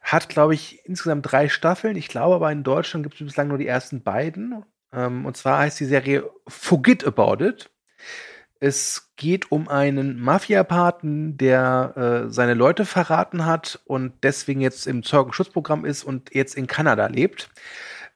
hat, 0.00 0.28
glaube 0.28 0.54
ich, 0.54 0.84
insgesamt 0.86 1.30
drei 1.30 1.48
Staffeln. 1.48 1.96
Ich 1.96 2.08
glaube 2.08 2.34
aber 2.34 2.50
in 2.50 2.62
Deutschland 2.62 3.04
gibt 3.04 3.20
es 3.20 3.26
bislang 3.26 3.48
nur 3.48 3.58
die 3.58 3.66
ersten 3.66 4.02
beiden. 4.02 4.64
Ähm, 4.92 5.26
und 5.26 5.36
zwar 5.36 5.58
heißt 5.58 5.78
die 5.80 5.84
Serie 5.84 6.28
Forget 6.48 7.06
About 7.06 7.44
It. 7.44 7.70
Es 8.62 9.10
geht 9.16 9.50
um 9.50 9.68
einen 9.68 10.20
Mafia-Paten, 10.20 11.38
der 11.38 12.26
äh, 12.26 12.30
seine 12.30 12.54
Leute 12.54 12.84
verraten 12.84 13.46
hat 13.46 13.80
und 13.86 14.12
deswegen 14.22 14.60
jetzt 14.60 14.86
im 14.86 15.02
Zeugenschutzprogramm 15.02 15.86
ist 15.86 16.04
und 16.04 16.34
jetzt 16.34 16.56
in 16.56 16.66
Kanada 16.66 17.06
lebt. 17.06 17.48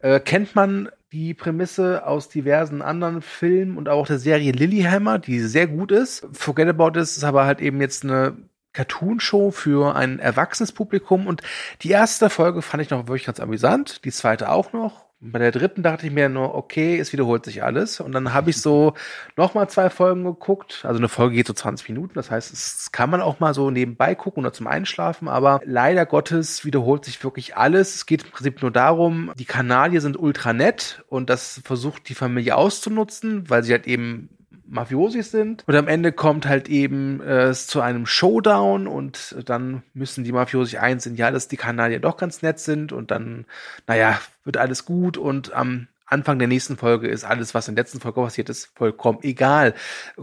Äh, 0.01 0.21
kennt 0.21 0.55
man 0.55 0.91
die 1.13 1.33
Prämisse 1.33 2.07
aus 2.07 2.29
diversen 2.29 2.83
anderen 2.83 3.23
Filmen 3.23 3.79
und 3.79 3.89
auch 3.89 4.07
der 4.07 4.19
Serie 4.19 4.53
Lilyhammer, 4.53 5.19
die 5.19 5.41
sehr 5.41 5.67
gut 5.67 5.93
ist. 5.93 6.27
Forget 6.33 6.69
About 6.69 6.89
It 6.89 6.97
ist 6.97 7.25
aber 7.25 7.47
halt 7.47 7.61
eben 7.61 7.81
jetzt 7.81 8.05
eine 8.05 8.37
Cartoon-Show 8.75 9.51
für 9.51 9.97
ein 9.97 10.19
erwachsenes 10.19 10.73
Publikum 10.73 11.27
und 11.27 11.43
die 11.83 11.91
erste 11.91 12.29
Folge 12.29 12.61
fand 12.61 12.83
ich 12.83 12.91
noch 12.91 13.07
wirklich 13.07 13.25
ganz 13.25 13.41
amüsant, 13.41 14.05
die 14.05 14.13
zweite 14.13 14.51
auch 14.51 14.73
noch. 14.73 15.05
Bei 15.27 15.39
der 15.39 15.53
dritten 15.53 15.83
dachte 15.83 16.07
ich 16.07 16.13
mir 16.13 16.29
nur, 16.29 16.55
okay, 16.55 16.99
es 16.99 17.15
wiederholt 17.15 17.47
sich 17.47 17.63
alles. 17.63 17.99
Und 17.99 18.13
dann 18.13 18.35
habe 18.35 18.51
ich 18.51 18.61
so 18.61 18.93
nochmal 19.37 19.71
zwei 19.71 19.89
Folgen 19.89 20.23
geguckt. 20.23 20.85
Also 20.87 20.99
eine 20.99 21.09
Folge 21.09 21.37
geht 21.37 21.47
so 21.47 21.55
20 21.55 21.89
Minuten. 21.89 22.13
Das 22.15 22.31
heißt, 22.31 22.53
es 22.53 22.93
kann 22.93 23.09
man 23.09 23.23
auch 23.23 23.41
mal 23.41 23.55
so 23.55 23.71
nebenbei 23.71 24.15
gucken 24.15 24.43
oder 24.43 24.53
zum 24.53 24.67
Einschlafen. 24.67 25.29
Aber 25.29 25.63
leider 25.65 26.05
Gottes 26.05 26.67
wiederholt 26.67 27.07
sich 27.07 27.25
wirklich 27.25 27.57
alles. 27.57 27.95
Es 27.95 28.05
geht 28.05 28.25
im 28.25 28.31
Prinzip 28.33 28.61
nur 28.61 28.71
darum, 28.71 29.33
die 29.39 29.47
Kanadier 29.47 30.03
sind 30.03 30.19
ultra 30.19 30.53
nett 30.53 31.05
und 31.09 31.31
das 31.31 31.63
versucht 31.65 32.11
die 32.11 32.15
Familie 32.15 32.57
auszunutzen, 32.57 33.49
weil 33.49 33.63
sie 33.63 33.73
halt 33.73 33.87
eben 33.87 34.29
Mafiosis 34.67 35.31
sind. 35.31 35.65
Und 35.67 35.75
am 35.75 35.89
Ende 35.89 36.13
kommt 36.13 36.47
halt 36.47 36.69
eben 36.69 37.21
äh, 37.21 37.45
es 37.45 37.67
zu 37.67 37.81
einem 37.81 38.07
Showdown 38.07 38.87
und 38.87 39.37
dann 39.47 39.83
müssen 39.93 40.25
die 40.25 40.33
Mafiosi 40.33 40.79
einsehen, 40.79 41.17
ja, 41.17 41.31
dass 41.31 41.49
die 41.49 41.57
Kanadier 41.57 42.01
doch 42.01 42.17
ganz 42.17 42.43
nett 42.43 42.59
sind 42.59 42.93
und 42.93 43.11
dann, 43.11 43.47
naja, 43.87 44.21
wird 44.45 44.57
alles 44.57 44.85
gut 44.85 45.17
und 45.17 45.53
am 45.53 45.89
Anfang 46.07 46.39
der 46.39 46.49
nächsten 46.49 46.77
Folge 46.77 47.09
ist 47.09 47.25
alles, 47.25 47.55
was 47.55 47.69
in 47.69 47.75
der 47.75 47.85
letzten 47.85 48.01
Folge 48.01 48.21
passiert 48.21 48.51
ist, 48.51 48.71
vollkommen 48.75 49.19
egal. 49.23 49.75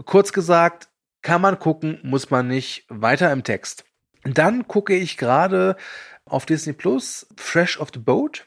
Kurz 0.04 0.32
gesagt, 0.32 0.88
kann 1.22 1.40
man 1.40 1.58
gucken, 1.58 1.98
muss 2.02 2.30
man 2.30 2.48
nicht. 2.48 2.84
Weiter 2.88 3.32
im 3.32 3.44
Text. 3.44 3.84
Dann 4.24 4.68
gucke 4.68 4.94
ich 4.94 5.16
gerade 5.16 5.76
auf 6.24 6.46
Disney 6.46 6.72
Plus 6.72 7.26
Fresh 7.36 7.78
of 7.78 7.90
the 7.92 7.98
Boat, 7.98 8.46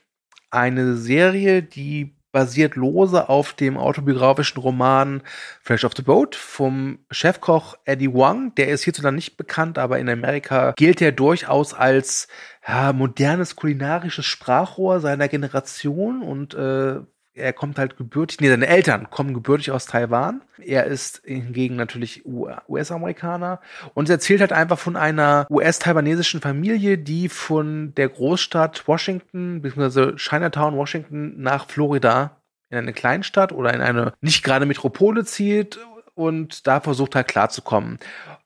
eine 0.50 0.96
Serie, 0.96 1.62
die 1.62 2.15
basiert 2.36 2.76
lose 2.76 3.30
auf 3.30 3.54
dem 3.54 3.78
autobiografischen 3.78 4.62
Roman 4.62 5.24
Fresh 5.62 5.86
of 5.86 5.94
the 5.96 6.02
Boat 6.02 6.36
vom 6.36 7.00
Chefkoch 7.10 7.76
Eddie 7.86 8.14
Wang. 8.14 8.54
Der 8.56 8.68
ist 8.68 8.84
hierzulande 8.84 9.16
nicht 9.16 9.38
bekannt, 9.38 9.78
aber 9.78 10.00
in 10.00 10.10
Amerika 10.10 10.74
gilt 10.76 11.02
er 11.02 11.14
durchaus 11.14 11.74
als 11.74 12.28
ja, 12.68 12.92
modernes 12.92 13.56
kulinarisches 13.56 14.26
Sprachrohr 14.26 15.00
seiner 15.00 15.30
Generation 15.30 16.22
und 16.22 16.54
äh, 16.56 17.00
er 17.36 17.54
kommt 17.54 17.78
halt 17.78 17.98
gebürtig, 17.98 18.40
nee, 18.40 18.50
seine 18.50 18.68
Eltern 18.68 19.10
kommen 19.10 19.34
gebürtig 19.34 19.72
aus 19.72 19.86
Taiwan. 19.86 20.42
Er 20.58 20.86
ist 20.86 21.22
hingegen 21.26 21.76
natürlich 21.76 22.24
US-Amerikaner 22.26 23.60
und 23.94 24.10
er 24.10 24.16
erzählt 24.16 24.40
halt 24.42 24.54
einfach 24.54 24.80
von 24.80 24.96
einer 24.96 25.46
US-taiwanesischen 25.50 26.42
Familie, 26.42 26.98
die 26.98 27.30
von 27.30 27.94
der 27.96 28.10
Großstadt 28.10 28.88
Washington, 28.88 29.62
beziehungsweise 29.62 30.16
Chinatown, 30.16 30.78
Washington 30.78 31.42
nach 31.42 31.68
Florida 31.68 32.42
in 32.70 32.78
eine 32.78 32.94
Kleinstadt 32.94 33.52
oder 33.52 33.74
in 33.74 33.82
eine 33.82 34.14
nicht 34.22 34.44
gerade 34.44 34.66
Metropole 34.66 35.26
zieht 35.26 35.78
und 36.14 36.66
da 36.68 36.80
versucht 36.80 37.16
halt 37.16 37.28
klarzukommen. 37.28 38.00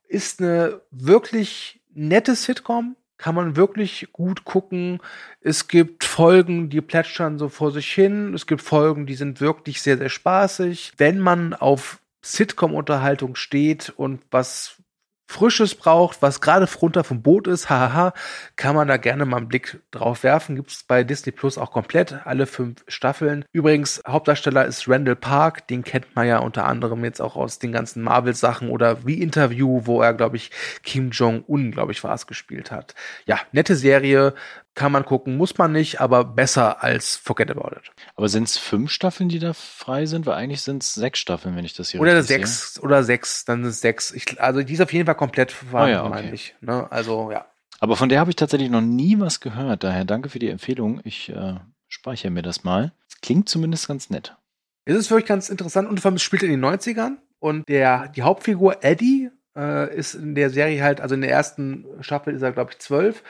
Ist 0.07 0.41
eine 0.41 0.81
wirklich 0.91 1.79
nette 1.93 2.35
Sitcom, 2.35 2.95
kann 3.19 3.35
man 3.35 3.55
wirklich 3.55 4.07
gut 4.13 4.45
gucken. 4.45 4.99
Es 5.41 5.67
gibt 5.67 6.05
Folgen, 6.05 6.69
die 6.69 6.81
plätschern 6.81 7.37
so 7.37 7.49
vor 7.49 7.71
sich 7.71 7.91
hin. 7.91 8.33
Es 8.33 8.47
gibt 8.47 8.61
Folgen, 8.61 9.05
die 9.05 9.15
sind 9.15 9.41
wirklich 9.41 9.81
sehr, 9.81 9.97
sehr 9.97 10.09
spaßig. 10.09 10.93
Wenn 10.97 11.19
man 11.19 11.53
auf 11.53 12.01
Sitcom-Unterhaltung 12.23 13.35
steht 13.35 13.93
und 13.95 14.21
was 14.31 14.81
Frisches 15.29 15.75
braucht, 15.75 16.23
was 16.23 16.41
gerade 16.41 16.67
runter 16.81 17.03
vom 17.03 17.21
Boot 17.21 17.45
ist, 17.45 17.69
hahaha, 17.69 18.13
kann 18.55 18.75
man 18.75 18.87
da 18.87 18.97
gerne 18.97 19.25
mal 19.25 19.37
einen 19.37 19.47
Blick 19.47 19.79
drauf 19.91 20.23
werfen. 20.23 20.55
Gibt 20.55 20.71
es 20.71 20.81
bei 20.81 21.03
Disney 21.03 21.31
Plus 21.31 21.59
auch 21.59 21.71
komplett 21.71 22.25
alle 22.25 22.47
fünf 22.47 22.83
Staffeln. 22.87 23.45
Übrigens, 23.51 24.01
Hauptdarsteller 24.07 24.65
ist 24.65 24.89
Randall 24.89 25.15
Park, 25.15 25.67
den 25.67 25.83
kennt 25.83 26.15
man 26.15 26.25
ja 26.25 26.39
unter 26.39 26.65
anderem 26.65 27.03
jetzt 27.03 27.21
auch 27.21 27.35
aus 27.35 27.59
den 27.59 27.71
ganzen 27.71 28.01
Marvel-Sachen 28.01 28.71
oder 28.71 29.05
wie 29.05 29.21
Interview, 29.21 29.81
wo 29.85 30.01
er, 30.01 30.15
glaube 30.15 30.35
ich, 30.35 30.49
Kim 30.81 31.11
Jong-un, 31.11 31.69
glaube 31.69 31.91
ich, 31.91 32.03
war 32.03 32.15
es, 32.15 32.25
gespielt 32.25 32.71
hat. 32.71 32.95
Ja, 33.27 33.37
nette 33.51 33.75
Serie, 33.75 34.33
kann 34.79 34.93
man 34.93 35.03
gucken, 35.03 35.35
muss 35.35 35.57
man 35.57 35.73
nicht, 35.73 35.99
aber 35.99 36.23
besser 36.23 36.81
als 36.81 37.17
Forget 37.17 37.51
About 37.51 37.75
It. 37.75 37.91
Aber 38.15 38.29
sind 38.29 38.47
es 38.47 38.57
fünf 38.57 38.91
Staffeln, 38.91 39.27
die 39.27 39.37
da 39.37 39.51
frei 39.51 40.05
sind? 40.05 40.25
Weil 40.25 40.35
eigentlich 40.35 40.61
sind 40.61 40.83
es 40.83 40.93
sechs 40.93 41.19
Staffeln, 41.19 41.57
wenn 41.57 41.65
ich 41.65 41.73
das 41.73 41.89
hier 41.89 41.99
Oder 41.99 42.23
sechs, 42.23 42.75
sehe. 42.75 42.83
oder 42.83 43.03
sechs, 43.03 43.43
dann 43.43 43.61
sind 43.63 43.71
es 43.71 43.81
sechs. 43.81 44.11
Ich, 44.11 44.41
also 44.41 44.63
die 44.63 44.73
ist 44.73 44.81
auf 44.81 44.93
jeden 44.93 45.05
Fall 45.05 45.15
komplett 45.15 45.51
vorhanden, 45.51 45.95
oh 45.95 45.97
ja, 45.97 46.01
okay. 46.05 46.09
meine 46.09 46.33
ich. 46.33 46.55
Ne? 46.61 46.89
Also, 46.89 47.29
ja. 47.29 47.45
Aber 47.81 47.97
von 47.97 48.07
der 48.07 48.21
habe 48.21 48.29
ich 48.29 48.37
tatsächlich 48.37 48.69
noch 48.69 48.79
nie 48.79 49.19
was 49.19 49.41
gehört. 49.41 49.83
Daher 49.83 50.05
danke 50.05 50.29
für 50.29 50.39
die 50.39 50.49
Empfehlung. 50.49 51.01
Ich 51.03 51.27
äh, 51.27 51.55
speichere 51.89 52.31
mir 52.31 52.41
das 52.41 52.63
mal. 52.63 52.93
Klingt 53.21 53.49
zumindest 53.49 53.89
ganz 53.89 54.09
nett. 54.09 54.37
Es 54.85 54.95
ist 54.95 55.11
wirklich 55.11 55.27
ganz 55.27 55.49
interessant 55.49 55.89
und 55.89 55.99
vor 55.99 56.09
allem 56.09 56.15
es 56.15 56.23
spielt 56.23 56.43
in 56.43 56.51
den 56.51 56.63
90ern 56.63 57.17
und 57.39 57.67
der, 57.67 58.07
die 58.07 58.21
Hauptfigur 58.21 58.81
Eddie 58.81 59.29
äh, 59.59 59.95
ist 59.95 60.13
in 60.13 60.35
der 60.35 60.49
Serie 60.49 60.81
halt, 60.81 61.01
also 61.01 61.15
in 61.15 61.21
der 61.21 61.31
ersten 61.31 61.85
Staffel 61.99 62.33
ist 62.33 62.41
er, 62.41 62.51
glaube 62.51 62.71
ich, 62.71 62.79
zwölf 62.79 63.23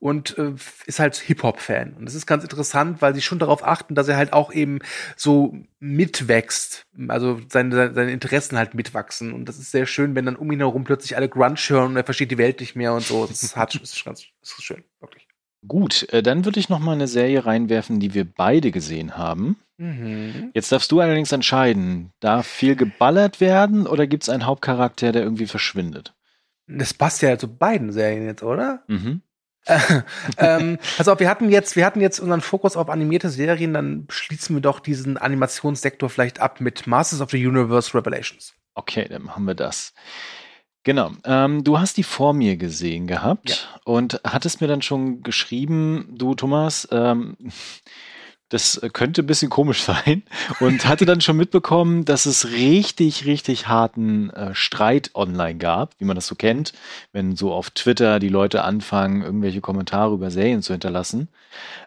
und 0.00 0.36
äh, 0.38 0.52
ist 0.86 0.98
halt 0.98 1.16
Hip-Hop-Fan. 1.16 1.94
Und 1.94 2.06
das 2.06 2.14
ist 2.14 2.26
ganz 2.26 2.42
interessant, 2.42 3.00
weil 3.00 3.14
sie 3.14 3.22
schon 3.22 3.38
darauf 3.38 3.64
achten, 3.64 3.94
dass 3.94 4.08
er 4.08 4.16
halt 4.16 4.32
auch 4.32 4.52
eben 4.52 4.80
so 5.16 5.54
mitwächst, 5.78 6.86
also 7.08 7.40
seine, 7.48 7.94
seine 7.94 8.10
Interessen 8.10 8.58
halt 8.58 8.74
mitwachsen. 8.74 9.32
Und 9.32 9.46
das 9.48 9.58
ist 9.58 9.70
sehr 9.70 9.86
schön, 9.86 10.14
wenn 10.14 10.26
dann 10.26 10.36
um 10.36 10.50
ihn 10.50 10.58
herum 10.58 10.84
plötzlich 10.84 11.16
alle 11.16 11.28
Grunge 11.28 11.56
hören 11.68 11.92
und 11.92 11.96
er 11.96 12.04
versteht 12.04 12.30
die 12.30 12.38
Welt 12.38 12.60
nicht 12.60 12.74
mehr 12.74 12.92
und 12.92 13.04
so. 13.04 13.26
Das 13.26 13.42
ist, 13.42 13.56
hat, 13.56 13.74
das 13.74 13.92
ist 13.92 14.04
ganz 14.04 14.24
das 14.40 14.52
ist 14.58 14.64
schön, 14.64 14.82
wirklich. 15.00 15.25
Gut, 15.68 16.08
äh, 16.12 16.22
dann 16.22 16.44
würde 16.44 16.60
ich 16.60 16.68
noch 16.68 16.78
mal 16.78 16.92
eine 16.92 17.08
Serie 17.08 17.46
reinwerfen, 17.46 18.00
die 18.00 18.14
wir 18.14 18.24
beide 18.24 18.70
gesehen 18.70 19.16
haben. 19.16 19.56
Mhm. 19.78 20.50
Jetzt 20.54 20.72
darfst 20.72 20.90
du 20.92 21.00
allerdings 21.00 21.32
entscheiden, 21.32 22.12
darf 22.20 22.46
viel 22.46 22.76
geballert 22.76 23.40
werden 23.40 23.86
oder 23.86 24.06
gibt 24.06 24.22
es 24.22 24.28
einen 24.28 24.46
Hauptcharakter, 24.46 25.12
der 25.12 25.22
irgendwie 25.22 25.46
verschwindet? 25.46 26.14
Das 26.66 26.94
passt 26.94 27.22
ja 27.22 27.38
zu 27.38 27.48
beiden 27.48 27.92
Serien 27.92 28.26
jetzt, 28.26 28.42
oder? 28.42 28.82
Mhm. 28.88 29.22
ähm, 30.38 30.78
also 30.96 31.18
wir 31.18 31.28
hatten 31.28 31.50
jetzt, 31.50 31.74
wir 31.74 31.84
hatten 31.84 32.00
jetzt 32.00 32.20
unseren 32.20 32.40
Fokus 32.40 32.76
auf 32.76 32.88
animierte 32.88 33.28
Serien, 33.30 33.74
dann 33.74 34.06
schließen 34.08 34.54
wir 34.54 34.60
doch 34.60 34.78
diesen 34.78 35.16
Animationssektor 35.16 36.08
vielleicht 36.08 36.40
ab 36.40 36.60
mit 36.60 36.86
Masters 36.86 37.20
of 37.20 37.30
the 37.30 37.44
Universe 37.44 37.92
Revelations. 37.92 38.54
Okay, 38.74 39.06
dann 39.08 39.22
machen 39.22 39.44
wir 39.44 39.54
das. 39.54 39.92
Genau. 40.86 41.10
Ähm, 41.24 41.64
du 41.64 41.80
hast 41.80 41.96
die 41.96 42.04
vor 42.04 42.32
mir 42.32 42.56
gesehen 42.56 43.08
gehabt 43.08 43.50
ja. 43.50 43.80
und 43.82 44.20
hattest 44.22 44.60
mir 44.60 44.68
dann 44.68 44.82
schon 44.82 45.24
geschrieben, 45.24 46.14
du 46.16 46.36
Thomas, 46.36 46.86
ähm, 46.92 47.36
das 48.50 48.80
könnte 48.92 49.24
ein 49.24 49.26
bisschen 49.26 49.50
komisch 49.50 49.82
sein 49.82 50.22
und 50.60 50.86
hatte 50.86 51.04
dann 51.04 51.20
schon 51.20 51.38
mitbekommen, 51.38 52.04
dass 52.04 52.24
es 52.24 52.52
richtig, 52.52 53.26
richtig 53.26 53.66
harten 53.66 54.30
äh, 54.30 54.54
Streit 54.54 55.10
online 55.16 55.56
gab, 55.56 55.96
wie 55.98 56.04
man 56.04 56.14
das 56.14 56.28
so 56.28 56.36
kennt, 56.36 56.72
wenn 57.10 57.34
so 57.34 57.52
auf 57.52 57.70
Twitter 57.70 58.20
die 58.20 58.28
Leute 58.28 58.62
anfangen, 58.62 59.22
irgendwelche 59.22 59.60
Kommentare 59.60 60.14
über 60.14 60.30
Serien 60.30 60.62
zu 60.62 60.72
hinterlassen 60.72 61.26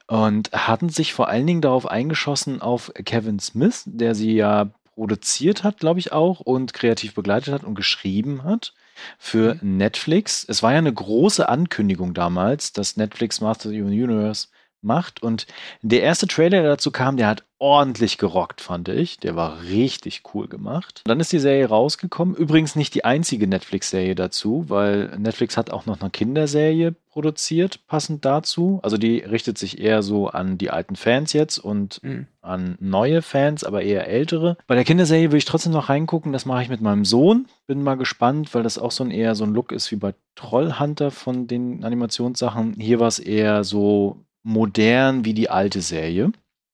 und 0.08 0.52
hatten 0.52 0.90
sich 0.90 1.14
vor 1.14 1.30
allen 1.30 1.48
Dingen 1.48 1.62
darauf 1.62 1.90
eingeschossen 1.90 2.62
auf 2.62 2.92
Kevin 3.06 3.40
Smith, 3.40 3.84
der 3.86 4.14
sie 4.14 4.34
ja 4.34 4.72
produziert 4.96 5.64
hat, 5.64 5.78
glaube 5.78 6.02
ich 6.02 6.12
auch, 6.12 6.42
und 6.42 6.74
kreativ 6.74 7.14
begleitet 7.14 7.54
hat 7.54 7.64
und 7.64 7.76
geschrieben 7.76 8.44
hat 8.44 8.74
für 9.18 9.56
mhm. 9.62 9.78
Netflix. 9.78 10.46
Es 10.48 10.64
war 10.64 10.74
ja 10.74 10.78
eine 10.78 10.94
große 10.94 11.48
Ankündigung 11.48 12.14
damals, 12.14 12.74
dass 12.74 12.98
Netflix 12.98 13.42
Master 13.42 13.70
of 13.70 13.76
the 13.76 13.82
Universe 13.82 14.48
macht. 14.82 15.22
Und 15.22 15.48
der 15.82 16.04
erste 16.04 16.28
Trailer, 16.28 16.62
der 16.62 16.72
dazu 16.72 16.92
kam, 16.92 17.18
der 17.18 17.28
hat 17.28 17.44
ordentlich 17.60 18.18
gerockt, 18.18 18.62
fand 18.62 18.88
ich. 18.88 19.18
Der 19.20 19.36
war 19.36 19.62
richtig 19.63 20.24
cool 20.34 20.48
gemacht. 20.48 21.02
Dann 21.06 21.20
ist 21.20 21.34
die 21.34 21.39
Serie 21.39 21.68
rausgekommen. 21.68 22.36
Übrigens 22.36 22.76
nicht 22.76 22.96
die 22.96 23.04
einzige 23.04 23.48
Netflix-Serie 23.48 24.15
dazu, 24.15 24.65
weil 24.70 25.18
Netflix 25.18 25.58
hat 25.58 25.70
auch 25.70 25.86
noch 25.86 26.00
eine 26.00 26.10
Kinderserie 26.10 26.96
produziert, 27.10 27.86
passend 27.88 28.24
dazu. 28.24 28.80
Also 28.82 28.98
die 28.98 29.18
richtet 29.20 29.58
sich 29.58 29.82
eher 29.82 30.02
so 30.04 30.30
an 30.30 30.58
die 30.58 30.70
alten 30.70 30.96
Fans 30.96 31.34
jetzt 31.34 31.58
und 31.58 32.02
mhm. 32.02 32.28
an 32.42 32.78
neue 32.80 33.22
Fans, 33.22 33.65
aber 33.65 33.82
eher 33.82 34.08
ältere. 34.08 34.58
Bei 34.68 34.76
der 34.76 34.86
Kinderserie 34.86 35.32
will 35.32 35.38
ich 35.38 35.46
trotzdem 35.46 35.74
noch 35.74 35.89
reingucken. 35.89 36.32
Das 36.32 36.46
mache 36.46 36.63
ich 36.63 36.70
mit 36.70 36.80
meinem 36.80 37.04
Sohn. 37.04 37.48
Bin 37.68 37.84
mal 37.84 37.98
gespannt, 37.98 38.54
weil 38.56 38.63
das 38.63 38.78
auch 38.78 38.92
so 38.92 39.04
ein 39.04 39.12
eher 39.12 39.36
so 39.36 39.44
ein 39.44 39.54
Look 39.54 39.74
ist 39.74 39.92
wie 39.92 39.98
bei 39.98 40.13
Trollhunter 40.36 41.12
von 41.12 41.48
den 41.48 41.84
Animationssachen. 41.84 42.76
Hier 42.80 43.02
war 43.02 43.08
es 43.08 43.20
eher 43.20 43.65
so 43.65 44.24
modern 44.50 45.26
wie 45.26 45.34
die 45.34 45.50
alte 45.50 45.82
Serie. 45.82 46.32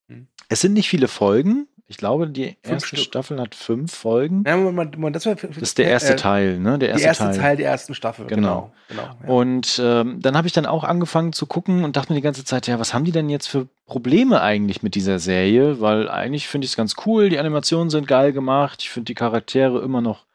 Hm. 0.07 0.27
Es 0.49 0.61
sind 0.61 0.73
nicht 0.73 0.89
viele 0.89 1.07
Folgen. 1.07 1.67
Ich 1.87 1.97
glaube, 1.97 2.27
die 2.27 2.57
erste 2.63 2.87
Stück. 2.87 2.99
Staffel 2.99 3.39
hat 3.39 3.53
fünf 3.53 3.93
Folgen. 3.93 4.43
Ja, 4.47 4.57
man, 4.57 4.91
man, 4.97 5.13
das, 5.13 5.27
war, 5.27 5.35
das, 5.35 5.55
ist 5.55 5.77
der 5.77 5.87
erste 5.87 6.13
äh, 6.13 6.15
Teil, 6.15 6.57
ne? 6.57 6.79
Der 6.79 6.89
erste, 6.89 7.01
der 7.01 7.07
erste 7.09 7.23
Teil. 7.25 7.37
Teil. 7.37 7.57
der 7.57 7.69
ersten 7.69 7.93
Staffel. 7.93 8.25
Genau. 8.25 8.71
genau, 8.87 9.03
genau 9.03 9.17
ja. 9.21 9.29
Und 9.29 9.79
ähm, 9.83 10.19
dann 10.19 10.35
habe 10.35 10.47
ich 10.47 10.53
dann 10.53 10.65
auch 10.65 10.83
angefangen 10.83 11.31
zu 11.31 11.45
gucken 11.45 11.83
und 11.83 11.95
dachte 11.95 12.11
mir 12.11 12.17
die 12.17 12.23
ganze 12.23 12.43
Zeit, 12.43 12.65
ja, 12.65 12.79
was 12.79 12.95
haben 12.95 13.05
die 13.05 13.11
denn 13.11 13.29
jetzt 13.29 13.47
für 13.47 13.67
Probleme 13.85 14.41
eigentlich 14.41 14.81
mit 14.81 14.95
dieser 14.95 15.19
Serie? 15.19 15.79
Weil 15.79 16.09
eigentlich 16.09 16.47
finde 16.47 16.65
ich 16.65 16.71
es 16.71 16.77
ganz 16.77 16.95
cool, 17.05 17.29
die 17.29 17.37
Animationen 17.37 17.91
sind 17.91 18.07
geil 18.07 18.33
gemacht, 18.33 18.81
ich 18.81 18.89
finde 18.89 19.05
die 19.05 19.15
Charaktere 19.15 19.83
immer 19.83 20.01
noch 20.01 20.25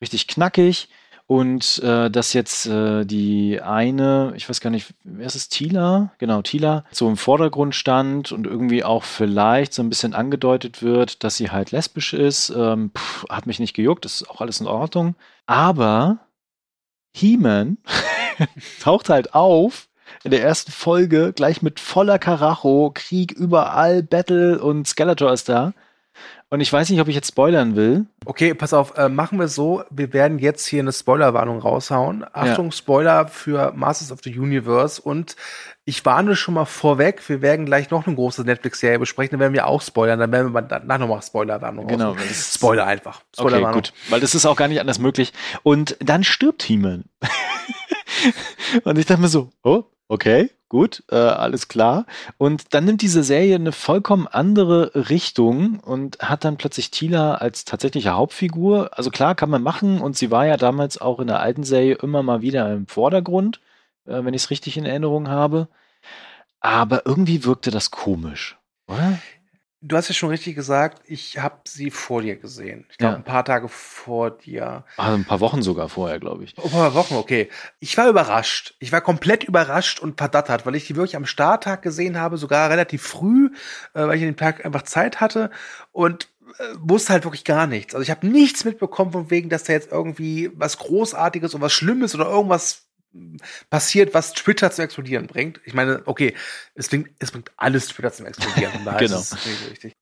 richtig 0.00 0.28
knackig. 0.28 0.88
Und 1.26 1.82
äh, 1.82 2.10
dass 2.10 2.34
jetzt 2.34 2.66
äh, 2.66 3.06
die 3.06 3.62
eine, 3.62 4.34
ich 4.36 4.46
weiß 4.46 4.60
gar 4.60 4.68
nicht, 4.68 4.92
wer 5.04 5.24
ist 5.24 5.36
es, 5.36 5.48
Tila? 5.48 6.12
Genau, 6.18 6.42
Tila, 6.42 6.84
so 6.90 7.08
im 7.08 7.16
Vordergrund 7.16 7.74
stand 7.74 8.30
und 8.30 8.46
irgendwie 8.46 8.84
auch 8.84 9.04
vielleicht 9.04 9.72
so 9.72 9.82
ein 9.82 9.88
bisschen 9.88 10.12
angedeutet 10.12 10.82
wird, 10.82 11.24
dass 11.24 11.36
sie 11.36 11.50
halt 11.50 11.70
lesbisch 11.70 12.12
ist, 12.12 12.50
ähm, 12.50 12.90
pff, 12.94 13.24
hat 13.30 13.46
mich 13.46 13.58
nicht 13.58 13.74
gejuckt, 13.74 14.04
ist 14.04 14.28
auch 14.28 14.42
alles 14.42 14.60
in 14.60 14.66
Ordnung. 14.66 15.16
Aber 15.46 16.18
He-Man 17.14 17.78
taucht 18.80 19.08
halt 19.08 19.34
auf 19.34 19.88
in 20.24 20.30
der 20.30 20.42
ersten 20.42 20.72
Folge 20.72 21.32
gleich 21.32 21.62
mit 21.62 21.80
voller 21.80 22.18
Karacho, 22.18 22.90
Krieg 22.94 23.32
überall, 23.32 24.02
Battle 24.02 24.60
und 24.60 24.86
Skeletor 24.86 25.32
ist 25.32 25.48
da. 25.48 25.72
Und 26.50 26.60
ich 26.60 26.72
weiß 26.72 26.90
nicht, 26.90 27.00
ob 27.00 27.08
ich 27.08 27.14
jetzt 27.14 27.28
spoilern 27.28 27.74
will. 27.74 28.06
Okay, 28.26 28.54
pass 28.54 28.72
auf, 28.72 28.96
äh, 28.96 29.08
machen 29.08 29.38
wir 29.40 29.48
so. 29.48 29.82
Wir 29.90 30.12
werden 30.12 30.38
jetzt 30.38 30.66
hier 30.66 30.80
eine 30.80 30.92
Spoilerwarnung 30.92 31.58
raushauen. 31.58 32.24
Achtung, 32.32 32.66
ja. 32.66 32.72
Spoiler 32.72 33.28
für 33.28 33.72
Masters 33.72 34.12
of 34.12 34.20
the 34.22 34.38
Universe. 34.38 35.02
Und 35.02 35.36
ich 35.84 36.04
warne 36.04 36.36
schon 36.36 36.54
mal 36.54 36.64
vorweg, 36.64 37.28
wir 37.28 37.42
werden 37.42 37.66
gleich 37.66 37.90
noch 37.90 38.06
eine 38.06 38.14
große 38.14 38.42
Netflix-Serie 38.42 38.98
besprechen, 38.98 39.32
dann 39.32 39.40
werden 39.40 39.52
wir 39.52 39.66
auch 39.66 39.82
spoilern, 39.82 40.18
dann 40.18 40.32
werden 40.32 40.52
wir 40.52 40.62
danach 40.62 40.98
nochmal 40.98 41.22
Spoilerwarnung 41.22 41.86
Genau. 41.86 42.16
Spoiler 42.32 42.86
einfach. 42.86 43.22
Spoiler 43.36 43.60
okay, 43.60 43.72
gut. 43.72 43.92
Weil 44.08 44.20
das 44.20 44.34
ist 44.34 44.46
auch 44.46 44.56
gar 44.56 44.68
nicht 44.68 44.80
anders 44.80 44.98
möglich. 44.98 45.32
Und 45.62 45.96
dann 46.00 46.24
stirbt 46.24 46.62
He-Man. 46.62 47.04
und 48.84 48.98
ich 48.98 49.06
dachte 49.06 49.20
mir 49.20 49.28
so, 49.28 49.50
oh, 49.62 49.84
okay, 50.08 50.50
gut, 50.68 51.04
äh, 51.10 51.16
alles 51.16 51.68
klar. 51.68 52.06
Und 52.38 52.74
dann 52.74 52.84
nimmt 52.84 53.02
diese 53.02 53.22
Serie 53.22 53.54
eine 53.56 53.72
vollkommen 53.72 54.26
andere 54.26 55.08
Richtung 55.08 55.80
und 55.80 56.18
hat 56.20 56.44
dann 56.44 56.56
plötzlich 56.56 56.90
Tila 56.90 57.34
als 57.36 57.64
tatsächliche 57.64 58.10
Hauptfigur. 58.10 58.90
Also 58.96 59.10
klar, 59.10 59.34
kann 59.34 59.50
man 59.50 59.62
machen 59.62 60.00
und 60.00 60.16
sie 60.16 60.30
war 60.30 60.46
ja 60.46 60.56
damals 60.56 61.00
auch 61.00 61.20
in 61.20 61.28
der 61.28 61.40
alten 61.40 61.64
Serie 61.64 61.94
immer 61.96 62.22
mal 62.22 62.42
wieder 62.42 62.72
im 62.72 62.86
Vordergrund, 62.86 63.60
äh, 64.06 64.24
wenn 64.24 64.34
ich 64.34 64.42
es 64.42 64.50
richtig 64.50 64.76
in 64.76 64.86
Erinnerung 64.86 65.28
habe. 65.28 65.68
Aber 66.60 67.02
irgendwie 67.06 67.44
wirkte 67.44 67.70
das 67.70 67.90
komisch, 67.90 68.58
oder? 68.88 69.18
Du 69.86 69.96
hast 69.96 70.08
ja 70.08 70.14
schon 70.14 70.30
richtig 70.30 70.54
gesagt, 70.54 71.02
ich 71.06 71.38
habe 71.38 71.56
sie 71.64 71.90
vor 71.90 72.22
dir 72.22 72.36
gesehen. 72.36 72.86
Ich 72.90 72.96
glaube, 72.96 73.12
ja. 73.12 73.18
ein 73.18 73.24
paar 73.24 73.44
Tage 73.44 73.68
vor 73.68 74.30
dir. 74.30 74.84
Also 74.96 75.14
ein 75.14 75.26
paar 75.26 75.40
Wochen 75.40 75.60
sogar 75.60 75.90
vorher, 75.90 76.18
glaube 76.18 76.44
ich. 76.44 76.56
ein 76.56 76.70
paar 76.70 76.94
Wochen, 76.94 77.16
okay. 77.16 77.50
Ich 77.80 77.98
war 77.98 78.08
überrascht. 78.08 78.76
Ich 78.78 78.92
war 78.92 79.02
komplett 79.02 79.44
überrascht 79.44 80.00
und 80.00 80.16
verdattert, 80.16 80.64
weil 80.64 80.74
ich 80.74 80.86
die 80.86 80.96
wirklich 80.96 81.16
am 81.16 81.26
Starttag 81.26 81.82
gesehen 81.82 82.18
habe, 82.18 82.38
sogar 82.38 82.70
relativ 82.70 83.02
früh, 83.02 83.50
äh, 83.92 84.06
weil 84.06 84.16
ich 84.16 84.22
an 84.22 84.30
dem 84.30 84.36
Tag 84.38 84.64
einfach 84.64 84.82
Zeit 84.82 85.20
hatte 85.20 85.50
und 85.92 86.28
äh, 86.58 86.76
wusste 86.78 87.12
halt 87.12 87.24
wirklich 87.24 87.44
gar 87.44 87.66
nichts. 87.66 87.94
Also 87.94 88.02
ich 88.02 88.10
habe 88.10 88.26
nichts 88.26 88.64
mitbekommen 88.64 89.12
von 89.12 89.30
wegen, 89.30 89.48
dass 89.48 89.64
da 89.64 89.74
jetzt 89.74 89.92
irgendwie 89.92 90.50
was 90.54 90.78
Großartiges 90.78 91.54
oder 91.54 91.64
was 91.64 91.72
Schlimmes 91.72 92.14
oder 92.14 92.26
irgendwas 92.26 92.83
passiert, 93.70 94.14
was 94.14 94.32
Twitter 94.32 94.70
zum 94.70 94.84
Explodieren 94.84 95.26
bringt. 95.26 95.60
Ich 95.64 95.74
meine, 95.74 96.02
okay, 96.06 96.34
es 96.74 96.88
bringt, 96.88 97.10
es 97.18 97.30
bringt 97.30 97.52
alles 97.56 97.88
Twitter 97.88 98.12
zum 98.12 98.26
Explodieren. 98.26 98.72
genau. 98.98 99.22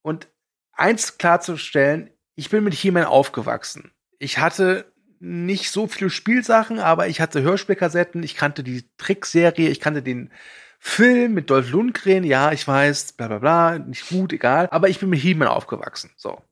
Und 0.02 0.28
eins 0.72 1.18
klarzustellen, 1.18 2.10
ich 2.34 2.50
bin 2.50 2.64
mit 2.64 2.74
He-Man 2.74 3.04
aufgewachsen. 3.04 3.92
Ich 4.18 4.38
hatte 4.38 4.92
nicht 5.20 5.70
so 5.70 5.86
viele 5.86 6.10
Spielsachen, 6.10 6.78
aber 6.80 7.08
ich 7.08 7.20
hatte 7.20 7.42
Hörspielkassetten, 7.42 8.22
ich 8.22 8.34
kannte 8.34 8.64
die 8.64 8.84
Trickserie, 8.96 9.68
ich 9.68 9.80
kannte 9.80 10.02
den 10.02 10.32
Film 10.80 11.34
mit 11.34 11.48
Dolph 11.48 11.70
Lundgren, 11.70 12.24
ja, 12.24 12.50
ich 12.50 12.66
weiß, 12.66 13.12
bla 13.12 13.28
bla 13.28 13.38
bla, 13.38 13.78
nicht 13.78 14.08
gut, 14.08 14.32
egal. 14.32 14.68
Aber 14.72 14.88
ich 14.88 14.98
bin 14.98 15.10
mit 15.10 15.20
He-Man 15.20 15.46
aufgewachsen. 15.46 16.10
So. 16.16 16.42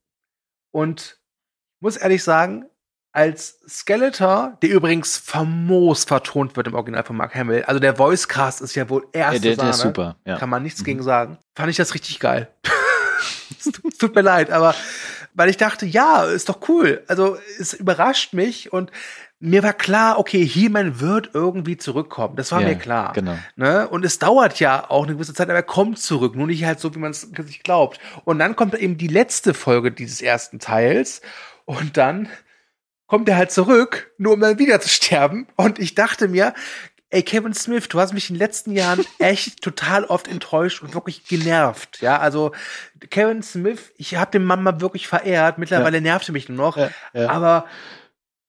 Und 0.71 1.21
muss 1.81 1.97
ehrlich 1.97 2.23
sagen, 2.23 2.70
als 3.13 3.61
Skeletor, 3.69 4.57
der 4.63 4.71
übrigens 4.71 5.17
famos 5.17 6.05
vertont 6.05 6.57
wird 6.57 6.69
im 6.69 6.75
Original 6.75 7.03
von 7.03 7.17
Mark 7.17 7.35
Hamill. 7.35 7.65
Also 7.65 7.81
der 7.81 7.99
Voicecast 7.99 8.61
ist 8.61 8.75
ja 8.77 8.89
wohl 8.89 9.07
erste 9.13 9.49
ja, 9.49 9.55
der, 9.57 9.65
der 9.65 9.71
ist 9.71 9.81
super. 9.81 10.17
Ja. 10.25 10.39
Kann 10.39 10.49
man 10.49 10.63
nichts 10.63 10.81
mhm. 10.81 10.85
gegen 10.85 11.03
sagen. 11.03 11.39
Fand 11.55 11.71
ich 11.71 11.77
das 11.77 11.95
richtig 11.95 12.21
geil. 12.21 12.49
es 13.59 13.99
tut 13.99 14.15
mir 14.15 14.23
leid, 14.23 14.51
aber 14.51 14.75
weil 15.35 15.49
ich 15.49 15.57
dachte, 15.57 15.87
ja, 15.87 16.25
ist 16.25 16.49
doch 16.49 16.69
cool. 16.69 17.03
Also 17.09 17.37
es 17.59 17.73
überrascht 17.73 18.33
mich 18.33 18.73
und 18.73 18.91
mir 19.43 19.63
war 19.63 19.73
klar, 19.73 20.19
okay, 20.19 20.45
He-Man 20.45 21.01
wird 21.01 21.31
irgendwie 21.33 21.79
zurückkommen. 21.79 22.37
Das 22.37 22.53
war 22.53 22.61
ja, 22.61 22.69
mir 22.69 22.77
klar. 22.77 23.13
Genau. 23.15 23.39
Ne? 23.57 23.89
Und 23.89 24.05
es 24.05 24.19
dauert 24.19 24.61
ja 24.61 24.89
auch 24.91 25.05
eine 25.05 25.15
gewisse 25.15 25.33
Zeit, 25.33 25.49
aber 25.49 25.57
er 25.57 25.63
kommt 25.63 25.99
zurück. 25.99 26.37
Nur 26.37 26.47
nicht 26.47 26.65
halt 26.65 26.79
so, 26.79 26.95
wie 26.95 26.99
man 26.99 27.13
es 27.13 27.23
sich 27.23 27.63
glaubt. 27.63 27.99
Und 28.25 28.39
dann 28.39 28.55
kommt 28.55 28.75
eben 28.75 28.99
die 28.99 29.09
letzte 29.09 29.55
Folge 29.55 29.93
dieses 29.93 30.21
ersten 30.21 30.59
Teils. 30.59 31.23
Und 31.65 31.97
dann 31.97 32.29
kommt 33.11 33.29
er 33.29 33.37
halt 33.37 33.51
zurück, 33.51 34.13
nur 34.19 34.35
um 34.35 34.41
dann 34.41 34.61
wieder 34.61 34.81
zu 34.81 34.89
sterben. 34.89 35.49
Und 35.57 35.81
ich 35.81 35.97
dachte 35.97 36.29
mir, 36.29 36.55
ey, 37.09 37.25
Kevin 37.25 37.55
Smith, 37.55 37.89
du 37.89 37.99
hast 37.99 38.15
mich 38.15 38.31
in 38.31 38.37
den 38.37 38.39
letzten 38.39 38.71
Jahren 38.71 39.05
echt 39.19 39.63
total 39.63 40.05
oft 40.05 40.29
enttäuscht 40.29 40.81
und 40.81 40.95
wirklich 40.95 41.27
genervt. 41.27 42.01
Ja, 42.01 42.21
also 42.21 42.53
Kevin 43.11 43.43
Smith, 43.43 43.93
ich 43.97 44.15
habe 44.15 44.31
den 44.31 44.45
Mama 44.45 44.81
wirklich 44.81 45.09
verehrt. 45.09 45.59
Mittlerweile 45.59 45.97
ja. 45.97 46.03
nervte 46.03 46.31
mich 46.31 46.49
nur 46.49 46.59
noch. 46.59 46.77
Ja, 46.77 46.91
ja. 47.13 47.29
Aber 47.31 47.67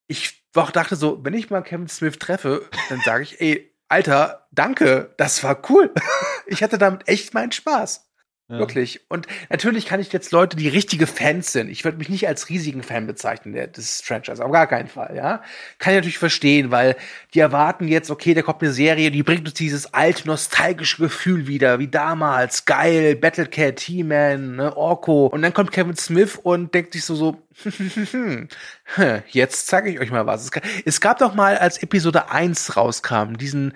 ich 0.06 0.44
auch 0.54 0.70
dachte 0.70 0.96
so, 0.96 1.26
wenn 1.26 1.34
ich 1.34 1.50
mal 1.50 1.64
Kevin 1.64 1.90
Smith 1.90 2.20
treffe, 2.20 2.70
dann 2.90 3.02
sage 3.04 3.24
ich, 3.24 3.42
ey, 3.42 3.76
Alter, 3.88 4.48
danke, 4.52 5.16
das 5.18 5.44
war 5.44 5.60
cool. 5.72 5.92
ich 6.46 6.62
hatte 6.62 6.78
damit 6.78 7.08
echt 7.08 7.34
meinen 7.34 7.52
Spaß. 7.52 8.11
Ja. 8.52 8.60
Wirklich. 8.60 9.00
Und 9.08 9.28
natürlich 9.50 9.86
kann 9.86 10.02
ich 10.02 10.12
jetzt 10.12 10.34
Leute, 10.34 10.58
die 10.58 10.68
richtige 10.68 11.08
Fans 11.08 11.54
sind, 11.54 11.70
ich 11.70 11.86
würde 11.86 11.98
mich 11.98 12.10
nicht 12.10 12.28
als 12.28 12.50
riesigen 12.50 12.84
Fan 12.84 13.08
bezeichnen 13.08 13.54
der, 13.54 13.68
des 13.68 14.02
Franchise, 14.02 14.44
auf 14.44 14.52
gar 14.52 14.68
keinen 14.68 14.90
Fall, 14.90 15.16
ja. 15.16 15.42
Kann 15.80 15.94
ich 15.94 16.00
natürlich 16.00 16.18
verstehen, 16.18 16.70
weil 16.70 16.98
die 17.34 17.40
erwarten 17.40 17.88
jetzt, 17.88 18.12
okay, 18.12 18.34
da 18.34 18.42
kommt 18.42 18.62
eine 18.62 18.74
Serie, 18.74 19.10
die 19.10 19.24
bringt 19.24 19.48
uns 19.48 19.54
dieses 19.54 19.94
alte, 19.94 20.28
nostalgische 20.28 21.02
Gefühl 21.02 21.48
wieder, 21.48 21.80
wie 21.80 21.88
damals, 21.88 22.66
geil, 22.66 23.16
Battlecat, 23.16 23.80
He-Man, 23.80 24.58
ne, 24.58 24.76
Orko. 24.76 25.28
Und 25.28 25.44
dann 25.44 25.54
kommt 25.54 25.72
Kevin 25.72 25.96
Smith 25.96 26.38
und 26.44 26.74
denkt 26.74 26.92
sich 26.92 27.06
so, 27.06 27.16
so, 27.16 27.38
jetzt 29.30 29.68
zeige 29.68 29.90
ich 29.92 30.00
euch 30.02 30.12
mal 30.12 30.26
was. 30.26 30.52
Es 30.84 31.00
gab 31.00 31.20
doch 31.20 31.36
mal, 31.36 31.58
als 31.58 31.82
Episode 31.82 32.30
1 32.30 32.76
rauskam, 32.76 33.38
diesen 33.38 33.74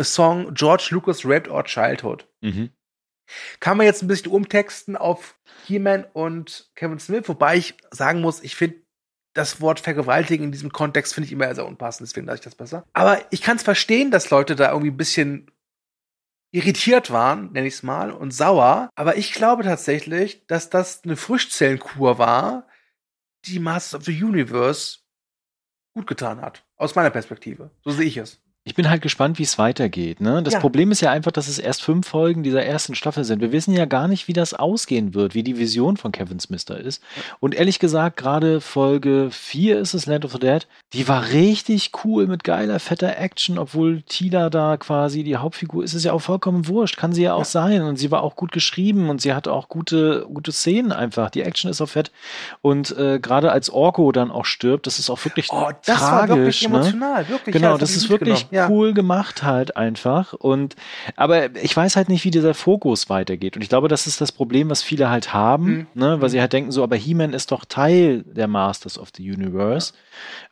Song 0.00 0.52
George 0.52 0.88
Lucas 0.90 1.24
Raped 1.24 1.48
Our 1.48 1.62
Childhood. 1.62 2.26
Mhm. 2.40 2.70
Kann 3.60 3.76
man 3.76 3.86
jetzt 3.86 4.02
ein 4.02 4.08
bisschen 4.08 4.32
umtexten 4.32 4.96
auf 4.96 5.38
He-Man 5.66 6.04
und 6.12 6.70
Kevin 6.74 6.98
Smith, 6.98 7.24
wobei 7.26 7.56
ich 7.56 7.74
sagen 7.90 8.20
muss, 8.20 8.42
ich 8.42 8.56
finde 8.56 8.76
das 9.34 9.60
Wort 9.60 9.80
vergewaltigen 9.80 10.46
in 10.46 10.52
diesem 10.52 10.72
Kontext 10.72 11.14
finde 11.14 11.26
ich 11.26 11.32
immer 11.32 11.54
sehr 11.54 11.66
unpassend, 11.66 12.08
deswegen 12.08 12.26
lasse 12.26 12.36
ich 12.36 12.44
das 12.44 12.54
besser. 12.54 12.86
Aber 12.94 13.20
ich 13.30 13.42
kann 13.42 13.56
es 13.56 13.62
verstehen, 13.62 14.10
dass 14.10 14.30
Leute 14.30 14.56
da 14.56 14.70
irgendwie 14.70 14.90
ein 14.90 14.96
bisschen 14.96 15.50
irritiert 16.52 17.10
waren, 17.10 17.52
nenne 17.52 17.66
ich 17.66 17.74
es 17.74 17.82
mal, 17.82 18.10
und 18.10 18.32
sauer. 18.32 18.88
Aber 18.94 19.16
ich 19.16 19.32
glaube 19.32 19.62
tatsächlich, 19.62 20.46
dass 20.46 20.70
das 20.70 21.04
eine 21.04 21.16
Frischzellenkur 21.16 22.18
war, 22.18 22.66
die 23.44 23.58
Masters 23.58 24.00
of 24.00 24.04
the 24.06 24.24
Universe 24.24 25.00
gut 25.94 26.06
getan 26.06 26.40
hat. 26.40 26.64
Aus 26.76 26.94
meiner 26.94 27.10
Perspektive. 27.10 27.70
So 27.84 27.90
sehe 27.90 28.06
ich 28.06 28.16
es. 28.16 28.40
Ich 28.68 28.74
bin 28.74 28.90
halt 28.90 29.00
gespannt, 29.00 29.38
wie 29.38 29.44
es 29.44 29.58
weitergeht. 29.58 30.20
Ne? 30.20 30.42
Das 30.42 30.54
ja. 30.54 30.60
Problem 30.60 30.90
ist 30.90 31.00
ja 31.00 31.12
einfach, 31.12 31.30
dass 31.30 31.46
es 31.46 31.60
erst 31.60 31.84
fünf 31.84 32.08
Folgen 32.08 32.42
dieser 32.42 32.64
ersten 32.64 32.96
Staffel 32.96 33.22
sind. 33.22 33.40
Wir 33.40 33.52
wissen 33.52 33.72
ja 33.72 33.84
gar 33.84 34.08
nicht, 34.08 34.26
wie 34.26 34.32
das 34.32 34.54
ausgehen 34.54 35.14
wird, 35.14 35.36
wie 35.36 35.44
die 35.44 35.56
Vision 35.56 35.96
von 35.96 36.10
Kevin 36.10 36.40
Smith 36.40 36.64
da 36.64 36.74
ist. 36.74 37.00
Und 37.38 37.54
ehrlich 37.54 37.78
gesagt, 37.78 38.16
gerade 38.16 38.60
Folge 38.60 39.28
vier 39.30 39.78
ist 39.78 39.94
es 39.94 40.06
Land 40.06 40.24
of 40.24 40.32
the 40.32 40.40
Dead. 40.40 40.66
Die 40.94 41.06
war 41.06 41.28
richtig 41.28 41.92
cool 42.04 42.26
mit 42.26 42.42
geiler, 42.42 42.80
fetter 42.80 43.16
Action, 43.16 43.56
obwohl 43.56 44.02
Tila 44.02 44.50
da 44.50 44.76
quasi 44.78 45.22
die 45.22 45.36
Hauptfigur 45.36 45.84
ist. 45.84 45.94
Ist 45.94 46.04
ja 46.04 46.12
auch 46.12 46.18
vollkommen 46.18 46.66
wurscht, 46.66 46.96
kann 46.96 47.12
sie 47.12 47.22
ja 47.22 47.34
auch 47.34 47.38
ja. 47.38 47.44
sein. 47.44 47.82
Und 47.82 48.00
sie 48.00 48.10
war 48.10 48.24
auch 48.24 48.34
gut 48.34 48.50
geschrieben 48.50 49.10
und 49.10 49.20
sie 49.20 49.32
hatte 49.32 49.52
auch 49.52 49.68
gute, 49.68 50.26
gute 50.26 50.50
Szenen 50.50 50.90
einfach. 50.90 51.30
Die 51.30 51.42
Action 51.42 51.70
ist 51.70 51.80
auch 51.80 51.90
fett. 51.90 52.10
Und 52.62 52.98
äh, 52.98 53.20
gerade 53.20 53.52
als 53.52 53.70
Orko 53.70 54.10
dann 54.10 54.32
auch 54.32 54.44
stirbt, 54.44 54.88
das 54.88 54.98
ist 54.98 55.08
auch 55.08 55.24
wirklich 55.24 55.50
oh, 55.52 55.70
das 55.84 56.00
tragisch. 56.00 56.10
War 56.10 56.36
wirklich 56.36 56.68
ne? 56.68 56.74
emotional, 56.74 57.28
wirklich. 57.28 57.52
Genau, 57.52 57.70
ja, 57.70 57.78
das, 57.78 57.90
das 57.92 58.02
ist 58.02 58.10
wirklich 58.10 58.48
ja. 58.56 58.68
cool 58.68 58.92
gemacht 58.94 59.42
halt 59.42 59.76
einfach. 59.76 60.32
Und 60.32 60.76
aber 61.14 61.54
ich 61.56 61.76
weiß 61.76 61.96
halt 61.96 62.08
nicht, 62.08 62.24
wie 62.24 62.30
dieser 62.30 62.54
Fokus 62.54 63.08
weitergeht. 63.08 63.56
Und 63.56 63.62
ich 63.62 63.68
glaube, 63.68 63.88
das 63.88 64.06
ist 64.06 64.20
das 64.20 64.32
Problem, 64.32 64.70
was 64.70 64.82
viele 64.82 65.10
halt 65.10 65.32
haben, 65.32 65.66
mhm. 65.66 65.86
ne? 65.94 66.20
weil 66.20 66.28
sie 66.28 66.40
halt 66.40 66.52
denken 66.52 66.72
so, 66.72 66.82
aber 66.82 66.96
He-Man 66.96 67.32
ist 67.32 67.52
doch 67.52 67.64
Teil 67.64 68.22
der 68.24 68.48
Masters 68.48 68.98
of 68.98 69.10
the 69.16 69.30
Universe. 69.30 69.92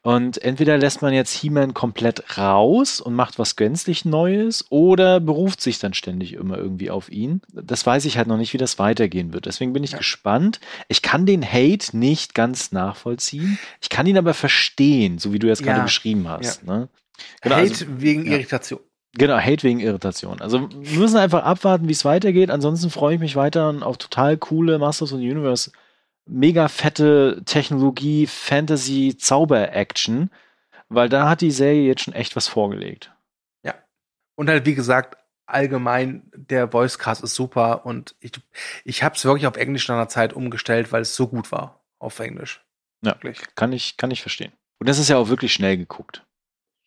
Und 0.02 0.42
entweder 0.42 0.76
lässt 0.76 1.02
man 1.02 1.14
jetzt 1.14 1.32
He-Man 1.32 1.74
komplett 1.74 2.36
raus 2.36 3.00
und 3.00 3.14
macht 3.14 3.38
was 3.38 3.57
gänzlich 3.57 4.05
Neues 4.05 4.66
oder 4.70 5.20
beruft 5.20 5.61
sich 5.61 5.78
dann 5.78 5.94
ständig 5.94 6.34
immer 6.34 6.59
irgendwie 6.59 6.90
auf 6.90 7.11
ihn. 7.11 7.40
Das 7.52 7.86
weiß 7.86 8.05
ich 8.05 8.18
halt 8.18 8.28
noch 8.28 8.36
nicht, 8.36 8.52
wie 8.52 8.59
das 8.59 8.78
weitergehen 8.78 9.32
wird. 9.32 9.46
Deswegen 9.46 9.72
bin 9.72 9.82
ich 9.82 9.92
ja. 9.92 9.98
gespannt. 9.98 10.61
Ich 10.88 11.02
kann 11.02 11.26
den 11.26 11.44
Hate 11.44 11.96
nicht 11.96 12.34
ganz 12.34 12.72
nachvollziehen. 12.72 13.59
Ich 13.80 13.88
kann 13.88 14.07
ihn 14.07 14.18
aber 14.18 14.34
verstehen, 14.34 15.18
so 15.18 15.32
wie 15.32 15.38
du 15.38 15.46
jetzt 15.46 15.61
ja. 15.61 15.72
gerade 15.72 15.84
beschrieben 15.84 16.28
hast. 16.28 16.64
Ne? 16.64 16.88
Genau, 17.41 17.57
Hate 17.57 17.71
also, 17.71 17.87
wegen 18.01 18.27
ja. 18.27 18.33
Irritation. 18.33 18.81
Genau, 19.17 19.39
Hate 19.39 19.62
wegen 19.62 19.81
Irritation. 19.81 20.41
Also 20.41 20.69
wir 20.71 20.99
müssen 20.99 21.17
einfach 21.17 21.45
abwarten, 21.45 21.89
wie 21.89 21.93
es 21.93 22.05
weitergeht. 22.05 22.51
Ansonsten 22.51 22.91
freue 22.91 23.15
ich 23.15 23.21
mich 23.21 23.37
weiter 23.37 23.75
auf 23.83 23.97
total 23.97 24.37
coole 24.37 24.79
Masters 24.79 25.12
of 25.12 25.21
the 25.21 25.31
Universe, 25.31 25.71
mega 26.27 26.69
fette 26.69 27.43
Technologie, 27.45 28.27
Fantasy, 28.27 29.17
Zauber-Action, 29.17 30.31
weil 30.89 31.09
da 31.09 31.29
hat 31.29 31.43
die 31.43 31.53
Serie 31.53 31.87
jetzt 31.87 32.03
schon 32.03 32.15
echt 32.15 32.35
was 32.35 32.49
vorgelegt. 32.49 33.12
Ja. 33.62 33.75
Und 34.35 34.49
halt, 34.49 34.67
wie 34.67 34.75
gesagt, 34.75 35.17
allgemein, 35.47 36.29
der 36.35 36.73
Voicecast 36.73 37.23
ist 37.23 37.37
super 37.37 37.87
und 37.87 38.17
ich, 38.19 38.33
ich 38.85 39.05
habe 39.05 39.15
es 39.15 39.25
wirklich 39.25 39.47
auf 39.47 39.57
Englisch 39.57 39.89
in 39.89 39.95
einer 39.95 40.09
Zeit 40.09 40.33
umgestellt, 40.33 40.91
weil 40.91 41.03
es 41.03 41.15
so 41.15 41.29
gut 41.29 41.53
war 41.53 41.85
auf 42.01 42.19
Englisch. 42.19 42.65
Ja, 43.03 43.12
wirklich. 43.12 43.39
kann 43.55 43.73
ich, 43.73 43.97
kann 43.97 44.11
ich 44.11 44.23
verstehen. 44.23 44.53
Und 44.81 44.89
das 44.89 44.99
ist 44.99 45.09
ja 45.09 45.19
auch 45.19 45.29
wirklich 45.29 45.53
schnell 45.53 45.77
geguckt 45.77 46.24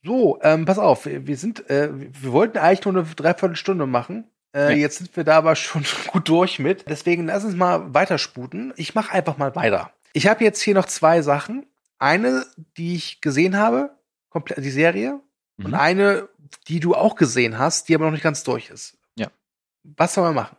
So, 0.08 0.40
ähm, 0.42 0.64
pass 0.64 0.80
auf, 0.80 1.06
wir 1.06 1.36
sind, 1.36 1.70
äh, 1.70 1.90
wir 1.92 2.32
wollten 2.32 2.58
eigentlich 2.58 2.86
nur 2.86 2.96
eine 2.96 3.04
Dreiviertelstunde 3.04 3.86
machen. 3.86 4.24
Äh, 4.56 4.70
ja. 4.70 4.78
Jetzt 4.78 5.00
sind 5.00 5.14
wir 5.18 5.26
da 5.26 5.36
aber 5.38 5.58
schon 5.58 5.84
gut 6.14 6.30
durch 6.30 6.60
mit. 6.60 6.86
Deswegen 6.88 7.26
lass 7.26 7.44
uns 7.44 7.56
mal 7.56 7.94
weitersputen. 7.94 8.74
Ich 8.78 8.96
mache 8.96 9.12
einfach 9.12 9.38
mal 9.38 9.54
weiter. 9.58 9.92
Ich 10.14 10.28
habe 10.28 10.46
jetzt 10.46 10.62
hier 10.62 10.76
noch 10.76 10.86
zwei 10.86 11.22
Sachen. 11.22 11.66
Eine, 12.00 12.46
die 12.78 12.96
ich 12.96 13.20
gesehen 13.20 13.58
habe, 13.58 13.98
komplett 14.30 14.64
die 14.64 14.70
Serie, 14.70 15.20
mhm. 15.58 15.66
und 15.66 15.74
eine, 15.74 16.30
die 16.70 16.80
du 16.80 16.96
auch 16.96 17.16
gesehen 17.16 17.60
hast, 17.60 17.90
die 17.90 17.96
aber 17.96 18.06
noch 18.06 18.12
nicht 18.12 18.24
ganz 18.24 18.44
durch 18.44 18.70
ist. 18.70 18.98
Ja. 19.18 19.28
Was 19.84 20.14
soll 20.14 20.24
man 20.24 20.36
machen? 20.36 20.56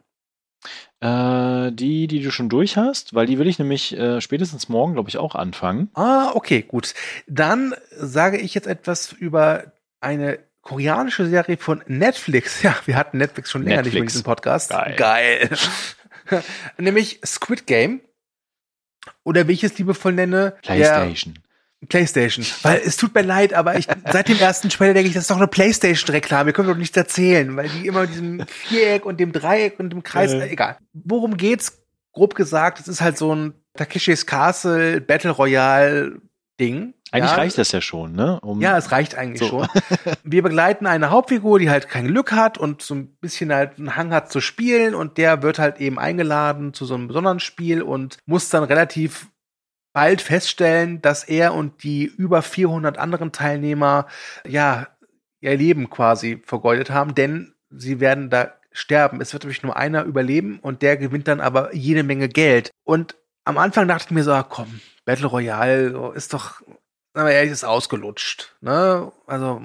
Äh, 1.00 1.70
die, 1.72 2.08
die 2.08 2.20
du 2.22 2.32
schon 2.32 2.48
durch 2.48 2.76
hast, 2.76 3.14
weil 3.14 3.26
die 3.26 3.38
will 3.38 3.46
ich 3.46 3.60
nämlich 3.60 3.96
äh, 3.96 4.20
spätestens 4.20 4.68
morgen, 4.68 4.94
glaube 4.94 5.08
ich, 5.08 5.16
auch 5.16 5.36
anfangen. 5.36 5.90
Ah, 5.94 6.32
okay, 6.34 6.62
gut. 6.62 6.94
Dann 7.28 7.74
sage 7.90 8.38
ich 8.38 8.54
jetzt 8.54 8.66
etwas 8.66 9.12
über 9.12 9.72
eine 10.00 10.40
koreanische 10.62 11.26
Serie 11.26 11.56
von 11.56 11.82
Netflix. 11.86 12.62
Ja, 12.62 12.76
wir 12.84 12.96
hatten 12.96 13.18
Netflix 13.18 13.50
schon 13.50 13.62
länger 13.62 13.76
Netflix. 13.76 13.94
nicht 13.94 14.02
mit 14.02 14.10
diesem 14.10 14.24
Podcast. 14.24 14.70
Geil. 14.70 14.94
Geil. 14.96 15.50
Nämlich 16.78 17.20
Squid 17.24 17.66
Game. 17.66 18.00
Oder 19.22 19.46
wie 19.46 19.52
ich 19.52 19.64
es 19.64 19.78
liebevoll 19.78 20.12
nenne. 20.12 20.56
PlayStation. 20.62 21.38
PlayStation. 21.86 22.44
Weil 22.62 22.80
es 22.84 22.96
tut 22.96 23.14
mir 23.14 23.22
leid, 23.22 23.54
aber 23.54 23.78
ich, 23.78 23.86
seit 24.10 24.28
dem 24.28 24.38
ersten 24.38 24.68
Trailer 24.68 24.94
denke 24.94 25.08
ich, 25.08 25.14
das 25.14 25.24
ist 25.24 25.30
doch 25.30 25.36
eine 25.36 25.46
PlayStation-Reklame. 25.46 26.50
Ihr 26.50 26.52
könnt 26.52 26.68
doch 26.68 26.76
nichts 26.76 26.96
erzählen, 26.96 27.56
weil 27.56 27.68
die 27.68 27.86
immer 27.86 28.02
mit 28.02 28.10
diesem 28.10 28.44
Viereck 28.46 29.06
und 29.06 29.20
dem 29.20 29.32
Dreieck 29.32 29.78
und 29.78 29.90
dem 29.90 30.02
Kreis, 30.02 30.32
äh. 30.32 30.48
egal. 30.48 30.78
Worum 30.92 31.36
geht's? 31.36 31.80
Grob 32.12 32.34
gesagt, 32.34 32.80
es 32.80 32.88
ist 32.88 33.00
halt 33.00 33.16
so 33.16 33.32
ein 33.32 33.54
Takeshis 33.74 34.26
Castle 34.26 35.00
Battle 35.00 35.30
Royale 35.30 36.20
Ding. 36.58 36.94
Eigentlich 37.10 37.30
ja. 37.30 37.36
reicht 37.36 37.58
das 37.58 37.72
ja 37.72 37.80
schon, 37.80 38.12
ne? 38.12 38.38
Um 38.40 38.60
ja, 38.60 38.76
es 38.76 38.92
reicht 38.92 39.14
eigentlich 39.14 39.38
so. 39.38 39.48
schon. 39.48 39.68
Wir 40.24 40.42
begleiten 40.42 40.86
eine 40.86 41.10
Hauptfigur, 41.10 41.58
die 41.58 41.70
halt 41.70 41.88
kein 41.88 42.08
Glück 42.08 42.32
hat 42.32 42.58
und 42.58 42.82
so 42.82 42.94
ein 42.94 43.16
bisschen 43.20 43.52
halt 43.52 43.78
einen 43.78 43.96
Hang 43.96 44.12
hat 44.12 44.30
zu 44.30 44.40
spielen 44.40 44.94
und 44.94 45.16
der 45.16 45.42
wird 45.42 45.58
halt 45.58 45.80
eben 45.80 45.98
eingeladen 45.98 46.74
zu 46.74 46.84
so 46.84 46.94
einem 46.94 47.08
besonderen 47.08 47.40
Spiel 47.40 47.82
und 47.82 48.18
muss 48.26 48.50
dann 48.50 48.64
relativ 48.64 49.28
bald 49.98 50.22
feststellen, 50.22 51.02
dass 51.02 51.24
er 51.24 51.54
und 51.54 51.82
die 51.82 52.04
über 52.04 52.40
400 52.40 52.98
anderen 52.98 53.32
Teilnehmer 53.32 54.06
ja 54.46 54.86
ihr 55.40 55.56
Leben 55.56 55.90
quasi 55.90 56.40
vergeudet 56.46 56.90
haben, 56.90 57.16
denn 57.16 57.56
sie 57.68 57.98
werden 57.98 58.30
da 58.30 58.54
sterben. 58.70 59.20
Es 59.20 59.32
wird 59.32 59.42
nämlich 59.42 59.64
nur 59.64 59.76
einer 59.76 60.04
überleben 60.04 60.60
und 60.60 60.82
der 60.82 60.98
gewinnt 60.98 61.26
dann 61.26 61.40
aber 61.40 61.74
jede 61.74 62.04
Menge 62.04 62.28
Geld. 62.28 62.70
Und 62.84 63.16
am 63.44 63.58
Anfang 63.58 63.88
dachte 63.88 64.04
ich 64.04 64.10
mir 64.12 64.22
so, 64.22 64.32
ah, 64.32 64.44
komm, 64.44 64.80
Battle 65.04 65.26
Royale 65.26 66.12
ist 66.14 66.32
doch, 66.32 66.62
aber 67.14 67.32
ehrlich, 67.32 67.50
ist 67.50 67.64
ausgelutscht. 67.64 68.54
Ne? 68.60 69.10
Also, 69.26 69.60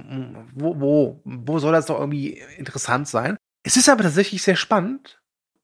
wo, 0.56 0.80
wo, 0.80 1.22
wo 1.26 1.60
soll 1.60 1.74
das 1.74 1.86
doch 1.86 2.00
irgendwie 2.00 2.42
interessant 2.58 3.08
sein? 3.08 3.38
Es 3.62 3.78
ist 3.78 3.88
aber 3.88 4.02
tatsächlich 4.02 4.42
sehr 4.42 4.56
spannend, 4.56 5.22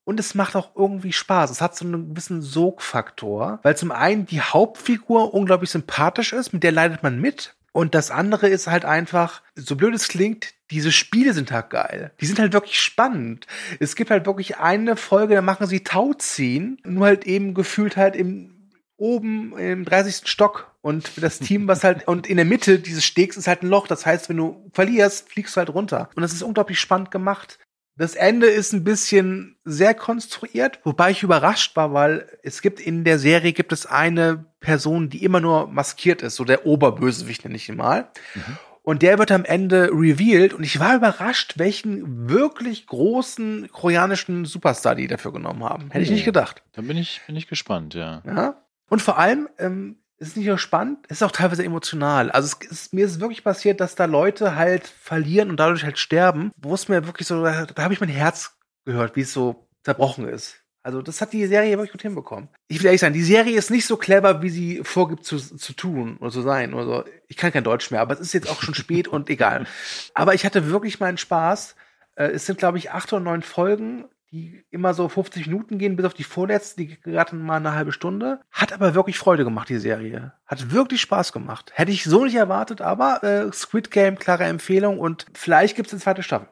und 0.09 0.19
es 0.19 0.33
macht 0.33 0.55
auch 0.55 0.71
irgendwie 0.75 1.13
Spaß. 1.13 1.51
Es 1.51 1.61
hat 1.61 1.75
so 1.75 1.85
einen 1.85 2.09
gewissen 2.09 2.41
Sogfaktor, 2.41 3.59
weil 3.61 3.77
zum 3.77 3.91
einen 3.91 4.25
die 4.25 4.41
Hauptfigur 4.41 5.35
unglaublich 5.35 5.69
sympathisch 5.69 6.33
ist, 6.33 6.51
mit 6.51 6.63
der 6.63 6.71
leidet 6.71 7.03
man 7.03 7.21
mit. 7.21 7.53
Und 7.73 7.93
das 7.93 8.09
andere 8.09 8.49
ist 8.49 8.65
halt 8.65 8.85
einfach, 8.85 9.43
so 9.53 9.75
blöd 9.75 9.93
es 9.93 10.07
klingt, 10.07 10.55
diese 10.71 10.91
Spiele 10.91 11.35
sind 11.35 11.51
halt 11.51 11.69
geil. 11.69 12.11
Die 12.21 12.25
sind 12.25 12.39
halt 12.39 12.53
wirklich 12.53 12.79
spannend. 12.79 13.45
Es 13.79 13.95
gibt 13.95 14.09
halt 14.09 14.25
wirklich 14.25 14.57
eine 14.57 14.95
Folge, 14.95 15.35
da 15.35 15.43
machen 15.43 15.67
sie 15.67 15.83
Tauziehen, 15.83 16.79
nur 16.83 17.05
halt 17.05 17.27
eben 17.27 17.53
gefühlt 17.53 17.95
halt 17.95 18.15
im, 18.15 18.71
oben 18.97 19.55
im 19.59 19.85
30. 19.85 20.27
Stock. 20.27 20.71
Und 20.81 21.21
das 21.21 21.37
Team, 21.37 21.67
was 21.67 21.83
halt, 21.83 22.07
und 22.07 22.25
in 22.25 22.37
der 22.37 22.47
Mitte 22.47 22.79
dieses 22.79 23.05
Stegs 23.05 23.37
ist 23.37 23.47
halt 23.47 23.61
ein 23.61 23.69
Loch. 23.69 23.85
Das 23.85 24.07
heißt, 24.07 24.27
wenn 24.27 24.37
du 24.37 24.71
verlierst, 24.73 25.29
fliegst 25.29 25.55
du 25.55 25.59
halt 25.59 25.69
runter. 25.69 26.09
Und 26.15 26.23
das 26.23 26.33
ist 26.33 26.41
unglaublich 26.41 26.79
spannend 26.79 27.11
gemacht. 27.11 27.59
Das 27.99 28.15
Ende 28.15 28.47
ist 28.47 28.71
ein 28.71 28.85
bisschen 28.85 29.57
sehr 29.65 29.93
konstruiert, 29.93 30.79
wobei 30.85 31.11
ich 31.11 31.21
überrascht 31.21 31.75
war, 31.75 31.93
weil 31.93 32.29
es 32.43 32.61
gibt 32.61 32.79
in 32.79 33.03
der 33.03 33.19
Serie 33.19 33.51
gibt 33.51 33.73
es 33.73 33.85
eine 33.85 34.45
Person, 34.61 35.09
die 35.09 35.21
immer 35.21 35.41
nur 35.41 35.67
maskiert 35.67 36.21
ist, 36.21 36.35
so 36.35 36.45
der 36.45 36.65
Oberbösewicht 36.65 37.43
nenne 37.43 37.57
ich 37.57 37.67
ihn 37.67 37.75
mal. 37.75 38.07
Mhm. 38.35 38.57
Und 38.83 39.01
der 39.01 39.19
wird 39.19 39.33
am 39.33 39.43
Ende 39.43 39.89
revealed 39.91 40.53
und 40.53 40.63
ich 40.63 40.79
war 40.79 40.95
überrascht, 40.95 41.55
welchen 41.57 42.29
wirklich 42.29 42.87
großen 42.87 43.69
koreanischen 43.69 44.45
Superstar 44.45 44.95
die 44.95 45.07
dafür 45.07 45.33
genommen 45.33 45.65
haben. 45.65 45.91
Hätte 45.91 46.05
ich 46.05 46.09
nicht 46.09 46.23
gedacht. 46.23 46.63
Da 46.71 46.81
bin 46.81 46.95
ich, 46.95 47.19
bin 47.27 47.35
ich 47.35 47.47
gespannt, 47.47 47.95
ja. 47.95 48.23
Ja. 48.25 48.63
Und 48.87 49.01
vor 49.01 49.17
allem, 49.17 49.49
ähm, 49.57 49.97
ist 50.19 50.37
nicht 50.37 50.47
nur 50.47 50.57
spannend, 50.57 51.07
ist 51.07 51.23
auch 51.23 51.31
teilweise 51.31 51.63
emotional. 51.63 52.29
Also 52.31 52.55
es 52.61 52.71
ist, 52.71 52.93
mir 52.93 53.05
ist 53.05 53.19
wirklich 53.19 53.43
passiert, 53.43 53.79
dass 53.79 53.95
da 53.95 54.05
Leute 54.05 54.55
halt 54.55 54.85
verlieren 54.87 55.49
und 55.49 55.57
dadurch 55.57 55.83
halt 55.83 55.97
sterben, 55.97 56.51
wo 56.57 56.73
es 56.73 56.87
mir 56.87 57.05
wirklich 57.05 57.27
so, 57.27 57.43
da, 57.43 57.65
da 57.65 57.83
habe 57.83 57.93
ich 57.93 58.01
mein 58.01 58.09
Herz 58.09 58.57
gehört, 58.85 59.15
wie 59.15 59.21
es 59.21 59.33
so 59.33 59.67
zerbrochen 59.83 60.27
ist. 60.27 60.61
Also 60.81 61.01
das 61.01 61.21
hat 61.21 61.33
die 61.33 61.45
Serie 61.45 61.77
wirklich 61.77 61.91
gut 61.91 62.01
hinbekommen. 62.01 62.49
Ich 62.67 62.79
will 62.79 62.87
ehrlich 62.87 63.01
sagen, 63.01 63.13
die 63.13 63.23
Serie 63.23 63.57
ist 63.57 63.69
nicht 63.69 63.85
so 63.85 63.97
clever, 63.97 64.41
wie 64.41 64.49
sie 64.49 64.81
vorgibt 64.83 65.25
zu, 65.25 65.37
zu 65.37 65.73
tun 65.73 66.17
oder 66.17 66.31
zu 66.31 66.41
sein. 66.41 66.73
Oder 66.73 66.85
so. 66.85 67.03
Ich 67.27 67.37
kann 67.37 67.51
kein 67.51 67.63
Deutsch 67.63 67.91
mehr, 67.91 68.01
aber 68.01 68.13
es 68.13 68.21
ist 68.21 68.33
jetzt 68.33 68.49
auch 68.49 68.61
schon 68.61 68.73
spät 68.73 69.07
und 69.07 69.29
egal. 69.29 69.67
Aber 70.13 70.33
ich 70.33 70.45
hatte 70.45 70.71
wirklich 70.71 70.99
meinen 70.99 71.17
Spaß. 71.17 71.75
Äh, 72.15 72.27
es 72.27 72.45
sind, 72.45 72.59
glaube 72.59 72.77
ich, 72.77 72.91
acht 72.91 73.11
oder 73.11 73.21
neun 73.21 73.41
Folgen 73.41 74.05
die 74.31 74.63
immer 74.69 74.93
so 74.93 75.09
50 75.09 75.47
Minuten 75.47 75.77
gehen, 75.77 75.95
bis 75.95 76.05
auf 76.05 76.13
die 76.13 76.23
vorletzte, 76.23 76.81
die 76.81 76.99
gerade 77.01 77.35
mal 77.35 77.57
eine 77.57 77.73
halbe 77.73 77.91
Stunde. 77.91 78.41
Hat 78.51 78.73
aber 78.73 78.93
wirklich 78.93 79.17
Freude 79.17 79.43
gemacht, 79.43 79.69
die 79.69 79.79
Serie. 79.79 80.33
Hat 80.45 80.71
wirklich 80.71 81.01
Spaß 81.01 81.33
gemacht. 81.33 81.71
Hätte 81.73 81.91
ich 81.91 82.03
so 82.03 82.23
nicht 82.25 82.35
erwartet, 82.35 82.81
aber 82.81 83.23
äh, 83.23 83.51
Squid 83.51 83.91
Game, 83.91 84.19
klare 84.19 84.45
Empfehlung 84.45 84.99
und 84.99 85.25
vielleicht 85.33 85.75
gibt 85.75 85.87
es 85.87 85.93
eine 85.93 86.01
zweite 86.01 86.23
Staffel. 86.23 86.47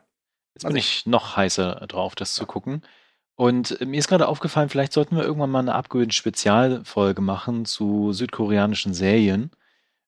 Jetzt 0.56 0.64
bin 0.64 0.76
also, 0.76 0.78
ich 0.78 1.06
noch 1.06 1.38
heißer 1.38 1.86
drauf, 1.88 2.16
das 2.16 2.36
ja. 2.36 2.42
zu 2.42 2.48
gucken. 2.48 2.82
Und 3.36 3.80
äh, 3.80 3.86
mir 3.86 4.00
ist 4.00 4.08
gerade 4.08 4.28
aufgefallen, 4.28 4.70
vielleicht 4.70 4.94
sollten 4.94 5.16
wir 5.16 5.24
irgendwann 5.24 5.52
mal 5.52 5.60
eine 5.60 5.76
abgewöhnte 5.76 6.16
Spezialfolge 6.16 7.22
machen 7.22 7.66
zu 7.66 8.12
südkoreanischen 8.12 8.96
Serien. 8.96 9.52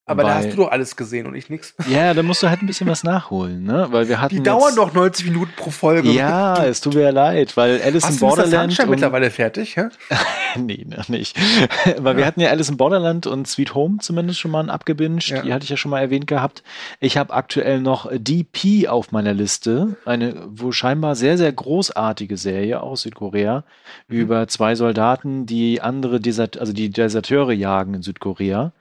Aber 0.10 0.24
Weil, 0.24 0.30
da 0.30 0.36
hast 0.38 0.52
du 0.54 0.56
doch 0.56 0.72
alles 0.72 0.96
gesehen 0.96 1.28
und 1.28 1.36
ich 1.36 1.52
nix. 1.52 1.76
Ja, 1.88 2.16
da 2.16 2.24
musst 2.24 2.42
du 2.42 2.50
halt 2.50 2.64
ein 2.64 2.68
bisschen 2.68 2.88
was 2.88 3.04
nachholen, 3.04 3.64
ne? 3.64 3.88
Weil 3.92 4.10
wir 4.10 4.20
hatten. 4.20 4.36
Die 4.36 4.42
dauern 4.42 4.76
doch 4.76 4.92
90 4.94 5.26
Minuten 5.26 5.52
pro 5.56 5.70
Folge. 5.70 6.10
Ja, 6.10 6.66
es 6.66 6.82
tut 6.82 6.96
mir 6.96 7.02
ja 7.02 7.10
leid, 7.12 7.56
weil 7.58 7.80
Alice 7.82 8.04
hast 8.04 8.14
in 8.14 8.20
Borderland. 8.20 8.74
Ist 8.74 8.88
mittlerweile 8.88 9.30
fertig, 9.30 9.76
hä? 9.76 9.90
nee, 10.58 10.84
noch 10.88 11.10
nicht. 11.10 11.38
weil 11.98 12.14
ja. 12.14 12.18
wir 12.18 12.26
hatten 12.26 12.42
ja 12.42 12.50
Alice 12.50 12.70
in 12.70 12.78
Borderland 12.78 13.28
und 13.28 13.48
Sweet 13.48 13.76
Home 13.76 13.98
zumindest 14.02 14.40
schon 14.40 14.50
mal 14.50 14.68
abgebinged. 14.70 15.30
Ja. 15.30 15.42
Die 15.44 15.54
hatte 15.54 15.64
ich 15.64 15.70
ja 15.70 15.78
schon 15.78 15.92
mal 15.92 16.00
erwähnt 16.00 16.26
gehabt. 16.26 16.64
Ich 17.00 17.16
habe 17.16 17.32
aktuell 17.34 17.80
noch 17.80 18.10
DP 18.12 18.88
auf 18.88 19.12
meiner 19.12 19.36
Liste. 19.36 19.96
Eine 20.06 20.44
wo 20.48 20.72
scheinbar 20.72 21.16
sehr, 21.16 21.38
sehr 21.38 21.52
großartige 21.52 22.38
Serie 22.38 22.82
aus 22.82 23.02
Südkorea 23.02 23.64
mhm. 24.08 24.18
über 24.18 24.48
zwei 24.48 24.74
Soldaten, 24.74 25.46
die 25.46 25.82
andere 25.82 26.20
Desert, 26.20 26.58
also 26.58 26.74
die 26.74 26.90
Deserteure 26.90 27.52
jagen 27.52 27.94
in 27.94 28.02
Südkorea. 28.02 28.72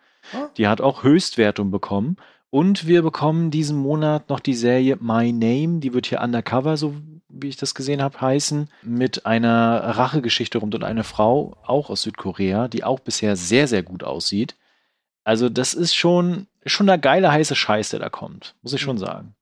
Die 0.57 0.69
hat 0.69 0.81
auch 0.81 1.03
Höchstwertung 1.03 1.71
bekommen. 1.71 2.17
Und 2.51 2.87
wir 2.87 3.03
bekommen 3.03 3.51
diesen 3.51 3.77
Monat 3.77 4.31
noch 4.31 4.41
die 4.41 4.55
Serie 4.55 4.97
My 5.01 5.33
Name, 5.33 5.81
die 5.81 5.93
wird 5.93 6.07
hier 6.07 6.23
Undercover, 6.23 6.77
so 6.77 6.95
wie 7.29 7.49
ich 7.49 7.57
das 7.57 7.75
gesehen 7.75 8.03
habe, 8.03 8.21
heißen, 8.21 8.71
mit 8.83 9.27
einer 9.27 9.81
Rachegeschichte 9.81 10.59
rund 10.59 10.75
um 10.75 10.83
eine 10.83 11.05
Frau, 11.05 11.57
auch 11.63 11.91
aus 11.91 12.03
Südkorea, 12.03 12.69
die 12.69 12.85
auch 12.85 13.01
bisher 13.01 13.37
sehr, 13.37 13.69
sehr 13.69 13.83
gut 13.83 14.03
aussieht. 14.03 14.57
Also, 15.25 15.51
das 15.51 15.75
ist 15.75 15.95
schon, 15.95 16.47
schon 16.65 16.87
der 16.87 16.97
geile 16.97 17.31
heiße 17.31 17.55
Scheiß, 17.55 17.91
der 17.91 18.01
da 18.01 18.09
kommt, 18.09 18.55
muss 18.63 18.73
ich 18.73 18.81
schon 18.81 18.97
mhm. 18.97 19.01
sagen. 19.01 19.35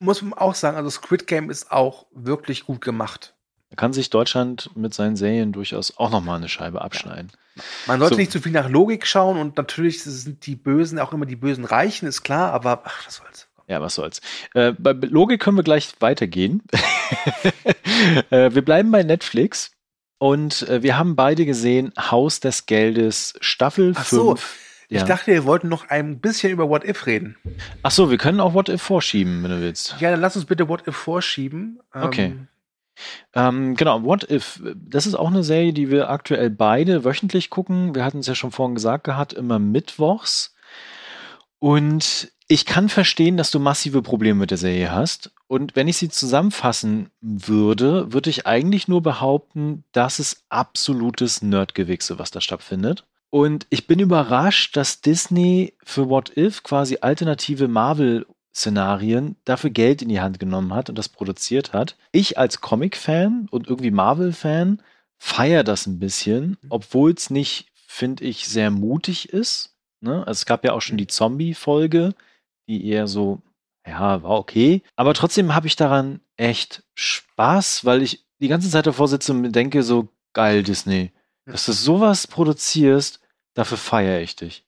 Muss 0.00 0.20
man 0.20 0.34
auch 0.34 0.56
sagen, 0.56 0.76
also 0.76 0.90
Squid 0.90 1.28
Game 1.28 1.48
ist 1.48 1.70
auch 1.70 2.06
wirklich 2.10 2.66
gut 2.66 2.80
gemacht. 2.80 3.34
Da 3.72 3.76
kann 3.76 3.94
sich 3.94 4.10
Deutschland 4.10 4.68
mit 4.76 4.92
seinen 4.92 5.16
Serien 5.16 5.52
durchaus 5.52 5.96
auch 5.96 6.10
nochmal 6.10 6.36
eine 6.36 6.50
Scheibe 6.50 6.82
abschneiden. 6.82 7.32
Ja. 7.54 7.62
Man 7.86 8.00
sollte 8.00 8.16
so. 8.16 8.20
nicht 8.20 8.30
zu 8.30 8.42
viel 8.42 8.52
nach 8.52 8.68
Logik 8.68 9.06
schauen 9.06 9.38
und 9.38 9.56
natürlich 9.56 10.02
sind 10.02 10.44
die 10.44 10.56
Bösen 10.56 10.98
auch 10.98 11.14
immer 11.14 11.24
die 11.24 11.36
bösen 11.36 11.64
Reichen, 11.64 12.06
ist 12.06 12.22
klar, 12.22 12.52
aber 12.52 12.82
ach, 12.84 13.06
was 13.06 13.16
soll's. 13.16 13.48
Ja, 13.68 13.80
was 13.80 13.94
soll's. 13.94 14.20
Äh, 14.52 14.72
bei 14.72 14.92
Logik 14.92 15.40
können 15.40 15.56
wir 15.56 15.64
gleich 15.64 15.94
weitergehen. 16.00 16.62
äh, 18.30 18.52
wir 18.52 18.62
bleiben 18.62 18.90
bei 18.90 19.04
Netflix 19.04 19.70
und 20.18 20.68
äh, 20.68 20.82
wir 20.82 20.98
haben 20.98 21.16
beide 21.16 21.46
gesehen 21.46 21.94
Haus 21.98 22.40
des 22.40 22.66
Geldes 22.66 23.32
Staffel 23.40 23.94
5. 23.94 24.06
So. 24.06 24.36
Ja. 24.90 24.98
Ich 24.98 25.04
dachte, 25.04 25.32
wir 25.32 25.46
wollten 25.46 25.70
noch 25.70 25.88
ein 25.88 26.20
bisschen 26.20 26.52
über 26.52 26.68
What 26.68 26.84
If 26.84 27.06
reden. 27.06 27.38
Ach 27.82 27.90
so, 27.90 28.10
wir 28.10 28.18
können 28.18 28.38
auch 28.38 28.52
What 28.52 28.68
If 28.68 28.82
vorschieben, 28.82 29.42
wenn 29.42 29.50
du 29.50 29.62
willst. 29.62 29.96
Ja, 30.00 30.10
dann 30.10 30.20
lass 30.20 30.36
uns 30.36 30.44
bitte 30.44 30.68
What 30.68 30.86
If 30.86 30.94
vorschieben. 30.94 31.80
Okay. 31.94 32.34
Ähm, 33.34 33.74
genau, 33.74 34.04
What 34.04 34.30
If, 34.30 34.62
das 34.74 35.06
ist 35.06 35.14
auch 35.14 35.28
eine 35.28 35.44
Serie, 35.44 35.72
die 35.72 35.90
wir 35.90 36.10
aktuell 36.10 36.50
beide 36.50 37.04
wöchentlich 37.04 37.50
gucken. 37.50 37.94
Wir 37.94 38.04
hatten 38.04 38.18
es 38.18 38.26
ja 38.26 38.34
schon 38.34 38.52
vorhin 38.52 38.74
gesagt 38.74 39.04
gehabt, 39.04 39.32
immer 39.32 39.58
mittwochs. 39.58 40.54
Und 41.58 42.32
ich 42.48 42.66
kann 42.66 42.88
verstehen, 42.88 43.36
dass 43.36 43.50
du 43.50 43.58
massive 43.58 44.02
Probleme 44.02 44.40
mit 44.40 44.50
der 44.50 44.58
Serie 44.58 44.92
hast. 44.92 45.30
Und 45.46 45.74
wenn 45.76 45.88
ich 45.88 45.96
sie 45.96 46.08
zusammenfassen 46.08 47.10
würde, 47.20 48.12
würde 48.12 48.30
ich 48.30 48.46
eigentlich 48.46 48.88
nur 48.88 49.02
behaupten, 49.02 49.84
das 49.92 50.18
ist 50.18 50.44
absolutes 50.48 51.40
Nerdgewichse, 51.40 52.18
was 52.18 52.30
da 52.30 52.40
stattfindet. 52.40 53.06
Und 53.30 53.66
ich 53.70 53.86
bin 53.86 53.98
überrascht, 53.98 54.76
dass 54.76 55.00
Disney 55.00 55.74
für 55.82 56.10
What 56.10 56.36
If 56.36 56.62
quasi 56.62 56.98
alternative 57.00 57.68
Marvel 57.68 58.26
Szenarien 58.54 59.36
dafür 59.44 59.70
Geld 59.70 60.02
in 60.02 60.08
die 60.08 60.20
Hand 60.20 60.38
genommen 60.38 60.74
hat 60.74 60.88
und 60.88 60.96
das 60.96 61.08
produziert 61.08 61.72
hat. 61.72 61.96
Ich 62.12 62.38
als 62.38 62.60
Comic-Fan 62.60 63.48
und 63.50 63.66
irgendwie 63.66 63.90
Marvel-Fan 63.90 64.82
feiere 65.18 65.64
das 65.64 65.86
ein 65.86 65.98
bisschen, 65.98 66.58
obwohl 66.68 67.12
es 67.12 67.30
nicht, 67.30 67.72
finde 67.74 68.24
ich, 68.24 68.48
sehr 68.48 68.70
mutig 68.70 69.30
ist. 69.30 69.76
Ne? 70.00 70.18
Also 70.26 70.32
es 70.32 70.46
gab 70.46 70.64
ja 70.64 70.72
auch 70.72 70.82
schon 70.82 70.98
die 70.98 71.06
Zombie-Folge, 71.06 72.14
die 72.68 72.86
eher 72.86 73.06
so, 73.06 73.40
ja, 73.86 74.22
war 74.22 74.38
okay. 74.38 74.82
Aber 74.96 75.14
trotzdem 75.14 75.54
habe 75.54 75.66
ich 75.66 75.76
daran 75.76 76.20
echt 76.36 76.82
Spaß, 76.94 77.84
weil 77.84 78.02
ich 78.02 78.26
die 78.40 78.48
ganze 78.48 78.68
Zeit 78.68 78.86
davor 78.86 79.08
sitze 79.08 79.32
und 79.32 79.52
denke, 79.52 79.82
so 79.82 80.08
geil, 80.32 80.62
Disney, 80.62 81.12
dass 81.46 81.66
du 81.66 81.72
sowas 81.72 82.26
produzierst, 82.26 83.20
dafür 83.54 83.78
feiere 83.78 84.20
ich 84.20 84.36
dich. 84.36 84.66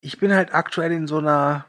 Ich 0.00 0.18
bin 0.18 0.32
halt 0.32 0.54
aktuell 0.54 0.92
in 0.92 1.06
so 1.06 1.18
einer 1.18 1.66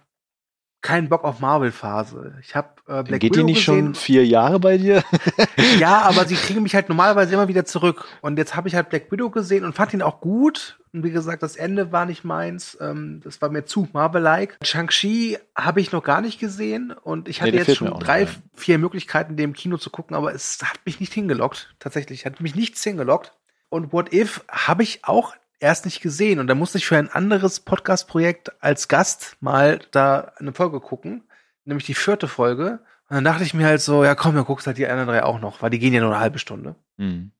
keinen 0.85 1.09
Bock 1.09 1.23
auf 1.23 1.39
Marvel-Phase. 1.39 2.35
Ich 2.41 2.55
habe 2.55 2.69
äh, 2.87 3.01
Black 3.01 3.19
Geht 3.19 3.33
Widow 3.33 3.39
die 3.39 3.53
nicht 3.53 3.65
gesehen. 3.65 3.85
schon 3.85 3.95
vier 3.95 4.23
Jahre 4.23 4.59
bei 4.59 4.77
dir? 4.77 5.03
ja, 5.79 6.03
aber 6.03 6.25
sie 6.25 6.35
kriegen 6.45 6.61
mich 6.61 6.75
halt 6.75 6.89
normalerweise 6.89 7.33
immer 7.33 7.47
wieder 7.47 7.65
zurück. 7.65 8.05
Und 8.21 8.37
jetzt 8.37 8.55
habe 8.55 8.67
ich 8.67 8.75
halt 8.75 8.89
Black 8.89 9.11
Widow 9.11 9.31
gesehen 9.31 9.65
und 9.65 9.73
fand 9.73 9.95
ihn 9.95 10.03
auch 10.03 10.21
gut. 10.21 10.77
Und 10.93 11.03
wie 11.03 11.09
gesagt, 11.09 11.41
das 11.41 11.55
Ende 11.55 11.91
war 11.91 12.05
nicht 12.05 12.23
meins. 12.23 12.77
Ähm, 12.79 13.19
das 13.23 13.41
war 13.41 13.49
mir 13.49 13.65
zu 13.65 13.89
Marvel-like. 13.93 14.59
Shang-Chi 14.61 15.39
habe 15.55 15.81
ich 15.81 15.91
noch 15.91 16.03
gar 16.03 16.21
nicht 16.21 16.39
gesehen. 16.39 16.91
Und 16.91 17.27
ich 17.27 17.41
hatte 17.41 17.53
nee, 17.53 17.57
jetzt 17.57 17.75
schon 17.75 17.89
drei, 17.99 18.21
nicht, 18.21 18.39
vier 18.53 18.77
Möglichkeiten, 18.77 19.37
dem 19.37 19.53
Kino 19.53 19.77
zu 19.77 19.89
gucken. 19.89 20.15
Aber 20.15 20.35
es 20.35 20.59
hat 20.63 20.79
mich 20.85 20.99
nicht 20.99 21.13
hingelockt. 21.13 21.73
Tatsächlich 21.79 22.27
hat 22.27 22.41
mich 22.41 22.53
nichts 22.53 22.83
hingelockt. 22.83 23.33
Und 23.69 23.91
What 23.91 24.13
If 24.13 24.45
habe 24.49 24.83
ich 24.83 24.99
auch 25.03 25.33
erst 25.59 25.85
nicht 25.85 26.01
gesehen 26.01 26.39
und 26.39 26.47
da 26.47 26.55
musste 26.55 26.77
ich 26.77 26.85
für 26.85 26.97
ein 26.97 27.09
anderes 27.09 27.59
Podcast-Projekt 27.59 28.61
als 28.61 28.87
Gast 28.87 29.37
mal 29.39 29.79
da 29.91 30.33
eine 30.37 30.53
Folge 30.53 30.79
gucken, 30.79 31.23
nämlich 31.63 31.85
die 31.85 31.93
vierte 31.93 32.27
Folge. 32.27 32.79
Und 33.07 33.15
dann 33.15 33.23
dachte 33.23 33.43
ich 33.43 33.53
mir 33.53 33.67
halt 33.67 33.81
so, 33.81 34.03
ja 34.03 34.15
komm, 34.15 34.35
dann 34.35 34.45
guckst 34.45 34.67
halt 34.67 34.77
die 34.77 34.87
anderen 34.87 35.09
drei 35.09 35.23
auch 35.23 35.39
noch, 35.39 35.61
weil 35.61 35.69
die 35.69 35.79
gehen 35.79 35.93
ja 35.93 36.01
nur 36.01 36.11
eine 36.11 36.19
halbe 36.19 36.39
Stunde. 36.39 36.75
Mhm. 36.97 37.31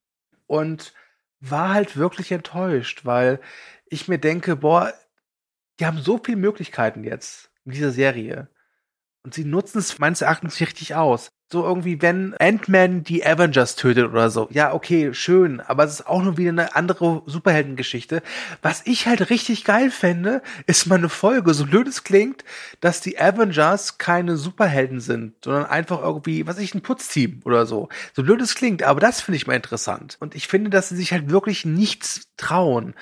Und 0.48 0.94
war 1.40 1.74
halt 1.74 1.98
wirklich 1.98 2.32
enttäuscht, 2.32 3.06
weil 3.06 3.40
ich 3.88 4.08
mir 4.08 4.20
denke, 4.20 4.56
boah, 4.56 4.94
die 5.80 5.86
haben 5.86 6.00
so 6.00 6.20
viele 6.24 6.38
Möglichkeiten 6.38 7.04
jetzt 7.04 7.52
in 7.66 7.72
dieser 7.72 7.92
Serie. 7.92 8.48
Und 9.24 9.34
sie 9.34 9.44
nutzen 9.44 9.80
es 9.80 10.00
meines 10.00 10.22
Erachtens 10.22 10.60
richtig 10.60 10.96
aus. 10.96 11.30
So 11.52 11.64
irgendwie, 11.64 12.02
wenn 12.02 12.34
Ant-Man 12.40 13.04
die 13.04 13.24
Avengers 13.24 13.76
tötet 13.76 14.10
oder 14.10 14.32
so. 14.32 14.48
Ja, 14.50 14.74
okay, 14.74 15.14
schön. 15.14 15.62
Aber 15.62 15.84
es 15.84 16.00
ist 16.00 16.08
auch 16.08 16.24
nur 16.24 16.38
wieder 16.38 16.50
eine 16.50 16.76
andere 16.76 17.22
Superheldengeschichte. 17.28 18.24
Was 18.64 18.82
ich 18.86 19.06
halt 19.06 19.30
richtig 19.30 19.64
geil 19.64 19.92
fände, 19.92 20.42
ist 20.66 20.88
mal 20.88 20.98
eine 20.98 21.10
Folge, 21.10 21.54
so 21.54 21.68
blöd 21.68 21.88
es 21.88 22.04
klingt, 22.04 22.44
dass 22.82 23.00
die 23.00 23.20
Avengers 23.20 24.00
keine 24.00 24.38
Superhelden 24.38 25.00
sind, 25.00 25.36
sondern 25.44 25.68
einfach 25.68 26.02
irgendwie, 26.02 26.48
was 26.48 26.58
ich, 26.58 26.74
ein 26.74 26.82
Putzteam 26.82 27.42
oder 27.46 27.68
so. 27.68 27.90
So 28.14 28.24
blöd 28.24 28.42
es 28.42 28.56
klingt, 28.56 28.82
aber 28.82 29.00
das 29.00 29.22
finde 29.22 29.38
ich 29.38 29.46
mal 29.46 29.54
interessant. 29.54 30.18
Und 30.20 30.34
ich 30.34 30.48
finde, 30.48 30.72
dass 30.72 30.90
sie 30.90 30.96
sich 30.96 31.12
halt 31.12 31.30
wirklich 31.30 31.64
nichts 31.64 32.28
trauen. 32.38 32.96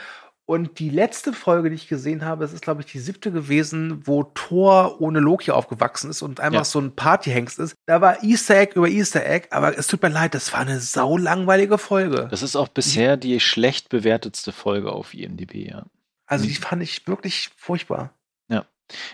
Und 0.45 0.79
die 0.79 0.89
letzte 0.89 1.31
Folge, 1.31 1.69
die 1.69 1.75
ich 1.75 1.87
gesehen 1.87 2.25
habe, 2.25 2.43
das 2.43 2.51
ist, 2.51 2.63
glaube 2.63 2.81
ich, 2.81 2.91
die 2.91 2.99
siebte 2.99 3.31
gewesen, 3.31 4.05
wo 4.05 4.23
Thor 4.23 4.99
ohne 4.99 5.19
Loki 5.19 5.51
aufgewachsen 5.51 6.09
ist 6.09 6.21
und 6.21 6.41
einfach 6.41 6.59
ja. 6.59 6.65
so 6.65 6.79
ein 6.79 6.95
Partyhengst 6.95 7.59
ist. 7.59 7.75
Da 7.85 8.01
war 8.01 8.21
Easter 8.23 8.57
Egg 8.57 8.73
über 8.75 8.89
Easter 8.89 9.25
Egg, 9.25 9.47
aber 9.51 9.77
es 9.77 9.87
tut 9.87 10.01
mir 10.01 10.09
leid, 10.09 10.33
das 10.33 10.51
war 10.51 10.59
eine 10.59 10.81
saulangweilige 10.81 11.77
Folge. 11.77 12.27
Das 12.29 12.43
ist 12.43 12.57
auch 12.57 12.67
bisher 12.67 13.15
die 13.15 13.39
schlecht 13.39 13.87
bewertetste 13.87 14.51
Folge 14.51 14.91
auf 14.91 15.13
IMDb, 15.13 15.69
ja. 15.69 15.85
Also 16.25 16.45
die 16.45 16.55
fand 16.55 16.83
ich 16.83 17.07
wirklich 17.07 17.51
furchtbar. 17.55 18.13
Ja. 18.49 18.65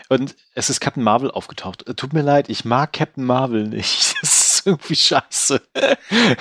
Und 0.10 0.36
es 0.56 0.72
ist 0.72 0.80
Captain 0.80 1.04
Marvel 1.04 1.30
aufgetaucht. 1.30 1.86
Tut 1.96 2.14
mir 2.14 2.24
leid, 2.24 2.50
ich 2.50 2.66
mag 2.66 2.92
Captain 2.94 3.24
Marvel 3.24 3.68
nicht. 3.68 4.09
Ist 4.60 4.68
irgendwie 4.68 4.95
scheiße. 4.95 5.62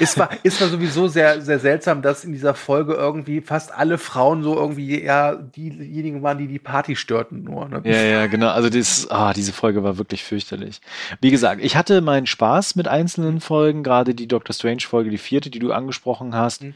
es 0.00 0.18
war, 0.18 0.30
es 0.42 0.60
war 0.60 0.68
sowieso 0.68 1.06
sehr, 1.06 1.40
sehr 1.40 1.60
seltsam, 1.60 2.02
dass 2.02 2.24
in 2.24 2.32
dieser 2.32 2.54
Folge 2.54 2.94
irgendwie 2.94 3.40
fast 3.40 3.72
alle 3.72 3.96
Frauen 3.96 4.42
so 4.42 4.56
irgendwie, 4.56 5.04
ja, 5.04 5.36
diejenigen 5.36 6.22
waren, 6.22 6.38
die 6.38 6.48
die 6.48 6.58
Party 6.58 6.96
störten 6.96 7.44
nur. 7.44 7.68
Ne? 7.68 7.80
Ja, 7.84 8.02
ja, 8.02 8.26
genau. 8.26 8.48
Also 8.48 8.70
das, 8.70 9.08
ah, 9.10 9.32
diese 9.32 9.52
Folge 9.52 9.84
war 9.84 9.98
wirklich 9.98 10.24
fürchterlich. 10.24 10.80
Wie 11.20 11.30
gesagt, 11.30 11.62
ich 11.62 11.76
hatte 11.76 12.00
meinen 12.00 12.26
Spaß 12.26 12.74
mit 12.74 12.88
einzelnen 12.88 13.40
Folgen, 13.40 13.84
gerade 13.84 14.14
die 14.14 14.26
Doctor 14.26 14.52
Strange 14.52 14.82
Folge, 14.82 15.10
die 15.10 15.18
vierte, 15.18 15.50
die 15.50 15.60
du 15.60 15.72
angesprochen 15.72 16.34
hast. 16.34 16.62
Mhm 16.62 16.74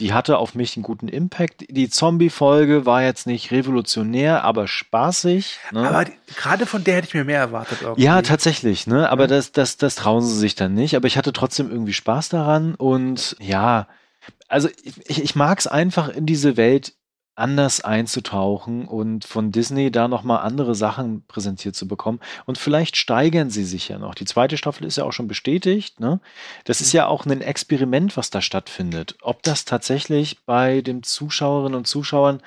die 0.00 0.12
hatte 0.12 0.38
auf 0.38 0.54
mich 0.54 0.76
einen 0.76 0.82
guten 0.82 1.08
Impact. 1.08 1.66
Die 1.68 1.90
Zombie-Folge 1.90 2.86
war 2.86 3.02
jetzt 3.02 3.26
nicht 3.26 3.50
revolutionär, 3.50 4.42
aber 4.42 4.66
spaßig. 4.66 5.58
Ne? 5.72 5.86
Aber 5.86 6.06
gerade 6.36 6.66
von 6.66 6.82
der 6.82 6.96
hätte 6.96 7.08
ich 7.08 7.14
mir 7.14 7.24
mehr 7.24 7.38
erwartet. 7.38 7.82
Irgendwie. 7.82 8.02
Ja, 8.02 8.22
tatsächlich, 8.22 8.86
ne? 8.86 9.10
Aber 9.10 9.24
ja. 9.24 9.28
das, 9.28 9.52
das, 9.52 9.76
das 9.76 9.94
trauen 9.96 10.22
sie 10.22 10.36
sich 10.36 10.54
dann 10.54 10.74
nicht. 10.74 10.96
Aber 10.96 11.06
ich 11.06 11.18
hatte 11.18 11.32
trotzdem 11.32 11.70
irgendwie 11.70 11.92
Spaß 11.92 12.30
daran 12.30 12.74
und 12.74 13.36
ja, 13.38 13.86
also 14.48 14.68
ich, 15.06 15.22
ich 15.22 15.36
mag 15.36 15.58
es 15.58 15.66
einfach 15.66 16.08
in 16.08 16.26
diese 16.26 16.56
Welt 16.56 16.94
anders 17.40 17.80
einzutauchen 17.80 18.86
und 18.86 19.24
von 19.24 19.50
Disney 19.50 19.90
da 19.90 20.08
nochmal 20.08 20.40
andere 20.40 20.74
Sachen 20.74 21.24
präsentiert 21.26 21.74
zu 21.74 21.88
bekommen. 21.88 22.20
Und 22.46 22.58
vielleicht 22.58 22.96
steigern 22.96 23.50
sie 23.50 23.64
sich 23.64 23.88
ja 23.88 23.98
noch. 23.98 24.14
Die 24.14 24.24
zweite 24.24 24.56
Staffel 24.56 24.86
ist 24.86 24.96
ja 24.96 25.04
auch 25.04 25.12
schon 25.12 25.28
bestätigt. 25.28 25.98
Ne? 26.00 26.20
Das 26.64 26.80
ist 26.80 26.92
ja 26.92 27.06
auch 27.06 27.26
ein 27.26 27.40
Experiment, 27.40 28.16
was 28.16 28.30
da 28.30 28.40
stattfindet. 28.40 29.16
Ob 29.22 29.42
das 29.42 29.64
tatsächlich 29.64 30.44
bei 30.44 30.80
den 30.82 31.02
Zuschauerinnen 31.02 31.76
und 31.76 31.86
Zuschauern 31.86 32.40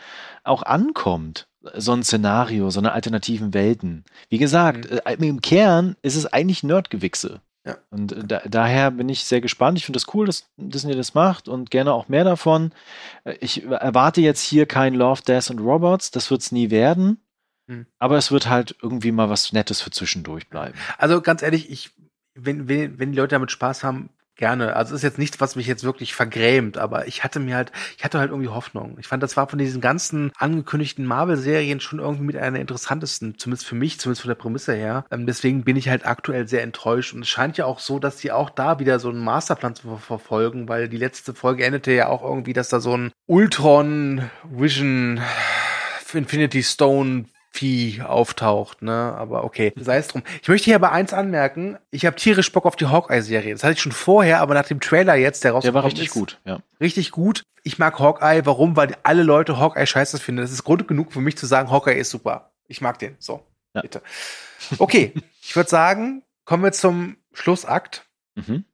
auch 0.43 0.63
ankommt, 0.63 1.47
so 1.75 1.93
ein 1.93 2.03
Szenario, 2.03 2.69
so 2.69 2.79
eine 2.79 2.91
alternativen 2.91 3.53
Welten. 3.53 4.03
Wie 4.29 4.37
gesagt, 4.37 4.91
mhm. 4.91 4.99
Äh, 5.05 5.13
im 5.15 5.41
Kern 5.41 5.95
ist 6.01 6.15
es 6.15 6.25
eigentlich 6.25 6.63
Nerdgewichse. 6.63 7.41
Ja. 7.65 7.77
Und 7.89 8.11
äh, 8.11 8.23
da, 8.25 8.41
daher 8.45 8.91
bin 8.91 9.09
ich 9.09 9.23
sehr 9.23 9.41
gespannt. 9.41 9.77
Ich 9.77 9.85
finde 9.85 9.97
das 9.97 10.13
cool, 10.13 10.25
dass 10.25 10.49
Disney 10.57 10.95
das 10.95 11.13
macht 11.13 11.47
und 11.47 11.71
gerne 11.71 11.93
auch 11.93 12.09
mehr 12.09 12.23
davon. 12.23 12.71
Äh, 13.23 13.35
ich 13.39 13.63
erwarte 13.65 14.21
jetzt 14.21 14.41
hier 14.41 14.65
kein 14.65 14.93
Love, 14.93 15.21
Death 15.21 15.49
und 15.49 15.59
Robots. 15.59 16.11
Das 16.11 16.29
wird 16.29 16.41
es 16.41 16.51
nie 16.51 16.69
werden. 16.69 17.21
Hm. 17.67 17.85
Aber 17.99 18.17
es 18.17 18.31
wird 18.31 18.49
halt 18.49 18.75
irgendwie 18.81 19.11
mal 19.11 19.29
was 19.29 19.53
Nettes 19.53 19.81
für 19.81 19.91
zwischendurch 19.91 20.49
bleiben. 20.49 20.77
Also 20.97 21.21
ganz 21.21 21.41
ehrlich, 21.41 21.69
ich, 21.69 21.91
wenn, 22.35 22.67
wenn, 22.67 22.99
wenn 22.99 23.11
die 23.11 23.17
Leute 23.17 23.35
damit 23.35 23.51
Spaß 23.51 23.83
haben, 23.83 24.09
Gerne. 24.43 24.75
Also 24.75 24.93
ist 24.93 25.03
jetzt 25.03 25.19
nichts, 25.19 25.39
was 25.39 25.55
mich 25.55 25.67
jetzt 25.67 25.85
wirklich 25.85 26.13
vergrämt, 26.13 26.77
aber 26.77 27.07
ich 27.07 27.23
hatte 27.23 27.39
mir 27.39 27.55
halt, 27.55 27.71
ich 27.97 28.03
hatte 28.03 28.19
halt 28.19 28.29
irgendwie 28.29 28.49
Hoffnung. 28.49 28.97
Ich 28.99 29.07
fand, 29.07 29.23
das 29.23 29.37
war 29.37 29.47
von 29.47 29.57
diesen 29.57 29.79
ganzen 29.79 30.33
angekündigten 30.37 31.05
Marvel-Serien 31.05 31.79
schon 31.79 31.99
irgendwie 31.99 32.25
mit 32.25 32.35
einer 32.35 32.59
interessantesten, 32.59 33.37
zumindest 33.37 33.65
für 33.65 33.75
mich, 33.75 34.01
zumindest 34.01 34.23
von 34.23 34.27
der 34.27 34.35
Prämisse 34.35 34.73
her. 34.73 35.05
Ähm, 35.11 35.25
deswegen 35.25 35.63
bin 35.63 35.77
ich 35.77 35.87
halt 35.87 36.05
aktuell 36.05 36.45
sehr 36.45 36.61
enttäuscht. 36.61 37.13
Und 37.13 37.21
es 37.21 37.29
scheint 37.29 37.57
ja 37.57 37.63
auch 37.63 37.79
so, 37.79 37.99
dass 37.99 38.19
sie 38.19 38.33
auch 38.33 38.49
da 38.49 38.79
wieder 38.79 38.99
so 38.99 39.07
einen 39.07 39.23
Masterplan 39.23 39.75
zu 39.75 39.87
ver 39.87 39.97
verfolgen, 39.97 40.67
weil 40.67 40.89
die 40.89 40.97
letzte 40.97 41.33
Folge 41.33 41.63
endete 41.63 41.93
ja 41.93 42.09
auch 42.09 42.21
irgendwie, 42.21 42.51
dass 42.51 42.67
da 42.67 42.81
so 42.81 42.97
ein 42.97 43.13
Ultron 43.27 44.29
Vision 44.43 45.21
Infinity 46.13 46.63
Stone 46.63 47.25
Vieh 47.55 48.01
auftaucht, 48.01 48.81
ne? 48.81 49.13
Aber 49.15 49.43
okay, 49.43 49.73
sei 49.75 49.97
es 49.97 50.07
drum. 50.07 50.23
Ich 50.41 50.47
möchte 50.47 50.65
hier 50.65 50.75
aber 50.75 50.91
eins 50.91 51.13
anmerken. 51.13 51.77
Ich 51.91 52.07
habe 52.07 52.15
tierisch 52.15 52.51
Bock 52.51 52.65
auf 52.65 52.75
die 52.75 52.87
Hawkeye-Serie. 52.87 53.53
Das 53.53 53.63
hatte 53.63 53.73
ich 53.73 53.81
schon 53.81 53.91
vorher, 53.91 54.41
aber 54.41 54.55
nach 54.55 54.65
dem 54.65 54.79
Trailer 54.79 55.13
jetzt, 55.13 55.43
der 55.43 55.51
rausgekommen 55.51 55.73
Der 55.75 55.83
war 55.83 55.85
richtig 55.85 56.07
ist, 56.07 56.13
gut, 56.13 56.39
ja. 56.45 56.61
Richtig 56.81 57.11
gut. 57.11 57.43
Ich 57.61 57.77
mag 57.77 57.99
Hawkeye. 57.99 58.41
Warum? 58.45 58.75
Weil 58.75 58.97
alle 59.03 59.21
Leute 59.21 59.59
Hawkeye 59.59 59.85
scheiße 59.85 60.17
finden. 60.17 60.41
Das 60.41 60.51
ist 60.51 60.63
Grund 60.63 60.87
genug 60.87 61.13
für 61.13 61.21
mich 61.21 61.37
zu 61.37 61.45
sagen, 61.45 61.69
Hawkeye 61.69 61.93
ist 61.93 62.09
super. 62.09 62.53
Ich 62.67 62.81
mag 62.81 62.97
den. 62.97 63.15
So, 63.19 63.45
ja. 63.75 63.81
bitte. 63.81 64.01
Okay, 64.79 65.13
ich 65.43 65.55
würde 65.55 65.69
sagen, 65.69 66.23
kommen 66.45 66.63
wir 66.63 66.71
zum 66.71 67.17
Schlussakt. 67.33 68.07
Mhm. 68.33 68.65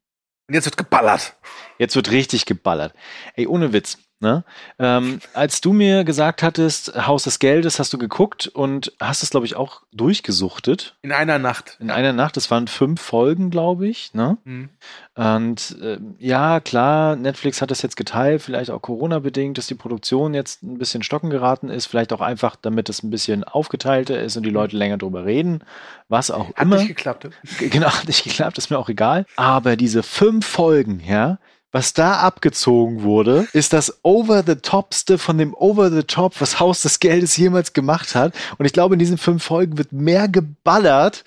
Und 0.47 0.53
jetzt 0.53 0.65
wird 0.65 0.77
geballert. 0.77 1.35
Jetzt 1.79 1.97
wird 1.97 2.11
richtig 2.11 2.45
geballert. 2.45 2.93
Ey, 3.35 3.45
ohne 3.45 3.73
Witz. 3.73 3.97
Ne? 4.21 4.43
Ähm, 4.79 5.19
als 5.33 5.61
du 5.61 5.71
mir 5.71 6.03
gesagt 6.03 6.43
hattest, 6.43 6.93
Haus 7.07 7.23
des 7.23 7.39
Geldes, 7.39 7.79
hast 7.79 7.93
du 7.93 7.97
geguckt 7.97 8.47
und 8.47 8.91
hast 8.99 9.23
es, 9.23 9.29
glaube 9.29 9.45
ich, 9.45 9.55
auch 9.55 9.83
durchgesuchtet. 9.93 10.97
In 11.01 11.13
einer 11.13 11.39
Nacht. 11.39 11.77
In 11.79 11.89
einer 11.89 12.11
Nacht. 12.11 12.35
Das 12.35 12.51
waren 12.51 12.67
fünf 12.67 13.01
Folgen, 13.01 13.49
glaube 13.49 13.87
ich. 13.87 14.13
Ne? 14.13 14.37
Mhm. 14.43 14.69
Und 15.15 15.77
äh, 15.81 15.99
ja, 16.17 16.59
klar, 16.59 17.15
Netflix 17.15 17.61
hat 17.61 17.71
das 17.71 17.81
jetzt 17.81 17.95
geteilt, 17.95 18.41
vielleicht 18.41 18.71
auch 18.71 18.81
Corona-bedingt, 18.81 19.57
dass 19.57 19.67
die 19.67 19.75
Produktion 19.75 20.33
jetzt 20.33 20.63
ein 20.63 20.77
bisschen 20.77 21.01
stocken 21.01 21.29
geraten 21.29 21.69
ist. 21.69 21.85
Vielleicht 21.85 22.11
auch 22.11 22.21
einfach, 22.21 22.57
damit 22.57 22.89
es 22.89 23.03
ein 23.03 23.09
bisschen 23.11 23.45
aufgeteilter 23.45 24.19
ist 24.21 24.35
und 24.35 24.43
die 24.43 24.49
Leute 24.49 24.75
länger 24.75 24.97
drüber 24.97 25.23
reden. 25.23 25.63
Was 26.09 26.29
auch 26.29 26.49
hat 26.49 26.61
immer. 26.61 26.75
Hat 26.75 26.81
nicht 26.81 26.89
geklappt. 26.89 27.29
Genau, 27.59 27.87
hat 27.87 28.07
nicht 28.07 28.25
geklappt, 28.25 28.57
ist 28.57 28.69
mir 28.69 28.79
auch 28.79 28.89
egal. 28.89 29.25
Aber 29.37 29.77
diese 29.77 30.03
fünf 30.03 30.45
Folgen, 30.45 31.01
ja, 31.05 31.39
was 31.71 31.93
da 31.93 32.13
abgezogen 32.17 33.03
wurde, 33.03 33.47
ist 33.53 33.73
das 33.73 33.99
Over-the-Topste 34.03 35.17
von 35.17 35.37
dem 35.37 35.53
Over-the-Top, 35.53 36.41
was 36.41 36.59
Haus 36.59 36.81
des 36.81 36.99
Geldes 36.99 37.37
jemals 37.37 37.73
gemacht 37.73 38.15
hat. 38.15 38.33
Und 38.57 38.65
ich 38.65 38.73
glaube, 38.73 38.95
in 38.95 38.99
diesen 38.99 39.17
fünf 39.17 39.43
Folgen 39.43 39.77
wird 39.77 39.91
mehr 39.91 40.27
geballert 40.27 41.23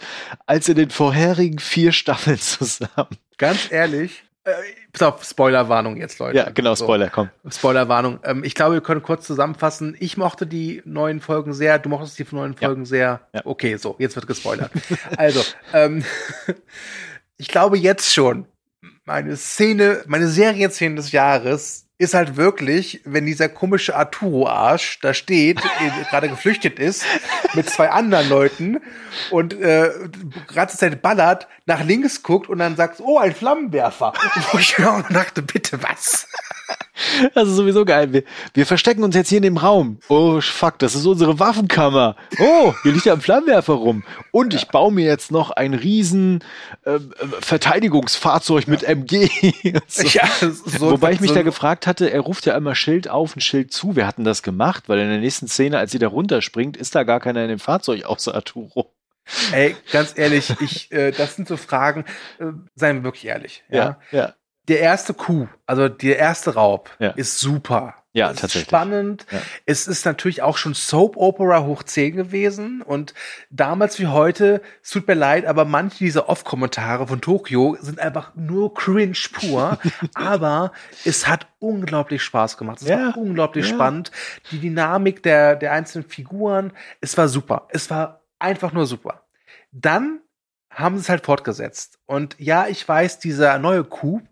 als 0.46 0.68
in 0.68 0.76
den 0.76 0.90
vorherigen 0.90 1.58
vier 1.58 1.92
Staffeln 1.92 2.38
zusammen. 2.40 3.16
Ganz 3.38 3.70
ehrlich, 3.70 4.24
Äh, 4.44 4.50
pass 4.92 5.02
auf, 5.02 5.24
Spoilerwarnung 5.24 5.96
jetzt, 5.96 6.18
Leute. 6.18 6.36
Ja, 6.36 6.50
genau, 6.50 6.74
Spoiler, 6.74 7.06
so. 7.06 7.12
komm. 7.14 7.30
Spoilerwarnung. 7.48 8.18
Ähm, 8.24 8.42
ich 8.42 8.56
glaube, 8.56 8.74
wir 8.74 8.80
können 8.80 9.02
kurz 9.02 9.24
zusammenfassen. 9.24 9.96
Ich 10.00 10.16
mochte 10.16 10.48
die 10.48 10.82
neuen 10.84 11.20
Folgen 11.20 11.54
sehr, 11.54 11.78
du 11.78 11.88
mochtest 11.88 12.18
die 12.18 12.26
neuen 12.32 12.54
Folgen 12.54 12.82
ja. 12.82 12.86
sehr. 12.86 13.20
Ja. 13.32 13.42
Okay, 13.44 13.76
so, 13.76 13.94
jetzt 14.00 14.16
wird 14.16 14.26
gespoilert. 14.26 14.72
also, 15.16 15.40
ähm, 15.72 16.04
ich 17.36 17.46
glaube 17.48 17.78
jetzt 17.78 18.12
schon, 18.12 18.46
meine 19.04 19.36
Szene, 19.36 20.04
meine 20.06 20.28
Serienszene 20.28 20.96
des 20.96 21.12
Jahres 21.12 21.88
ist 21.98 22.14
halt 22.14 22.36
wirklich, 22.36 23.00
wenn 23.04 23.26
dieser 23.26 23.48
komische 23.48 23.94
Arturo-Arsch 23.94 24.98
da 25.02 25.14
steht, 25.14 25.60
gerade 26.10 26.28
geflüchtet 26.28 26.78
ist, 26.78 27.04
mit 27.54 27.70
zwei 27.70 27.90
anderen 27.90 28.28
Leuten 28.28 28.80
und 29.30 29.54
äh, 29.54 29.90
ganze 30.52 30.76
Zeit 30.78 31.00
ballert, 31.00 31.46
nach 31.66 31.84
links 31.84 32.22
guckt 32.22 32.48
und 32.48 32.58
dann 32.58 32.74
sagt, 32.74 33.00
oh, 33.00 33.18
ein 33.18 33.34
Flammenwerfer. 33.34 34.12
Wo 34.52 34.58
ich 34.58 34.78
mir 34.78 34.90
auch 34.90 35.08
dachte, 35.08 35.42
bitte 35.42 35.80
was? 35.82 36.26
Das 37.34 37.48
ist 37.48 37.56
sowieso 37.56 37.84
geil. 37.84 38.12
Wir, 38.12 38.24
wir 38.54 38.66
verstecken 38.66 39.02
uns 39.02 39.14
jetzt 39.14 39.28
hier 39.28 39.38
in 39.38 39.42
dem 39.42 39.56
Raum. 39.56 39.98
Oh, 40.08 40.40
fuck, 40.40 40.78
das 40.78 40.94
ist 40.94 41.06
unsere 41.06 41.38
Waffenkammer. 41.38 42.16
Oh, 42.38 42.74
hier 42.82 42.92
liegt 42.92 43.06
ja 43.06 43.14
ein 43.14 43.20
Flammenwerfer 43.20 43.74
rum. 43.74 44.04
Und 44.30 44.54
ich 44.54 44.68
baue 44.68 44.92
mir 44.92 45.04
jetzt 45.04 45.30
noch 45.30 45.50
ein 45.50 45.74
riesen 45.74 46.44
äh, 46.84 46.98
Verteidigungsfahrzeug 47.40 48.68
mit 48.68 48.84
MG. 48.84 49.28
so. 49.86 50.06
Ja, 50.08 50.28
so 50.40 50.90
Wobei 50.90 51.12
ich 51.12 51.20
mich 51.20 51.30
so 51.30 51.36
da 51.36 51.42
gefragt 51.42 51.86
hatte, 51.86 52.10
er 52.10 52.20
ruft 52.20 52.46
ja 52.46 52.56
immer 52.56 52.74
Schild 52.74 53.08
auf 53.08 53.34
und 53.34 53.40
Schild 53.40 53.72
zu. 53.72 53.96
Wir 53.96 54.06
hatten 54.06 54.24
das 54.24 54.42
gemacht, 54.42 54.88
weil 54.88 54.98
in 54.98 55.08
der 55.08 55.18
nächsten 55.18 55.48
Szene, 55.48 55.78
als 55.78 55.92
sie 55.92 55.98
da 55.98 56.08
runterspringt, 56.08 56.76
ist 56.76 56.94
da 56.94 57.04
gar 57.04 57.20
keiner 57.20 57.42
in 57.42 57.48
dem 57.48 57.58
Fahrzeug 57.58 58.04
außer 58.04 58.34
Arturo. 58.34 58.92
Ey, 59.52 59.76
ganz 59.92 60.14
ehrlich, 60.16 60.52
ich, 60.60 60.90
äh, 60.90 61.12
das 61.12 61.36
sind 61.36 61.46
so 61.46 61.56
Fragen, 61.56 62.04
äh, 62.40 62.46
seien 62.74 62.96
wir 62.96 63.04
wirklich 63.04 63.26
ehrlich. 63.26 63.62
Ja, 63.70 64.00
ja. 64.10 64.18
ja 64.18 64.34
der 64.68 64.80
erste 64.80 65.14
Coup, 65.14 65.48
also 65.66 65.88
der 65.88 66.18
erste 66.18 66.54
Raub, 66.54 66.90
ja. 66.98 67.10
ist 67.10 67.38
super. 67.38 67.94
Ja, 68.14 68.30
es 68.30 68.40
tatsächlich. 68.40 68.64
Ist 68.64 68.68
spannend. 68.68 69.26
Ja. 69.30 69.40
Es 69.64 69.88
ist 69.88 70.04
natürlich 70.04 70.42
auch 70.42 70.58
schon 70.58 70.74
Soap 70.74 71.16
Opera 71.16 71.64
hoch 71.64 71.82
10 71.82 72.14
gewesen 72.14 72.82
und 72.82 73.14
damals 73.48 73.98
wie 73.98 74.06
heute, 74.06 74.60
es 74.82 74.90
tut 74.90 75.08
mir 75.08 75.14
leid, 75.14 75.46
aber 75.46 75.64
manche 75.64 76.04
dieser 76.04 76.28
Off-Kommentare 76.28 77.06
von 77.06 77.22
Tokio 77.22 77.78
sind 77.80 78.00
einfach 78.00 78.34
nur 78.34 78.74
cringe 78.74 79.16
pur, 79.32 79.78
aber 80.14 80.72
es 81.06 81.26
hat 81.26 81.46
unglaublich 81.58 82.22
Spaß 82.22 82.58
gemacht. 82.58 82.82
Es 82.82 82.88
ja. 82.88 82.98
war 82.98 83.16
unglaublich 83.16 83.68
ja. 83.68 83.74
spannend. 83.74 84.10
Die 84.50 84.58
Dynamik 84.58 85.22
der, 85.22 85.56
der 85.56 85.72
einzelnen 85.72 86.06
Figuren, 86.06 86.72
es 87.00 87.16
war 87.16 87.28
super. 87.28 87.66
Es 87.70 87.88
war 87.88 88.20
einfach 88.38 88.72
nur 88.72 88.84
super. 88.84 89.22
Dann 89.70 90.20
haben 90.68 90.96
sie 90.96 91.02
es 91.02 91.08
halt 91.08 91.24
fortgesetzt. 91.24 91.98
Und 92.04 92.36
ja, 92.38 92.66
ich 92.66 92.86
weiß, 92.86 93.18
dieser 93.18 93.58
neue 93.58 93.84
Coup 93.84 94.22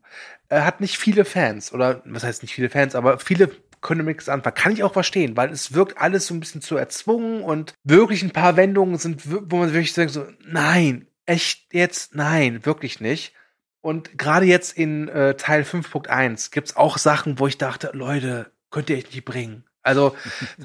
äh, 0.50 0.60
hat 0.60 0.80
nicht 0.80 0.98
viele 0.98 1.24
Fans. 1.24 1.72
Oder 1.72 2.02
was 2.04 2.24
heißt 2.24 2.42
nicht 2.42 2.54
viele 2.54 2.68
Fans, 2.68 2.94
aber 2.94 3.18
viele 3.18 3.50
können 3.80 4.04
nichts 4.04 4.28
anfangen. 4.28 4.54
Kann 4.54 4.72
ich 4.72 4.84
auch 4.84 4.92
verstehen, 4.92 5.36
weil 5.36 5.50
es 5.50 5.72
wirkt 5.72 5.98
alles 5.98 6.26
so 6.26 6.34
ein 6.34 6.40
bisschen 6.40 6.60
zu 6.60 6.76
erzwungen 6.76 7.42
und 7.42 7.74
wirklich 7.82 8.22
ein 8.22 8.32
paar 8.32 8.56
Wendungen 8.56 8.98
sind, 8.98 9.22
wo 9.50 9.56
man 9.56 9.72
wirklich 9.72 9.94
sagt 9.94 10.10
so, 10.10 10.26
nein, 10.44 11.06
echt 11.24 11.72
jetzt, 11.72 12.14
nein, 12.14 12.66
wirklich 12.66 13.00
nicht. 13.00 13.32
Und 13.80 14.18
gerade 14.18 14.44
jetzt 14.44 14.76
in 14.76 15.08
äh, 15.08 15.34
Teil 15.36 15.62
5.1 15.62 16.50
gibt's 16.52 16.76
auch 16.76 16.98
Sachen, 16.98 17.38
wo 17.38 17.46
ich 17.46 17.56
dachte, 17.56 17.90
Leute, 17.94 18.52
könnt 18.70 18.90
ihr 18.90 18.98
echt 18.98 19.14
nicht 19.14 19.24
bringen. 19.24 19.64
Also 19.82 20.14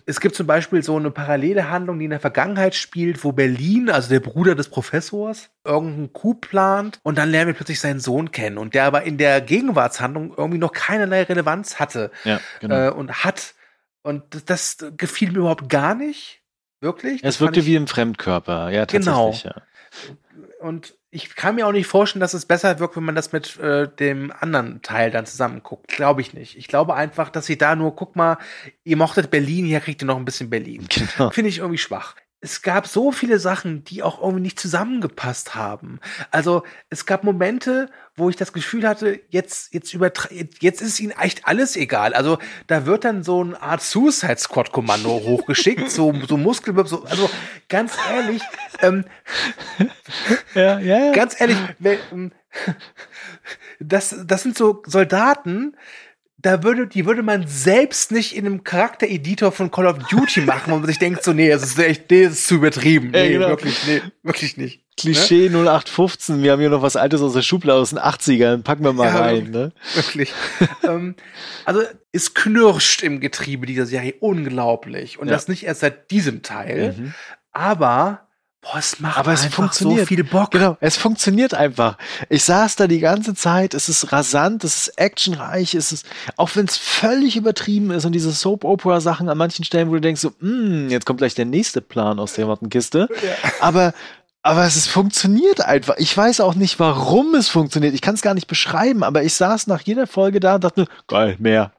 es 0.06 0.20
gibt 0.20 0.36
zum 0.36 0.46
Beispiel 0.46 0.84
so 0.84 0.98
eine 0.98 1.10
parallele 1.10 1.70
Handlung, 1.70 2.00
die 2.00 2.06
in 2.06 2.12
der 2.12 2.20
Vergangenheit 2.20 2.76
spielt, 2.76 3.24
wo 3.24 3.32
Berlin, 3.32 3.90
also 3.90 4.10
der 4.10 4.20
Bruder 4.20 4.56
des 4.56 4.70
Professors, 4.70 5.50
irgendeinen 5.64 6.12
Coup 6.12 6.42
plant 6.42 7.00
und 7.04 7.18
dann 7.18 7.30
lernen 7.30 7.48
wir 7.48 7.54
plötzlich 7.54 7.80
seinen 7.80 8.02
Sohn 8.02 8.32
kennen 8.32 8.58
und 8.58 8.74
der 8.74 8.84
aber 8.86 9.04
in 9.04 9.18
der 9.18 9.40
Gegenwartshandlung 9.40 10.34
irgendwie 10.36 10.58
noch 10.58 10.74
keinerlei 10.74 11.24
Relevanz 11.24 11.80
hatte 11.80 12.12
ja, 12.24 12.40
genau. 12.60 12.88
äh, 12.88 12.90
und 12.90 13.24
hat. 13.24 13.54
Und 14.04 14.24
das, 14.36 14.78
das, 14.78 14.94
gefiel 14.98 15.32
mir 15.32 15.40
überhaupt 15.40 15.68
gar 15.68 15.96
nicht. 15.96 16.42
Wirklich. 16.80 17.24
Es 17.24 17.42
wirkte 17.42 17.62
ich, 17.62 17.66
wie 17.66 17.76
im 17.76 17.88
Fremdkörper, 17.88 18.70
ja, 18.70 18.86
tatsächlich. 18.86 19.42
Genau. 19.42 19.56
Ja. 19.56 19.62
Und 20.66 20.96
ich 21.12 21.36
kann 21.36 21.54
mir 21.54 21.68
auch 21.68 21.72
nicht 21.72 21.86
vorstellen, 21.86 22.22
dass 22.22 22.34
es 22.34 22.48
besser 22.48 22.80
wirkt, 22.80 22.96
wenn 22.96 23.04
man 23.04 23.14
das 23.14 23.32
mit 23.32 23.60
äh, 23.60 23.88
dem 23.88 24.34
anderen 24.40 24.82
Teil 24.82 25.12
dann 25.12 25.28
zusammen 25.28 25.62
guckt. 25.62 25.90
Glaube 25.90 26.22
ich 26.22 26.34
nicht. 26.34 26.58
Ich 26.58 26.68
glaube 26.68 26.96
einfach, 26.96 27.30
dass 27.30 27.46
sie 27.46 27.56
da 27.56 27.76
nur, 27.76 27.96
guck 27.96 28.16
mal, 28.16 28.40
ihr 28.84 28.98
mochtet 28.98 29.30
Berlin, 29.30 29.66
hier 29.66 29.80
kriegt 29.80 30.02
ihr 30.02 30.08
noch 30.08 30.18
ein 30.18 30.26
bisschen 30.26 30.50
Berlin. 30.50 30.88
Genau. 30.96 31.30
Finde 31.30 31.50
ich 31.50 31.60
irgendwie 31.60 31.78
schwach 31.78 32.16
es 32.46 32.62
gab 32.62 32.86
so 32.86 33.12
viele 33.12 33.40
Sachen, 33.40 33.84
die 33.86 34.04
auch 34.04 34.22
irgendwie 34.22 34.42
nicht 34.42 34.60
zusammengepasst 34.60 35.56
haben. 35.56 36.00
Also 36.30 36.62
es 36.92 37.08
gab 37.08 37.24
Momente, 37.24 37.90
wo 38.16 38.30
ich 38.30 38.36
das 38.36 38.54
Gefühl 38.54 38.88
hatte, 38.88 39.20
jetzt 39.30 39.74
jetzt 39.74 39.98
jetzt 40.60 40.82
ist 40.82 41.00
ihnen 41.00 41.12
echt 41.20 41.48
alles 41.48 41.76
egal. 41.76 42.14
Also 42.14 42.38
da 42.68 42.86
wird 42.86 43.04
dann 43.04 43.24
so 43.24 43.42
eine 43.42 43.60
Art 43.60 43.82
Suicide 43.82 44.38
Squad 44.38 44.72
Kommando 44.72 45.10
hochgeschickt, 45.26 45.90
so 45.90 46.14
so 46.28 46.38
Muskelbib, 46.38 46.88
so 46.88 47.04
also 47.06 47.32
ganz 47.68 47.94
ehrlich, 48.12 48.44
ähm, 48.84 49.06
ja, 50.54 50.78
ja, 50.78 51.14
ganz 51.14 51.42
ehrlich, 51.42 51.58
das 53.80 54.16
das 54.24 54.44
sind 54.44 54.56
so 54.56 54.84
Soldaten, 54.86 55.76
da 56.46 56.62
würde, 56.62 56.86
die 56.86 57.08
würde 57.08 57.24
man 57.24 57.48
selbst 57.48 58.12
nicht 58.12 58.36
in 58.36 58.46
einem 58.46 58.64
Charaktereditor 58.64 59.52
von 59.52 59.72
Call 59.72 59.88
of 59.88 59.98
Duty 60.10 60.42
machen, 60.42 60.72
wo 60.72 60.78
man 60.78 60.86
sich 60.86 61.00
denkt, 61.00 61.24
so, 61.24 61.34
nee, 61.34 61.50
das 61.50 61.64
ist 61.64 61.80
echt, 61.80 62.12
nee, 62.12 62.26
das 62.26 62.34
ist 62.34 62.48
zu 62.48 62.56
übertrieben. 62.56 63.10
Nee, 63.10 63.26
ja, 63.26 63.40
genau. 63.40 63.50
wirklich, 63.50 63.76
nee, 63.88 64.02
wirklich 64.22 64.56
nicht. 64.56 64.82
Klischee 64.96 65.50
ne? 65.50 65.58
0815, 65.58 66.44
wir 66.44 66.52
haben 66.52 66.60
hier 66.60 66.70
noch 66.70 66.84
was 66.84 66.96
Altes 66.96 67.22
aus 67.22 67.34
der 67.34 67.42
Schublade 67.42 67.80
aus 67.80 67.90
den 67.90 68.00
80ern, 68.00 68.62
packen 68.62 68.84
wir 68.84 68.94
mal 68.94 69.08
ja, 69.08 69.20
rein, 69.20 69.50
ne? 69.50 69.72
Wirklich. 69.96 70.32
ähm, 70.84 71.16
also, 71.66 71.82
es 72.12 72.36
knirscht 72.36 73.02
im 73.02 73.20
Getriebe 73.22 73.66
dieser 73.66 73.88
Serie 73.88 74.14
unglaublich. 74.20 75.18
Und 75.18 75.28
ja. 75.28 75.34
das 75.34 75.48
nicht 75.48 75.64
erst 75.64 75.80
seit 75.80 76.12
diesem 76.12 76.44
Teil. 76.44 76.94
Mhm. 76.96 77.14
Aber 77.54 78.25
Boah, 78.66 78.80
es 78.80 79.00
macht 79.00 79.18
aber 79.18 79.34
es 79.34 79.46
funktioniert. 79.46 80.02
so 80.02 80.06
viel 80.08 80.24
Bock. 80.24 80.50
Genau, 80.50 80.76
es 80.80 80.98
funktioniert 80.98 81.54
einfach. 81.54 81.98
Ich 82.30 82.44
saß 82.46 82.76
da 82.76 82.88
die 82.88 83.00
ganze 83.00 83.36
Zeit, 83.36 83.76
es 83.76 83.90
ist 83.90 84.12
rasant, 84.12 84.64
es 84.64 84.88
ist 84.88 84.98
actionreich, 84.98 85.76
es 85.76 85.92
ist, 85.92 86.08
auch 86.36 86.50
wenn 86.56 86.66
es 86.66 86.76
völlig 86.76 87.38
übertrieben 87.38 87.92
ist 87.92 88.06
und 88.06 88.14
diese 88.14 88.32
Soap-Opera-Sachen 88.32 89.30
an 89.30 89.38
manchen 89.38 89.66
Stellen, 89.66 89.90
wo 89.90 89.94
du 89.94 90.02
denkst 90.02 90.22
so, 90.22 90.32
mm, 90.40 90.90
jetzt 90.90 91.06
kommt 91.06 91.20
gleich 91.20 91.36
der 91.36 91.46
nächste 91.46 91.82
Plan 91.82 92.20
aus 92.20 92.34
der 92.34 92.48
Wattenkiste. 92.48 93.08
Ja. 93.26 93.32
Aber 93.60 93.94
aber 94.44 94.66
es 94.66 94.76
ist, 94.76 94.88
funktioniert 94.88 95.66
einfach. 95.66 95.96
Ich 95.98 96.16
weiß 96.16 96.40
auch 96.40 96.54
nicht, 96.54 96.80
warum 96.80 97.34
es 97.34 97.50
funktioniert. 97.50 97.96
Ich 97.96 98.02
kann 98.02 98.14
es 98.14 98.22
gar 98.22 98.36
nicht 98.36 98.46
beschreiben, 98.46 99.04
aber 99.04 99.24
ich 99.24 99.34
saß 99.34 99.66
nach 99.66 99.82
jeder 99.82 100.06
Folge 100.06 100.40
da 100.40 100.56
und 100.56 100.64
dachte, 100.64 100.86
geil, 101.08 101.36
mehr, 101.40 101.72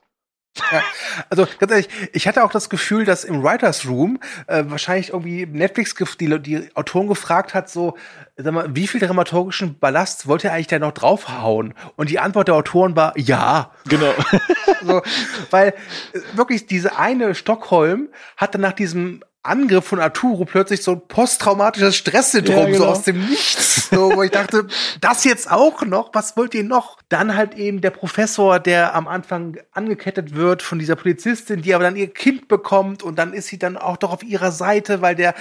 ja, 0.73 0.83
also 1.31 1.47
ganz 1.59 1.73
ehrlich, 1.73 1.89
ich 2.13 2.27
hatte 2.27 2.45
auch 2.45 2.51
das 2.51 2.71
Gefühl, 2.71 3.05
dass 3.05 3.25
im 3.25 3.43
Writers 3.43 3.87
Room 3.87 4.19
äh, 4.47 4.65
wahrscheinlich 4.67 5.11
irgendwie 5.11 5.47
Netflix 5.47 5.95
die, 6.19 6.43
die 6.43 6.69
Autoren 6.75 7.09
gefragt 7.09 7.55
hat, 7.55 7.69
so, 7.71 7.97
sag 8.37 8.53
mal, 8.53 8.75
wie 8.75 8.87
viel 8.87 9.01
dramaturgischen 9.01 9.79
Ballast 9.79 10.27
wollt 10.27 10.45
ihr 10.45 10.53
eigentlich 10.53 10.67
da 10.67 10.79
noch 10.79 10.93
draufhauen? 10.93 11.75
Und 11.97 12.11
die 12.11 12.19
Antwort 12.19 12.49
der 12.49 12.55
Autoren 12.55 12.97
war 12.97 13.17
ja. 13.19 13.71
Genau. 13.89 14.13
so, 14.83 15.03
weil 15.51 15.69
äh, 15.69 16.21
wirklich 16.35 16.67
diese 16.67 16.99
eine 16.99 17.35
Stockholm 17.35 18.09
hatte 18.37 18.59
nach 18.59 18.73
diesem 18.73 19.23
Angriff 19.47 19.87
von 19.87 20.01
Arturo 20.01 20.45
plötzlich 20.45 20.83
so 20.83 20.93
ein 20.93 21.09
posttraumatisches 21.09 21.97
Stresssyndrom, 21.97 22.57
ja, 22.57 22.65
genau. 22.67 22.79
so 22.79 22.87
aus 22.87 23.03
dem 23.03 23.27
Nichts. 23.27 23.89
So, 23.91 24.15
wo 24.15 24.23
ich 24.23 24.31
dachte, 24.31 24.67
das 25.01 25.25
jetzt 25.25 25.51
auch 25.51 25.83
noch? 25.83 26.11
Was 26.13 26.37
wollt 26.37 26.55
ihr 26.55 26.65
noch? 26.65 27.01
Dann 27.09 27.37
halt 27.37 27.55
eben 27.55 27.81
der 27.81 27.91
Professor, 27.91 28.59
der 28.59 28.95
am 28.95 29.09
Anfang 29.09 29.59
angekettet 29.73 30.35
wird 30.35 30.63
von 30.63 30.79
dieser 30.79 30.97
Polizistin, 30.97 31.63
die 31.63 31.75
aber 31.75 31.85
dann 31.85 31.97
ihr 31.97 32.13
Kind 32.13 32.49
bekommt 32.49 33.03
und 33.03 33.19
dann 33.19 33.33
ist 33.33 33.47
sie 33.47 33.59
dann 33.59 33.77
auch 33.77 33.97
doch 33.97 34.13
auf 34.13 34.23
ihrer 34.23 34.53
Seite, 34.53 35.03
weil 35.03 35.15
der, 35.15 35.35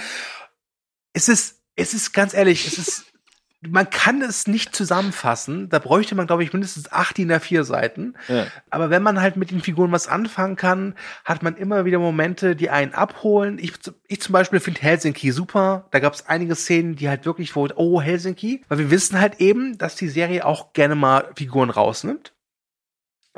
es 1.12 1.28
ist, 1.28 1.56
es 1.74 1.92
ist 1.94 2.12
ganz 2.12 2.34
ehrlich, 2.34 2.66
es 2.66 2.78
ist 2.78 3.04
man 3.70 3.90
kann 3.90 4.22
es 4.22 4.46
nicht 4.46 4.74
zusammenfassen. 4.74 5.68
Da 5.68 5.78
bräuchte 5.78 6.14
man, 6.14 6.26
glaube 6.26 6.44
ich, 6.44 6.52
mindestens 6.52 6.90
acht 6.92 7.16
DIN 7.16 7.32
A4 7.32 7.64
Seiten. 7.64 8.14
Ja. 8.28 8.46
Aber 8.70 8.90
wenn 8.90 9.02
man 9.02 9.20
halt 9.20 9.36
mit 9.36 9.50
den 9.50 9.60
Figuren 9.60 9.92
was 9.92 10.08
anfangen 10.08 10.56
kann, 10.56 10.94
hat 11.24 11.42
man 11.42 11.56
immer 11.56 11.84
wieder 11.84 11.98
Momente, 11.98 12.56
die 12.56 12.70
einen 12.70 12.94
abholen. 12.94 13.58
Ich, 13.58 13.72
ich 14.08 14.20
zum 14.20 14.32
Beispiel 14.32 14.60
finde 14.60 14.80
Helsinki 14.80 15.32
super. 15.32 15.86
Da 15.90 16.00
gab 16.00 16.14
es 16.14 16.26
einige 16.26 16.54
Szenen, 16.54 16.96
die 16.96 17.08
halt 17.08 17.24
wirklich 17.26 17.54
wo, 17.56 17.68
oh, 17.76 18.00
Helsinki. 18.00 18.64
Weil 18.68 18.78
wir 18.78 18.90
wissen 18.90 19.20
halt 19.20 19.40
eben, 19.40 19.78
dass 19.78 19.96
die 19.96 20.08
Serie 20.08 20.44
auch 20.44 20.72
gerne 20.72 20.94
mal 20.94 21.30
Figuren 21.36 21.70
rausnimmt. 21.70 22.32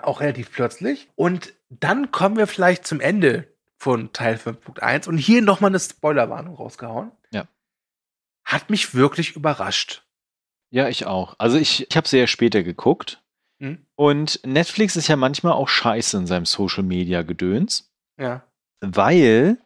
Auch 0.02 0.20
relativ 0.20 0.52
plötzlich. 0.52 1.08
Und 1.16 1.54
dann 1.70 2.10
kommen 2.10 2.36
wir 2.36 2.46
vielleicht 2.46 2.86
zum 2.86 3.00
Ende 3.00 3.48
von 3.76 4.12
Teil 4.12 4.36
5.1 4.36 5.08
und 5.08 5.18
hier 5.18 5.42
nochmal 5.42 5.70
eine 5.70 5.80
Spoilerwarnung 5.80 6.54
rausgehauen. 6.56 7.12
Ja. 7.30 7.46
Hat 8.44 8.70
mich 8.70 8.94
wirklich 8.94 9.36
überrascht. 9.36 10.04
Ja, 10.70 10.88
ich 10.88 11.06
auch. 11.06 11.34
Also 11.38 11.56
ich, 11.58 11.86
ich 11.88 11.96
habe 11.96 12.08
sehr 12.08 12.26
später 12.26 12.62
geguckt. 12.62 13.22
Hm? 13.60 13.78
Und 13.96 14.40
Netflix 14.44 14.96
ist 14.96 15.08
ja 15.08 15.16
manchmal 15.16 15.54
auch 15.54 15.68
scheiße 15.68 16.16
in 16.16 16.26
seinem 16.26 16.46
Social 16.46 16.82
Media 16.82 17.22
Gedöns. 17.22 17.90
Ja. 18.18 18.42
Weil 18.80 19.58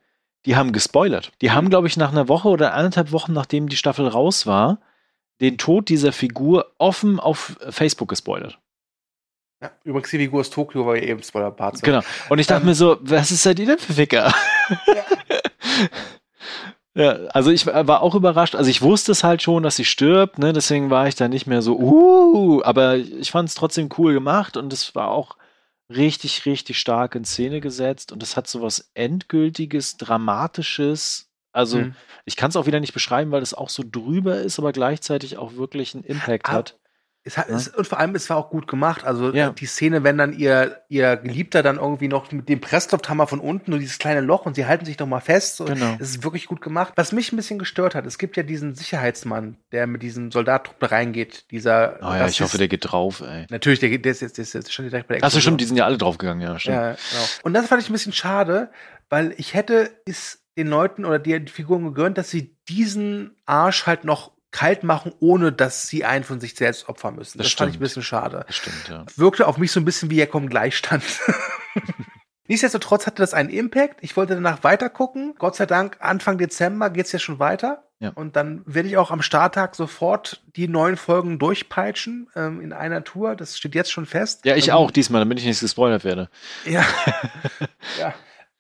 die 0.46 0.56
haben 0.56 0.72
gespoilert. 0.72 1.32
Die 1.40 1.50
haben, 1.50 1.70
glaube 1.70 1.86
ich, 1.86 1.96
nach 1.96 2.10
einer 2.10 2.28
Woche 2.28 2.48
oder 2.48 2.74
anderthalb 2.74 3.12
Wochen, 3.12 3.32
nachdem 3.32 3.68
die 3.68 3.76
Staffel 3.76 4.06
raus 4.08 4.46
war, 4.46 4.80
den 5.40 5.58
Tod 5.58 5.88
dieser 5.88 6.12
Figur 6.12 6.72
offen 6.78 7.20
auf 7.20 7.56
Facebook 7.70 8.08
gespoilert. 8.08 8.58
Ja, 9.62 9.70
übrigens 9.84 10.10
die 10.10 10.18
Figur 10.18 10.40
aus 10.40 10.50
Tokio 10.50 10.86
war 10.86 10.96
ja 10.96 11.02
eben 11.02 11.22
Spoiler-Part. 11.22 11.82
Genau. 11.82 12.00
Und 12.28 12.38
ich 12.40 12.48
dachte 12.48 12.62
ähm, 12.62 12.68
mir 12.68 12.74
so, 12.74 12.98
was 13.00 13.30
ist 13.30 13.42
seid 13.42 13.60
ihr 13.60 13.66
denn 13.66 13.78
für 13.78 13.92
Ficker? 13.92 14.34
Ja. 14.86 15.04
Ja, 16.94 17.12
also 17.28 17.50
ich 17.50 17.66
war 17.66 18.02
auch 18.02 18.14
überrascht. 18.14 18.54
Also 18.54 18.68
ich 18.70 18.82
wusste 18.82 19.12
es 19.12 19.24
halt 19.24 19.40
schon, 19.40 19.62
dass 19.62 19.76
sie 19.76 19.84
stirbt, 19.84 20.38
ne? 20.38 20.52
Deswegen 20.52 20.90
war 20.90 21.08
ich 21.08 21.14
da 21.14 21.28
nicht 21.28 21.46
mehr 21.46 21.62
so, 21.62 21.78
uh, 21.78 22.62
aber 22.64 22.96
ich 22.96 23.30
fand 23.30 23.48
es 23.48 23.54
trotzdem 23.54 23.88
cool 23.96 24.12
gemacht 24.12 24.56
und 24.58 24.72
es 24.72 24.94
war 24.94 25.08
auch 25.10 25.36
richtig, 25.88 26.44
richtig 26.44 26.78
stark 26.78 27.14
in 27.14 27.24
Szene 27.24 27.60
gesetzt 27.60 28.12
und 28.12 28.22
es 28.22 28.36
hat 28.36 28.46
so 28.46 28.60
was 28.60 28.90
Endgültiges, 28.94 29.96
Dramatisches. 29.96 31.30
Also 31.52 31.78
mhm. 31.78 31.94
ich 32.26 32.36
kann 32.36 32.50
es 32.50 32.56
auch 32.56 32.66
wieder 32.66 32.80
nicht 32.80 32.94
beschreiben, 32.94 33.30
weil 33.30 33.42
es 33.42 33.54
auch 33.54 33.68
so 33.70 33.82
drüber 33.86 34.40
ist, 34.40 34.58
aber 34.58 34.72
gleichzeitig 34.72 35.38
auch 35.38 35.54
wirklich 35.54 35.94
einen 35.94 36.04
Impact 36.04 36.48
ah, 36.48 36.52
hat. 36.52 36.78
Es 37.24 37.38
hat, 37.38 37.48
ja. 37.48 37.54
es, 37.54 37.68
und 37.68 37.86
vor 37.86 38.00
allem, 38.00 38.16
es 38.16 38.28
war 38.30 38.36
auch 38.36 38.50
gut 38.50 38.66
gemacht. 38.66 39.04
Also 39.04 39.32
ja. 39.32 39.50
die 39.50 39.66
Szene, 39.66 40.02
wenn 40.02 40.18
dann 40.18 40.32
ihr, 40.32 40.82
ihr 40.88 41.16
Geliebter 41.16 41.62
dann 41.62 41.76
irgendwie 41.76 42.08
noch 42.08 42.32
mit 42.32 42.48
dem 42.48 42.60
Presslufthammer 42.60 43.28
von 43.28 43.38
unten 43.38 43.70
nur 43.70 43.78
dieses 43.78 43.98
kleine 43.98 44.20
Loch 44.20 44.44
und 44.44 44.56
sie 44.56 44.66
halten 44.66 44.84
sich 44.84 44.96
doch 44.96 45.06
mal 45.06 45.20
fest. 45.20 45.56
So, 45.56 45.66
genau. 45.66 45.94
Das 45.98 46.10
ist 46.10 46.24
wirklich 46.24 46.46
gut 46.46 46.60
gemacht. 46.60 46.92
Was 46.96 47.12
mich 47.12 47.32
ein 47.32 47.36
bisschen 47.36 47.60
gestört 47.60 47.94
hat, 47.94 48.06
es 48.06 48.18
gibt 48.18 48.36
ja 48.36 48.42
diesen 48.42 48.74
Sicherheitsmann, 48.74 49.56
der 49.70 49.86
mit 49.86 50.02
diesem 50.02 50.32
Soldattruppen 50.32 50.88
reingeht. 50.88 51.50
Dieser. 51.52 51.98
Oh 52.02 52.06
ja, 52.06 52.26
ich 52.26 52.40
hoffe, 52.40 52.58
der 52.58 52.66
geht 52.66 52.90
drauf, 52.90 53.20
ey. 53.20 53.46
Natürlich, 53.50 53.78
der 53.78 53.96
der 53.96 54.12
ist 54.12 54.20
jetzt, 54.20 54.38
der 54.38 54.42
ist 54.42 54.54
jetzt 54.54 54.72
schon 54.72 54.88
direkt 54.88 55.06
bei 55.06 55.14
der 55.14 55.24
Achso, 55.24 55.38
stimmt, 55.38 55.60
die 55.60 55.64
sind 55.64 55.76
ja 55.76 55.84
alle 55.84 55.98
draufgegangen, 55.98 56.42
ja, 56.42 56.58
stimmt. 56.58 56.76
Ja, 56.76 56.90
genau. 56.90 57.24
Und 57.44 57.54
das 57.54 57.66
fand 57.68 57.82
ich 57.82 57.88
ein 57.88 57.92
bisschen 57.92 58.12
schade, 58.12 58.70
weil 59.08 59.32
ich 59.36 59.54
hätte 59.54 59.90
es 60.06 60.42
den 60.56 60.66
Leuten 60.66 61.04
oder 61.04 61.18
die 61.18 61.46
Figuren 61.46 61.84
gegönnt, 61.84 62.18
dass 62.18 62.30
sie 62.30 62.56
diesen 62.68 63.36
Arsch 63.46 63.86
halt 63.86 64.04
noch 64.04 64.32
kalt 64.52 64.84
machen, 64.84 65.12
ohne 65.18 65.50
dass 65.50 65.88
sie 65.88 66.04
einen 66.04 66.24
von 66.24 66.40
sich 66.40 66.54
selbst 66.54 66.88
opfern 66.88 67.16
müssen. 67.16 67.38
Das, 67.38 67.48
das 67.48 67.54
fand 67.54 67.70
ich 67.70 67.78
ein 67.78 67.80
bisschen 67.80 68.02
schade. 68.02 68.44
Das 68.46 68.56
stimmt, 68.56 68.88
ja. 68.88 69.04
Wirkte 69.16 69.46
auf 69.48 69.58
mich 69.58 69.72
so 69.72 69.80
ein 69.80 69.84
bisschen 69.84 70.10
wie 70.10 70.16
Jakob 70.16 70.48
Gleichstand. 70.48 71.02
Nichtsdestotrotz 72.48 73.06
hatte 73.06 73.22
das 73.22 73.34
einen 73.34 73.48
Impact. 73.48 74.00
Ich 74.02 74.16
wollte 74.16 74.34
danach 74.34 74.62
weiter 74.62 74.90
gucken. 74.90 75.34
Gott 75.38 75.56
sei 75.56 75.64
Dank, 75.64 75.96
Anfang 76.00 76.38
Dezember 76.38 76.90
geht's 76.90 77.12
ja 77.12 77.18
schon 77.18 77.38
weiter. 77.38 77.84
Ja. 77.98 78.10
Und 78.10 78.36
dann 78.36 78.62
werde 78.66 78.88
ich 78.88 78.96
auch 78.96 79.10
am 79.10 79.22
Starttag 79.22 79.76
sofort 79.76 80.42
die 80.56 80.68
neuen 80.68 80.96
Folgen 80.96 81.38
durchpeitschen 81.38 82.28
ähm, 82.34 82.60
in 82.60 82.72
einer 82.72 83.04
Tour. 83.04 83.36
Das 83.36 83.56
steht 83.56 83.74
jetzt 83.74 83.92
schon 83.92 84.06
fest. 84.06 84.44
Ja, 84.44 84.56
ich 84.56 84.68
ähm, 84.68 84.74
auch 84.74 84.90
diesmal, 84.90 85.20
damit 85.20 85.38
ich 85.38 85.46
nicht 85.46 85.60
gespoilert 85.60 86.04
werde. 86.04 86.28
Ja. 86.66 86.84
ja. 88.00 88.12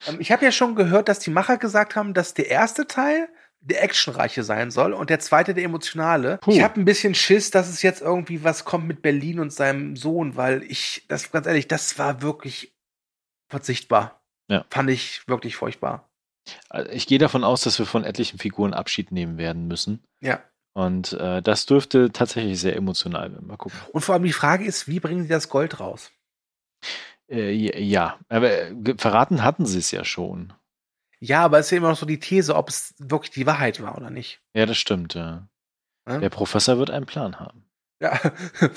Ähm, 0.06 0.18
ich 0.20 0.30
habe 0.30 0.44
ja 0.44 0.52
schon 0.52 0.74
gehört, 0.76 1.08
dass 1.08 1.18
die 1.18 1.30
Macher 1.30 1.58
gesagt 1.58 1.96
haben, 1.96 2.14
dass 2.14 2.34
der 2.34 2.48
erste 2.48 2.86
Teil 2.86 3.28
der 3.62 3.82
actionreiche 3.82 4.42
sein 4.42 4.70
soll 4.70 4.92
und 4.92 5.10
der 5.10 5.20
zweite 5.20 5.54
der 5.54 5.64
emotionale. 5.64 6.38
Puh. 6.38 6.52
Ich 6.52 6.62
habe 6.62 6.80
ein 6.80 6.84
bisschen 6.84 7.14
Schiss, 7.14 7.50
dass 7.50 7.68
es 7.68 7.82
jetzt 7.82 8.02
irgendwie 8.02 8.44
was 8.44 8.64
kommt 8.64 8.86
mit 8.86 9.02
Berlin 9.02 9.38
und 9.40 9.52
seinem 9.52 9.96
Sohn, 9.96 10.36
weil 10.36 10.62
ich, 10.64 11.04
das 11.08 11.30
ganz 11.30 11.46
ehrlich, 11.46 11.68
das 11.68 11.98
war 11.98 12.22
wirklich 12.22 12.74
verzichtbar. 13.48 14.20
Ja. 14.48 14.64
Fand 14.70 14.90
ich 14.90 15.26
wirklich 15.28 15.56
furchtbar. 15.56 16.10
Also 16.68 16.90
ich 16.90 17.06
gehe 17.06 17.18
davon 17.18 17.44
aus, 17.44 17.62
dass 17.62 17.78
wir 17.78 17.86
von 17.86 18.04
etlichen 18.04 18.38
Figuren 18.38 18.74
Abschied 18.74 19.12
nehmen 19.12 19.38
werden 19.38 19.68
müssen. 19.68 20.02
Ja. 20.20 20.42
Und 20.74 21.12
äh, 21.12 21.42
das 21.42 21.66
dürfte 21.66 22.10
tatsächlich 22.12 22.60
sehr 22.60 22.76
emotional 22.76 23.32
werden. 23.32 23.46
Mal 23.46 23.58
gucken. 23.58 23.78
Und 23.92 24.00
vor 24.00 24.14
allem 24.14 24.24
die 24.24 24.32
Frage 24.32 24.64
ist, 24.64 24.88
wie 24.88 25.00
bringen 25.00 25.22
sie 25.22 25.28
das 25.28 25.48
Gold 25.48 25.78
raus? 25.80 26.10
Äh, 27.30 27.52
ja, 27.52 28.18
aber 28.28 28.50
äh, 28.50 28.94
verraten 28.96 29.44
hatten 29.44 29.66
sie 29.66 29.78
es 29.78 29.90
ja 29.90 30.04
schon. 30.04 30.52
Ja, 31.24 31.44
aber 31.44 31.60
es 31.60 31.66
ist 31.66 31.70
ja 31.70 31.76
immer 31.76 31.90
noch 31.90 31.96
so 31.96 32.04
die 32.04 32.18
These, 32.18 32.56
ob 32.56 32.68
es 32.68 32.96
wirklich 32.98 33.30
die 33.30 33.46
Wahrheit 33.46 33.80
war 33.80 33.96
oder 33.96 34.10
nicht. 34.10 34.40
Ja, 34.54 34.66
das 34.66 34.76
stimmt, 34.76 35.14
ja. 35.14 35.46
ja? 36.08 36.18
Der 36.18 36.30
Professor 36.30 36.78
wird 36.78 36.90
einen 36.90 37.06
Plan 37.06 37.38
haben. 37.38 37.64
Ja. 38.00 38.18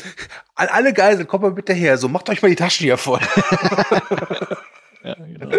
Alle 0.55 0.93
Geiseln, 0.93 1.25
kommt 1.25 1.41
mal 1.41 1.53
bitte 1.53 1.73
her. 1.73 1.97
So, 1.97 2.07
macht 2.07 2.29
euch 2.29 2.43
mal 2.43 2.49
die 2.49 2.55
Taschen 2.55 2.83
hier 2.83 2.97
voll. 2.97 3.19
ja, 5.03 5.15
genau. 5.15 5.57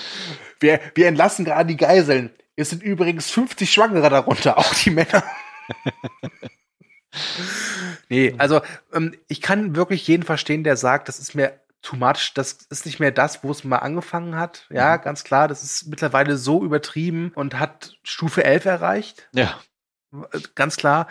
Wir, 0.58 0.80
wir 0.94 1.06
entlassen 1.06 1.44
gerade 1.44 1.66
die 1.66 1.76
Geiseln. 1.76 2.30
Es 2.56 2.70
sind 2.70 2.82
übrigens 2.82 3.30
50 3.30 3.70
Schwangere 3.70 4.08
darunter, 4.08 4.56
auch 4.56 4.72
die 4.72 4.90
Männer. 4.90 5.22
nee, 8.08 8.34
also 8.38 8.62
ähm, 8.94 9.14
ich 9.28 9.42
kann 9.42 9.76
wirklich 9.76 10.08
jeden 10.08 10.22
verstehen, 10.22 10.64
der 10.64 10.78
sagt, 10.78 11.08
das 11.08 11.18
ist 11.18 11.34
mir 11.34 11.60
too 11.86 11.96
much. 11.96 12.32
Das 12.34 12.52
ist 12.52 12.84
nicht 12.84 13.00
mehr 13.00 13.12
das, 13.12 13.44
wo 13.44 13.50
es 13.50 13.64
mal 13.64 13.78
angefangen 13.78 14.36
hat. 14.36 14.66
Ja, 14.70 14.96
mhm. 14.96 15.02
ganz 15.02 15.24
klar. 15.24 15.48
Das 15.48 15.62
ist 15.62 15.86
mittlerweile 15.86 16.36
so 16.36 16.64
übertrieben 16.64 17.32
und 17.34 17.58
hat 17.58 17.96
Stufe 18.02 18.44
11 18.44 18.64
erreicht. 18.64 19.28
Ja. 19.32 19.58
Ganz 20.54 20.76
klar. 20.76 21.06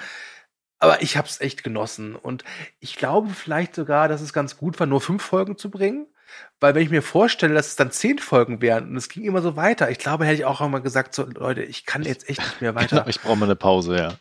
Aber 0.79 1.01
ich 1.01 1.17
habe 1.17 1.27
es 1.27 1.39
echt 1.39 1.63
genossen. 1.63 2.15
Und 2.15 2.43
ich 2.79 2.95
glaube 2.95 3.29
vielleicht 3.29 3.75
sogar, 3.75 4.07
dass 4.07 4.21
es 4.21 4.33
ganz 4.33 4.57
gut 4.57 4.79
war, 4.79 4.87
nur 4.87 5.01
fünf 5.01 5.23
Folgen 5.23 5.57
zu 5.57 5.71
bringen. 5.71 6.07
Weil 6.59 6.75
wenn 6.75 6.83
ich 6.83 6.89
mir 6.89 7.01
vorstelle, 7.01 7.53
dass 7.53 7.67
es 7.67 7.75
dann 7.75 7.91
zehn 7.91 8.19
Folgen 8.19 8.61
wären 8.61 8.89
und 8.89 8.97
es 8.97 9.07
ging 9.07 9.23
immer 9.23 9.41
so 9.41 9.55
weiter, 9.55 9.89
ich 9.89 9.99
glaube, 9.99 10.25
hätte 10.25 10.35
ich 10.35 10.45
auch 10.45 10.59
einmal 10.59 10.81
gesagt, 10.81 11.15
so 11.15 11.23
Leute, 11.23 11.63
ich 11.63 11.85
kann 11.85 12.03
jetzt 12.03 12.27
echt 12.27 12.39
nicht 12.39 12.61
mehr 12.61 12.75
weiter. 12.75 12.97
Genau, 12.97 13.07
ich 13.07 13.21
brauche 13.21 13.37
mal 13.37 13.45
eine 13.45 13.55
Pause, 13.55 13.95
ja 13.95 14.15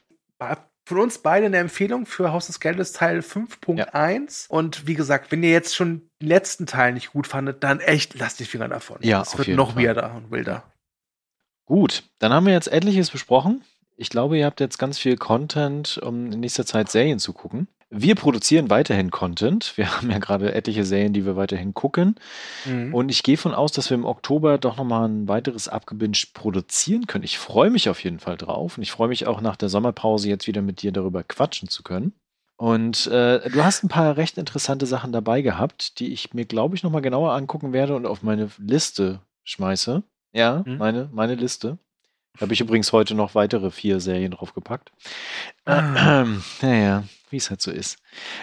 von 0.87 0.99
uns 0.99 1.19
beide 1.19 1.47
eine 1.47 1.57
Empfehlung 1.57 2.05
für 2.05 2.33
Haus 2.33 2.47
des 2.47 2.61
Geldes 2.61 2.93
Teil 2.93 3.21
5.1. 3.21 3.79
Ja. 3.79 4.57
Und 4.57 4.87
wie 4.87 4.95
gesagt, 4.95 5.33
wenn 5.33 5.43
ihr 5.43 5.51
jetzt 5.51 5.75
schon 5.75 6.03
den 6.21 6.29
letzten 6.29 6.67
Teil 6.67 6.93
nicht 6.93 7.13
gut 7.13 7.27
fandet, 7.27 7.65
dann 7.65 7.81
echt 7.81 8.19
lasst 8.19 8.39
die 8.41 8.45
Finger 8.45 8.69
davon. 8.69 8.99
Ja, 9.01 9.23
es 9.23 9.37
wird 9.39 9.49
noch 9.49 9.77
weirder 9.77 10.15
und 10.15 10.31
wilder. 10.31 10.65
Gut, 11.65 12.05
dann 12.19 12.33
haben 12.33 12.47
wir 12.47 12.53
jetzt 12.53 12.69
etliches 12.69 13.11
besprochen. 13.11 13.65
Ich 13.97 14.11
glaube, 14.11 14.37
ihr 14.37 14.45
habt 14.45 14.61
jetzt 14.61 14.79
ganz 14.79 14.99
viel 14.99 15.17
Content, 15.17 15.99
um 15.99 16.31
in 16.33 16.41
nächster 16.41 16.67
Zeit 16.67 16.91
Serien 16.91 17.19
zu 17.19 17.33
gucken. 17.33 17.69
Wir 17.97 18.17
produzieren 18.17 18.71
weiterhin 18.71 19.11
Content. 19.11 19.77
Wir 19.77 19.91
haben 19.97 20.11
ja 20.11 20.19
gerade 20.19 20.53
etliche 20.53 20.85
Serien, 20.85 21.13
die 21.13 21.25
wir 21.25 21.37
weiterhin 21.37 21.75
gucken. 21.75 22.17
Mhm. 22.65 22.93
Und 22.93 23.11
ich 23.11 23.23
gehe 23.23 23.37
von 23.37 23.55
aus, 23.55 23.73
dass 23.73 23.91
wir 23.91 23.95
im 23.95 24.05
Oktober 24.05 24.59
doch 24.59 24.77
nochmal 24.77 25.09
ein 25.09 25.29
weiteres 25.29 25.69
Abgebinged 25.69 26.35
produzieren 26.35 27.07
können. 27.07 27.25
Ich 27.25 27.39
freue 27.39 27.71
mich 27.71 27.89
auf 27.89 28.03
jeden 28.03 28.19
Fall 28.19 28.37
drauf. 28.37 28.77
Und 28.77 28.83
ich 28.83 28.91
freue 28.91 29.09
mich 29.09 29.27
auch 29.27 29.41
nach 29.41 29.57
der 29.57 29.69
Sommerpause 29.69 30.29
jetzt 30.29 30.47
wieder 30.47 30.63
mit 30.63 30.83
dir 30.83 30.91
darüber 30.91 31.23
quatschen 31.23 31.69
zu 31.69 31.83
können. 31.83 32.13
Und 32.57 33.07
äh, 33.09 33.49
du 33.49 33.65
hast 33.65 33.85
ein 33.85 33.89
paar 33.89 34.17
recht 34.17 34.39
interessante 34.39 34.87
Sachen 34.87 35.13
dabei 35.13 35.43
gehabt, 35.43 35.99
die 35.99 36.13
ich 36.13 36.35
mir, 36.35 36.45
glaube 36.45 36.77
ich, 36.77 36.83
nochmal 36.83 37.03
genauer 37.03 37.33
angucken 37.33 37.73
werde 37.73 37.95
und 37.95 38.07
auf 38.07 38.23
meine 38.23 38.51
Liste 38.59 39.21
schmeiße. 39.45 40.03
Ja, 40.33 40.63
mhm. 40.67 40.79
meine, 40.79 41.09
meine 41.13 41.35
Liste. 41.35 41.79
Da 42.35 42.43
habe 42.43 42.53
ich 42.53 42.61
übrigens 42.61 42.93
heute 42.93 43.15
noch 43.15 43.35
weitere 43.37 43.71
vier 43.71 44.01
Serien 44.01 44.33
draufgepackt. 44.33 44.93
Ah. 45.65 46.25
Äh, 46.25 46.67
naja, 46.67 47.05
wie 47.35 47.39
es 47.39 47.51
halt 47.51 47.61
so 47.61 47.71
ist. 47.71 47.99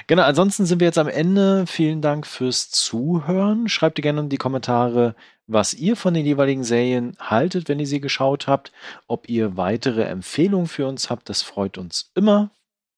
Genau, 0.06 0.24
ansonsten 0.24 0.66
sind 0.66 0.80
wir 0.80 0.86
jetzt 0.86 1.00
am 1.00 1.08
Ende. 1.08 1.66
Vielen 1.66 2.02
Dank 2.02 2.28
fürs 2.28 2.70
Zuhören. 2.70 3.70
Schreibt 3.70 4.00
gerne 4.02 4.20
in 4.20 4.30
die 4.30 4.38
Kommentare, 4.38 5.16
was 5.48 5.74
ihr 5.74 5.96
von 5.96 6.14
den 6.14 6.26
jeweiligen 6.26 6.64
Serien 6.64 7.16
haltet, 7.20 7.70
wenn 7.70 7.80
ihr 7.80 7.88
sie 7.88 8.02
geschaut 8.02 8.48
habt. 8.48 8.72
Ob 9.08 9.30
ihr 9.30 9.58
weitere 9.58 10.04
Empfehlungen 10.04 10.68
für 10.68 10.88
uns 10.88 11.10
habt, 11.10 11.30
das 11.30 11.42
freut 11.42 11.78
uns 11.78 12.12
immer. 12.14 12.52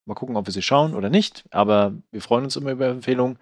Mal 0.05 0.15
gucken, 0.15 0.35
ob 0.35 0.47
wir 0.47 0.51
sie 0.51 0.63
schauen 0.63 0.95
oder 0.95 1.09
nicht. 1.09 1.45
Aber 1.51 1.93
wir 2.11 2.21
freuen 2.21 2.43
uns 2.43 2.55
immer 2.55 2.71
über 2.71 2.87
Empfehlungen. 2.87 3.37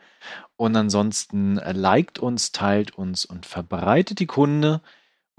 Und 0.58 0.76
ansonsten 0.76 1.56
liked 1.56 2.20
uns, 2.20 2.52
teilt 2.52 2.92
uns 2.98 3.26
und 3.26 3.46
verbreitet 3.46 4.20
die 4.20 4.28
Kunde. 4.28 4.82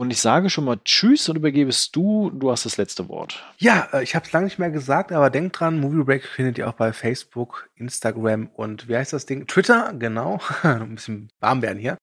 Und 0.02 0.10
ich 0.10 0.20
sage 0.20 0.50
schon 0.50 0.64
mal 0.64 0.80
Tschüss 0.84 1.28
und 1.28 1.36
übergebe 1.36 1.70
es 1.70 1.92
du. 1.92 2.30
Du 2.30 2.50
hast 2.50 2.64
das 2.64 2.76
letzte 2.76 3.08
Wort. 3.08 3.40
Ja, 3.58 3.88
äh, 3.92 4.02
ich 4.02 4.16
habe 4.16 4.26
es 4.26 4.32
lange 4.32 4.46
nicht 4.46 4.58
mehr 4.58 4.72
gesagt, 4.72 5.12
aber 5.12 5.30
denkt 5.30 5.60
dran, 5.60 5.78
Movie 5.78 6.02
Break 6.02 6.24
findet 6.24 6.58
ihr 6.58 6.68
auch 6.68 6.72
bei 6.72 6.92
Facebook, 6.92 7.70
Instagram 7.76 8.48
und 8.48 8.88
wie 8.88 8.96
heißt 8.96 9.12
das 9.12 9.26
Ding? 9.26 9.46
Twitter, 9.46 9.92
genau. 9.96 10.40
Ein 10.64 10.96
bisschen 10.96 11.28
warm 11.38 11.62
werden 11.62 11.78
hier. 11.78 11.98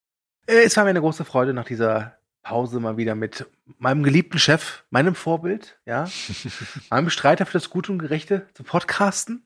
Äh, 0.47 0.63
es 0.63 0.77
war 0.77 0.85
mir 0.85 0.91
eine 0.91 1.01
große 1.01 1.25
Freude 1.25 1.53
nach 1.53 1.65
dieser 1.65 2.15
Pause 2.41 2.79
mal 2.79 2.95
wieder 2.95 3.15
mit 3.15 3.47
meinem 3.79 4.03
geliebten 4.03 4.39
Chef, 4.39 4.85
meinem 4.91 5.13
Vorbild, 5.13 5.77
ja, 5.85 6.07
meinem 6.89 7.09
Streiter 7.09 7.45
für 7.45 7.57
das 7.57 7.69
Gute 7.69 7.91
und 7.91 7.99
Gerechte 7.99 8.47
zu 8.53 8.63
podcasten 8.63 9.45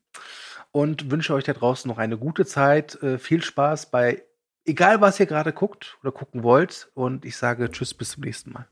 und 0.71 1.09
wünsche 1.09 1.33
euch 1.33 1.45
da 1.45 1.53
draußen 1.53 1.89
noch 1.89 1.97
eine 1.97 2.19
gute 2.19 2.45
Zeit, 2.45 3.01
äh, 3.01 3.17
viel 3.17 3.41
Spaß 3.41 3.89
bei 3.89 4.21
egal 4.65 5.01
was 5.01 5.19
ihr 5.19 5.25
gerade 5.25 5.53
guckt 5.53 5.97
oder 6.01 6.11
gucken 6.11 6.43
wollt. 6.43 6.89
Und 6.93 7.25
ich 7.25 7.37
sage 7.37 7.69
Tschüss, 7.71 7.93
bis 7.93 8.11
zum 8.11 8.23
nächsten 8.23 8.51
Mal. 8.51 8.67